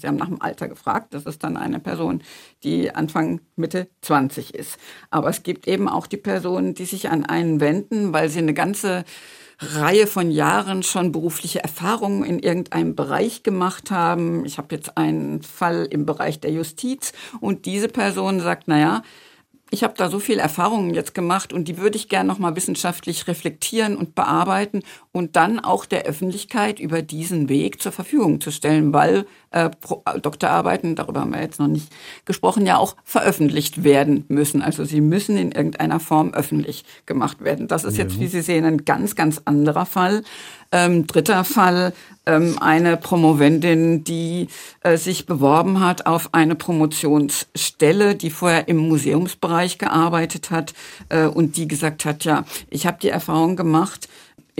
Sie 0.00 0.06
haben 0.06 0.16
nach 0.16 0.28
dem 0.28 0.40
Alter 0.40 0.68
gefragt. 0.68 1.12
Das 1.12 1.26
ist 1.26 1.44
dann 1.44 1.58
eine 1.58 1.80
Person, 1.80 2.22
die 2.64 2.94
Anfang 2.94 3.42
Mitte 3.56 3.88
20 4.00 4.54
ist. 4.54 4.78
Aber 5.10 5.28
es 5.28 5.42
gibt 5.42 5.68
eben 5.68 5.86
auch 5.86 6.06
die 6.06 6.16
Personen, 6.16 6.72
die 6.72 6.86
sich 6.86 7.10
an 7.10 7.26
einen 7.26 7.60
wenden, 7.60 8.14
weil 8.14 8.30
sie 8.30 8.38
eine 8.38 8.54
ganze 8.54 9.04
Reihe 9.58 10.06
von 10.06 10.30
Jahren 10.30 10.82
schon 10.82 11.12
berufliche 11.12 11.62
Erfahrungen 11.62 12.24
in 12.24 12.38
irgendeinem 12.38 12.94
Bereich 12.94 13.42
gemacht 13.42 13.90
haben. 13.90 14.46
Ich 14.46 14.56
habe 14.56 14.74
jetzt 14.74 14.96
einen 14.96 15.42
Fall 15.42 15.86
im 15.90 16.06
Bereich 16.06 16.40
der 16.40 16.52
Justiz 16.52 17.12
und 17.40 17.66
diese 17.66 17.88
Person 17.88 18.40
sagt, 18.40 18.66
naja, 18.66 19.02
ich 19.70 19.84
habe 19.84 19.94
da 19.96 20.10
so 20.10 20.18
viel 20.18 20.38
Erfahrungen 20.38 20.94
jetzt 20.94 21.14
gemacht 21.14 21.52
und 21.52 21.68
die 21.68 21.78
würde 21.78 21.96
ich 21.96 22.08
gerne 22.08 22.28
nochmal 22.28 22.56
wissenschaftlich 22.56 23.26
reflektieren 23.28 23.96
und 23.96 24.14
bearbeiten 24.14 24.82
und 25.12 25.36
dann 25.36 25.60
auch 25.60 25.86
der 25.86 26.04
Öffentlichkeit 26.04 26.80
über 26.80 27.02
diesen 27.02 27.48
Weg 27.48 27.80
zur 27.80 27.92
Verfügung 27.92 28.40
zu 28.40 28.50
stellen, 28.50 28.92
weil 28.92 29.26
äh, 29.50 29.70
Doktorarbeiten, 30.20 30.94
darüber 30.96 31.20
haben 31.20 31.32
wir 31.32 31.40
jetzt 31.40 31.60
noch 31.60 31.68
nicht 31.68 31.92
gesprochen, 32.24 32.66
ja 32.66 32.78
auch 32.78 32.96
veröffentlicht 33.04 33.84
werden 33.84 34.24
müssen. 34.28 34.62
Also 34.62 34.84
sie 34.84 35.00
müssen 35.00 35.36
in 35.36 35.52
irgendeiner 35.52 36.00
Form 36.00 36.32
öffentlich 36.34 36.84
gemacht 37.06 37.42
werden. 37.42 37.68
Das 37.68 37.84
ist 37.84 37.96
jetzt, 37.96 38.18
wie 38.20 38.26
Sie 38.26 38.42
sehen, 38.42 38.64
ein 38.64 38.84
ganz, 38.84 39.16
ganz 39.16 39.40
anderer 39.44 39.86
Fall. 39.86 40.22
Ähm, 40.72 41.06
dritter 41.06 41.44
Fall, 41.44 41.92
ähm, 42.26 42.56
eine 42.60 42.96
Promovendin, 42.96 44.04
die 44.04 44.48
äh, 44.82 44.96
sich 44.96 45.26
beworben 45.26 45.80
hat 45.80 46.06
auf 46.06 46.32
eine 46.32 46.54
Promotionsstelle, 46.54 48.14
die 48.14 48.30
vorher 48.30 48.68
im 48.68 48.76
Museumsbereich 48.76 49.78
gearbeitet 49.78 50.50
hat 50.50 50.74
äh, 51.08 51.26
und 51.26 51.56
die 51.56 51.66
gesagt 51.66 52.04
hat, 52.04 52.24
ja, 52.24 52.44
ich 52.68 52.86
habe 52.86 52.98
die 53.02 53.08
Erfahrung 53.08 53.56
gemacht, 53.56 54.08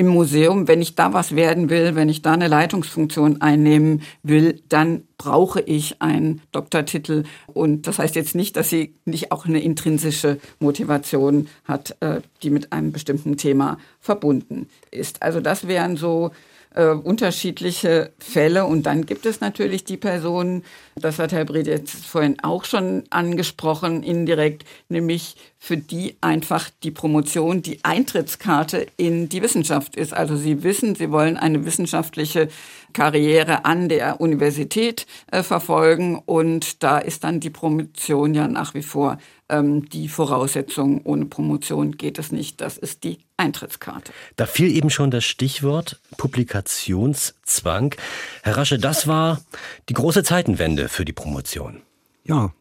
im 0.00 0.06
Museum, 0.06 0.66
wenn 0.66 0.80
ich 0.80 0.94
da 0.94 1.12
was 1.12 1.36
werden 1.36 1.68
will, 1.68 1.94
wenn 1.94 2.08
ich 2.08 2.22
da 2.22 2.32
eine 2.32 2.48
Leitungsfunktion 2.48 3.42
einnehmen 3.42 4.00
will, 4.22 4.62
dann 4.70 5.02
brauche 5.18 5.60
ich 5.60 6.00
einen 6.00 6.40
Doktortitel. 6.52 7.24
Und 7.46 7.86
das 7.86 7.98
heißt 7.98 8.16
jetzt 8.16 8.34
nicht, 8.34 8.56
dass 8.56 8.70
sie 8.70 8.94
nicht 9.04 9.30
auch 9.30 9.44
eine 9.44 9.60
intrinsische 9.60 10.38
Motivation 10.58 11.48
hat, 11.64 11.98
äh, 12.00 12.22
die 12.42 12.48
mit 12.48 12.72
einem 12.72 12.92
bestimmten 12.92 13.36
Thema 13.36 13.76
verbunden 14.00 14.70
ist. 14.90 15.22
Also 15.22 15.40
das 15.40 15.68
wären 15.68 15.98
so 15.98 16.30
äh, 16.74 16.86
unterschiedliche 16.86 18.12
Fälle. 18.18 18.64
Und 18.64 18.84
dann 18.84 19.06
gibt 19.06 19.26
es 19.26 19.40
natürlich 19.40 19.84
die 19.84 19.96
Personen, 19.96 20.64
das 20.96 21.18
hat 21.18 21.32
Herr 21.32 21.44
Brede 21.44 21.70
jetzt 21.70 22.06
vorhin 22.06 22.38
auch 22.40 22.64
schon 22.64 23.04
angesprochen, 23.10 24.02
indirekt, 24.02 24.64
nämlich 24.88 25.36
für 25.58 25.76
die 25.76 26.16
einfach 26.20 26.70
die 26.82 26.90
Promotion 26.90 27.62
die 27.62 27.84
Eintrittskarte 27.84 28.86
in 28.96 29.28
die 29.28 29.42
Wissenschaft 29.42 29.96
ist. 29.96 30.14
Also 30.14 30.36
sie 30.36 30.62
wissen, 30.62 30.94
sie 30.94 31.10
wollen 31.10 31.36
eine 31.36 31.64
wissenschaftliche 31.66 32.48
Karriere 32.92 33.64
an 33.64 33.88
der 33.88 34.20
Universität 34.20 35.06
äh, 35.30 35.42
verfolgen 35.42 36.20
und 36.24 36.82
da 36.82 36.98
ist 36.98 37.24
dann 37.24 37.40
die 37.40 37.50
Promotion 37.50 38.34
ja 38.34 38.48
nach 38.48 38.74
wie 38.74 38.82
vor 38.82 39.18
ähm, 39.50 39.88
die 39.88 40.08
Voraussetzung. 40.08 41.02
Ohne 41.04 41.26
Promotion 41.26 41.96
geht 41.96 42.18
es 42.18 42.32
nicht. 42.32 42.60
Das 42.60 42.78
ist 42.78 43.04
die 43.04 43.18
Eintrittskarte. 43.36 44.12
Da 44.36 44.46
fiel 44.46 44.74
eben 44.74 44.90
schon 44.90 45.10
das 45.10 45.24
Stichwort 45.24 46.00
Publikationszwang. 46.16 47.94
Herr 48.42 48.56
Rasche, 48.56 48.78
das 48.78 49.06
war 49.06 49.40
die 49.88 49.94
große 49.94 50.22
Zeitenwende 50.22 50.88
für 50.88 51.04
die 51.04 51.12
Promotion. 51.12 51.82
Ja, 52.24 52.52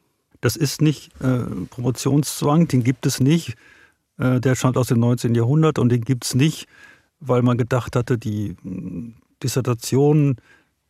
das 0.42 0.56
ist 0.56 0.82
nicht 0.82 1.12
äh, 1.22 1.40
Promotionszwang, 1.70 2.68
den 2.68 2.84
gibt 2.84 3.06
es 3.06 3.20
nicht. 3.20 3.56
Äh, 4.18 4.40
der 4.40 4.56
stammt 4.56 4.78
aus 4.78 4.88
dem 4.88 5.00
19. 5.00 5.36
Jahrhundert 5.36 5.80
und 5.80 5.90
den 5.90 6.02
gibt 6.02 6.26
es 6.26 6.36
nicht, 6.36 6.68
weil 7.20 7.42
man 7.42 7.58
gedacht 7.58 7.96
hatte, 7.96 8.18
die 8.18 8.56
hm, 8.62 9.16
Dissertationen, 9.44 10.38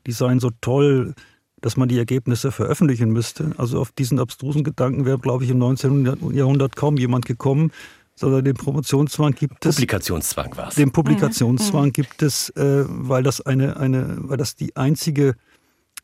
die 0.06 0.12
seien 0.12 0.40
so 0.40 0.52
toll, 0.62 1.14
dass 1.62 1.78
man 1.78 1.90
die 1.90 1.98
Ergebnisse 1.98 2.52
veröffentlichen 2.52 3.12
müsste. 3.12 3.52
Also 3.58 3.80
auf 3.80 3.92
diesen 3.92 4.20
abstrusen 4.20 4.64
Gedanken 4.64 5.06
wäre, 5.06 5.20
glaube 5.20 5.44
ich, 5.44 5.50
im 5.50 5.58
19. 5.58 6.34
Jahrhundert 6.34 6.76
kaum 6.76 6.98
jemand 6.98 7.26
gekommen, 7.26 7.72
sondern 8.16 8.44
den 8.44 8.56
Promotionszwang 8.56 9.34
gibt 9.34 9.66
es. 9.66 9.76
Publikationszwang 9.76 10.58
war 10.58 10.68
es. 10.70 10.76
Den 10.76 10.92
Publikationszwang 10.92 11.88
mhm. 11.88 11.94
gibt 11.94 12.22
es, 12.22 12.50
äh, 12.52 12.84
weil 12.88 13.24
das 13.24 13.42
eine, 13.42 13.78
eine, 13.78 14.18
weil 14.20 14.38
das 14.38 14.56
die 14.56 14.76
einzige 14.76 15.36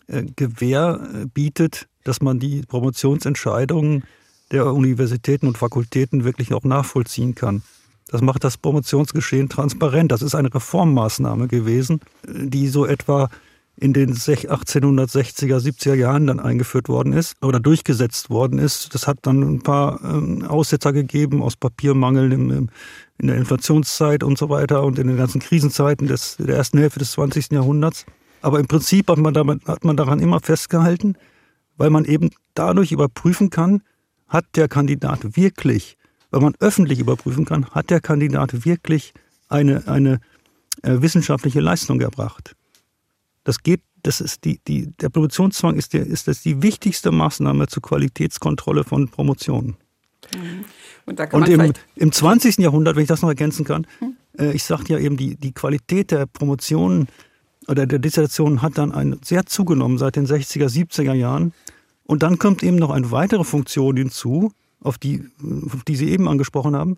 äh, 0.08 0.24
Gewähr 0.36 0.99
äh, 1.14 1.26
bietet, 1.26 1.88
dass 2.03 2.22
man 2.22 2.39
die 2.39 2.62
Promotionsentscheidungen 2.62 4.03
der 4.51 4.74
Universitäten 4.74 5.47
und 5.47 5.58
Fakultäten 5.58 6.24
wirklich 6.24 6.53
auch 6.53 6.64
nachvollziehen 6.64 7.36
kann. 7.36 7.64
Das 8.08 8.22
macht 8.22 8.43
das 8.43 8.58
Promotionsgeschehen 8.58 9.49
transparent. 9.49 10.12
Das 10.12 10.22
ist 10.22 10.36
eine 10.36 10.53
Reformmaßnahme 10.53 11.47
gewesen, 11.47 12.01
die 12.28 12.68
so 12.68 12.86
etwa 12.86 13.30
in 13.78 13.93
den 13.93 14.13
1860er, 14.13 15.57
70er 15.57 15.95
Jahren 15.95 16.28
dann 16.28 16.39
eingeführt 16.39 16.88
worden 16.88 17.13
ist 17.13 17.36
oder 17.43 17.59
durchgesetzt 17.59 18.30
worden 18.30 18.57
ist. 18.57 18.93
Das 18.93 19.07
hat 19.07 19.19
dann 19.23 19.41
ein 19.41 19.61
paar 19.61 19.99
ähm, 20.03 20.45
Aussetzer 20.45 20.93
gegeben 20.93 21.41
aus 21.41 21.57
Papiermangel 21.57 22.32
in 22.32 22.69
der 23.17 23.36
Inflationszeit 23.36 24.23
und 24.23 24.38
so 24.38 24.49
weiter 24.49 24.84
und 24.84 24.97
in 24.97 25.07
den 25.07 25.17
ganzen 25.17 25.41
Krisenzeiten 25.41 26.07
des, 26.07 26.38
der 26.38 26.55
ersten 26.55 26.78
Hälfte 26.78 26.99
des 26.99 27.11
20. 27.11 27.51
Jahrhunderts. 27.51 28.05
Aber 28.41 28.59
im 28.59 28.67
Prinzip 28.67 29.09
hat 29.09 29.17
man, 29.17 29.34
damit, 29.34 29.65
hat 29.65 29.84
man 29.84 29.97
daran 29.97 30.19
immer 30.19 30.39
festgehalten, 30.39 31.17
weil 31.78 31.89
man 31.89 32.05
eben 32.05 32.30
dadurch 32.53 32.91
überprüfen 32.91 33.49
kann, 33.49 33.82
hat 34.28 34.45
der 34.55 34.67
Kandidat 34.67 35.36
wirklich, 35.36 35.97
weil 36.32 36.41
man 36.41 36.55
öffentlich 36.59 36.99
überprüfen 36.99 37.45
kann, 37.45 37.65
hat 37.71 37.89
der 37.89 37.99
Kandidat 37.99 38.65
wirklich 38.65 39.13
eine, 39.49 39.88
eine 39.88 40.19
äh, 40.82 41.01
wissenschaftliche 41.01 41.59
Leistung 41.59 42.01
erbracht. 42.01 42.55
Das 43.45 43.63
geht, 43.63 43.81
das 44.03 44.19
ist 44.19 44.43
die, 44.43 44.59
die, 44.67 44.91
der 44.99 45.07
Promotionszwang 45.07 45.77
ist, 45.77 45.93
der, 45.93 46.05
ist 46.05 46.27
das 46.27 46.41
die 46.41 46.61
wichtigste 46.61 47.11
Maßnahme 47.11 47.67
zur 47.67 47.81
Qualitätskontrolle 47.81 48.83
von 48.83 49.07
Promotionen. 49.07 49.77
Mhm. 50.35 50.65
Und, 51.05 51.33
Und 51.33 51.47
im, 51.47 51.73
im 51.95 52.11
20. 52.11 52.57
Jahrhundert, 52.57 52.95
wenn 52.95 53.03
ich 53.03 53.07
das 53.07 53.21
noch 53.21 53.29
ergänzen 53.29 53.63
kann, 53.63 53.87
mhm. 54.01 54.17
äh, 54.37 54.51
ich 54.51 54.63
sagte 54.63 54.93
ja 54.93 54.99
eben, 54.99 55.15
die, 55.15 55.35
die 55.35 55.53
Qualität 55.53 56.11
der 56.11 56.25
Promotionen 56.25 57.07
oder 57.67 57.85
der 57.85 57.99
Dissertation 57.99 58.61
hat 58.61 58.77
dann 58.77 58.91
ein, 58.91 59.19
sehr 59.23 59.45
zugenommen 59.45 59.97
seit 59.97 60.15
den 60.15 60.25
60er, 60.25 60.67
70er 60.67 61.13
Jahren. 61.13 61.53
Und 62.03 62.23
dann 62.23 62.37
kommt 62.39 62.63
eben 62.63 62.77
noch 62.77 62.89
eine 62.89 63.11
weitere 63.11 63.43
Funktion 63.43 63.95
hinzu, 63.97 64.51
auf 64.81 64.97
die, 64.97 65.23
auf 65.71 65.83
die 65.83 65.95
Sie 65.95 66.09
eben 66.09 66.27
angesprochen 66.27 66.75
haben. 66.75 66.97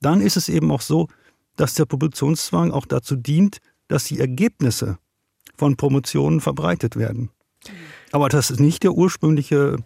Dann 0.00 0.20
ist 0.20 0.36
es 0.36 0.48
eben 0.48 0.70
auch 0.70 0.80
so, 0.80 1.08
dass 1.56 1.74
der 1.74 1.86
Promotionszwang 1.86 2.70
auch 2.70 2.86
dazu 2.86 3.16
dient, 3.16 3.58
dass 3.88 4.04
die 4.04 4.20
Ergebnisse 4.20 4.98
von 5.56 5.76
Promotionen 5.76 6.40
verbreitet 6.40 6.96
werden. 6.96 7.30
Aber 8.12 8.28
das 8.28 8.50
ist 8.50 8.60
nicht 8.60 8.82
der 8.82 8.92
ursprüngliche 8.92 9.76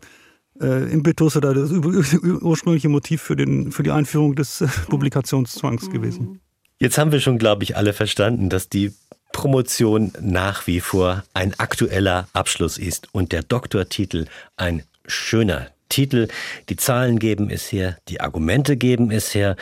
äh, 0.61 0.93
Impetus 0.93 1.37
oder 1.37 1.55
das 1.55 1.71
ursprüngliche 1.73 2.89
Motiv 2.89 3.23
für, 3.23 3.37
den, 3.37 3.73
für 3.73 3.83
die 3.83 3.91
Einführung 3.91 4.35
des 4.35 4.61
äh, 4.61 4.69
Publikationszwangs 4.89 5.91
gewesen. 5.91 6.41
Jetzt 6.79 6.97
haben 6.99 7.13
wir 7.13 7.21
schon, 7.21 7.39
glaube 7.39 7.65
ich, 7.65 7.77
alle 7.77 7.93
verstanden, 7.93 8.49
dass 8.49 8.69
die 8.69 8.93
Promotion 9.33 10.13
nach 10.21 10.67
wie 10.67 10.81
vor 10.81 11.25
ein 11.35 11.55
aktueller 11.59 12.29
Abschluss 12.33 12.79
ist 12.79 13.09
und 13.13 13.33
der 13.33 13.43
Doktortitel 13.43 14.27
ein 14.57 14.83
schöner 15.07 15.69
Titel. 15.89 16.29
Die 16.69 16.77
Zahlen 16.77 17.19
geben 17.19 17.51
es 17.51 17.71
her, 17.71 17.99
die 18.09 18.21
Argumente 18.21 18.77
geben 18.77 19.11
es 19.11 19.35
her. 19.35 19.57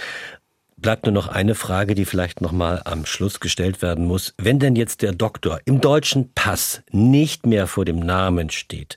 Bleibt 0.80 1.06
nur 1.06 1.12
noch 1.12 1.26
eine 1.26 1.56
Frage, 1.56 1.96
die 1.96 2.04
vielleicht 2.04 2.40
noch 2.40 2.52
mal 2.52 2.82
am 2.84 3.04
Schluss 3.04 3.40
gestellt 3.40 3.82
werden 3.82 4.06
muss. 4.06 4.32
Wenn 4.38 4.60
denn 4.60 4.76
jetzt 4.76 5.02
der 5.02 5.12
Doktor 5.12 5.58
im 5.64 5.80
deutschen 5.80 6.32
Pass 6.34 6.82
nicht 6.92 7.46
mehr 7.46 7.66
vor 7.66 7.84
dem 7.84 7.98
Namen 7.98 8.48
steht, 8.50 8.94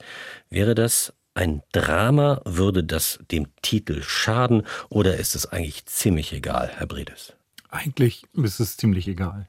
wäre 0.51 0.75
das 0.75 1.11
ein 1.33 1.63
Drama? 1.71 2.41
Würde 2.45 2.83
das 2.83 3.17
dem 3.31 3.47
Titel 3.63 4.03
schaden 4.03 4.61
oder 4.89 5.17
ist 5.17 5.33
es 5.33 5.47
eigentlich 5.47 5.87
ziemlich 5.87 6.33
egal, 6.33 6.69
Herr 6.75 6.85
Bredes? 6.85 7.33
Eigentlich 7.69 8.25
ist 8.33 8.59
es 8.59 8.77
ziemlich 8.77 9.07
egal. 9.07 9.47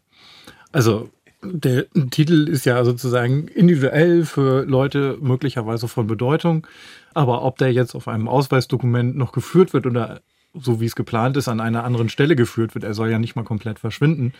Also 0.72 1.10
der 1.42 1.86
Titel 2.10 2.48
ist 2.48 2.64
ja 2.64 2.82
sozusagen 2.82 3.48
individuell 3.48 4.24
für 4.24 4.64
Leute 4.64 5.18
möglicherweise 5.20 5.86
von 5.86 6.06
Bedeutung. 6.06 6.66
Aber 7.12 7.42
ob 7.42 7.58
der 7.58 7.74
jetzt 7.74 7.94
auf 7.94 8.08
einem 8.08 8.26
Ausweisdokument 8.26 9.16
noch 9.16 9.32
geführt 9.32 9.74
wird 9.74 9.84
oder 9.84 10.22
so 10.54 10.80
wie 10.80 10.86
es 10.86 10.96
geplant 10.96 11.36
ist, 11.36 11.48
an 11.48 11.60
einer 11.60 11.84
anderen 11.84 12.08
Stelle 12.08 12.36
geführt 12.36 12.74
wird, 12.74 12.84
er 12.84 12.94
soll 12.94 13.10
ja 13.10 13.18
nicht 13.18 13.36
mal 13.36 13.44
komplett 13.44 13.78
verschwinden, 13.78 14.34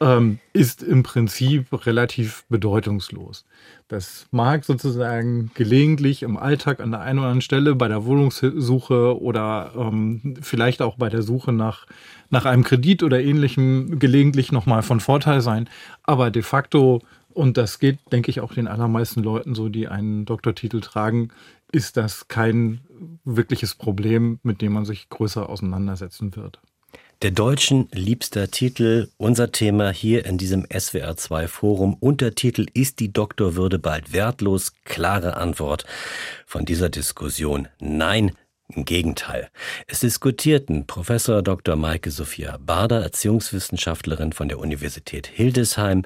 ähm, 0.00 0.38
ist 0.54 0.82
im 0.82 1.02
Prinzip 1.02 1.66
relativ 1.86 2.44
bedeutungslos. 2.48 3.44
Das 3.88 4.26
mag 4.30 4.64
sozusagen 4.64 5.50
gelegentlich 5.54 6.22
im 6.22 6.38
Alltag 6.38 6.80
an 6.80 6.92
der 6.92 7.00
einen 7.00 7.18
oder 7.18 7.28
anderen 7.28 7.42
Stelle 7.42 7.74
bei 7.74 7.88
der 7.88 8.06
Wohnungssuche 8.06 9.20
oder 9.20 9.72
ähm, 9.76 10.36
vielleicht 10.40 10.80
auch 10.80 10.96
bei 10.96 11.10
der 11.10 11.20
Suche 11.22 11.52
nach, 11.52 11.86
nach 12.30 12.46
einem 12.46 12.64
Kredit 12.64 13.02
oder 13.02 13.20
ähnlichem 13.20 13.98
gelegentlich 13.98 14.52
nochmal 14.52 14.82
von 14.82 15.00
Vorteil 15.00 15.42
sein. 15.42 15.68
Aber 16.02 16.30
de 16.30 16.42
facto 16.42 17.02
Und 17.32 17.56
das 17.56 17.78
geht, 17.78 17.98
denke 18.10 18.30
ich, 18.30 18.40
auch 18.40 18.54
den 18.54 18.68
allermeisten 18.68 19.22
Leuten 19.22 19.54
so, 19.54 19.68
die 19.68 19.86
einen 19.86 20.24
Doktortitel 20.24 20.80
tragen, 20.80 21.28
ist 21.72 21.96
das 21.96 22.28
kein 22.28 22.80
wirkliches 23.24 23.74
Problem, 23.74 24.38
mit 24.42 24.60
dem 24.60 24.72
man 24.72 24.84
sich 24.84 25.08
größer 25.08 25.48
auseinandersetzen 25.48 26.36
wird. 26.36 26.60
Der 27.22 27.32
Deutschen 27.32 27.86
liebster 27.92 28.50
Titel, 28.50 29.08
unser 29.18 29.52
Thema 29.52 29.90
hier 29.90 30.24
in 30.24 30.38
diesem 30.38 30.64
SWR2 30.64 31.48
Forum. 31.48 31.94
Untertitel 32.00 32.66
Ist 32.72 32.98
die 32.98 33.12
Doktorwürde 33.12 33.78
bald 33.78 34.14
wertlos? 34.14 34.72
Klare 34.84 35.36
Antwort 35.36 35.84
von 36.46 36.64
dieser 36.64 36.88
Diskussion. 36.88 37.68
Nein, 37.78 38.32
im 38.74 38.84
Gegenteil. 38.84 39.48
Es 39.86 40.00
diskutierten 40.00 40.86
Professor 40.86 41.42
Dr. 41.42 41.76
Maike 41.76 42.10
Sophia 42.10 42.58
Bader, 42.58 43.02
Erziehungswissenschaftlerin 43.02 44.32
von 44.32 44.48
der 44.48 44.58
Universität 44.58 45.26
Hildesheim, 45.26 46.04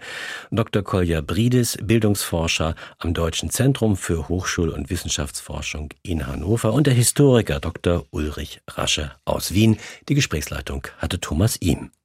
Dr. 0.51 0.83
Kolja 0.83 1.21
Brides, 1.21 1.79
Bildungsforscher 1.83 2.75
am 2.99 3.15
Deutschen 3.15 3.51
Zentrum 3.51 3.97
für 3.97 4.29
Hochschul- 4.29 4.71
und 4.71 4.91
Wissenschaftsforschung 4.91 5.91
in 6.03 6.27
Hannover 6.27 6.73
und 6.73 6.87
der 6.87 6.95
Historiker 6.95 7.61
Dr. 7.61 8.07
Ulrich 8.11 8.61
Rasche 8.69 9.13
aus 9.25 9.55
Wien. 9.55 9.77
Die 10.09 10.15
Gesprächsleitung 10.15 10.87
hatte 10.99 11.21
Thomas 11.21 11.57
Ihm. 11.61 11.91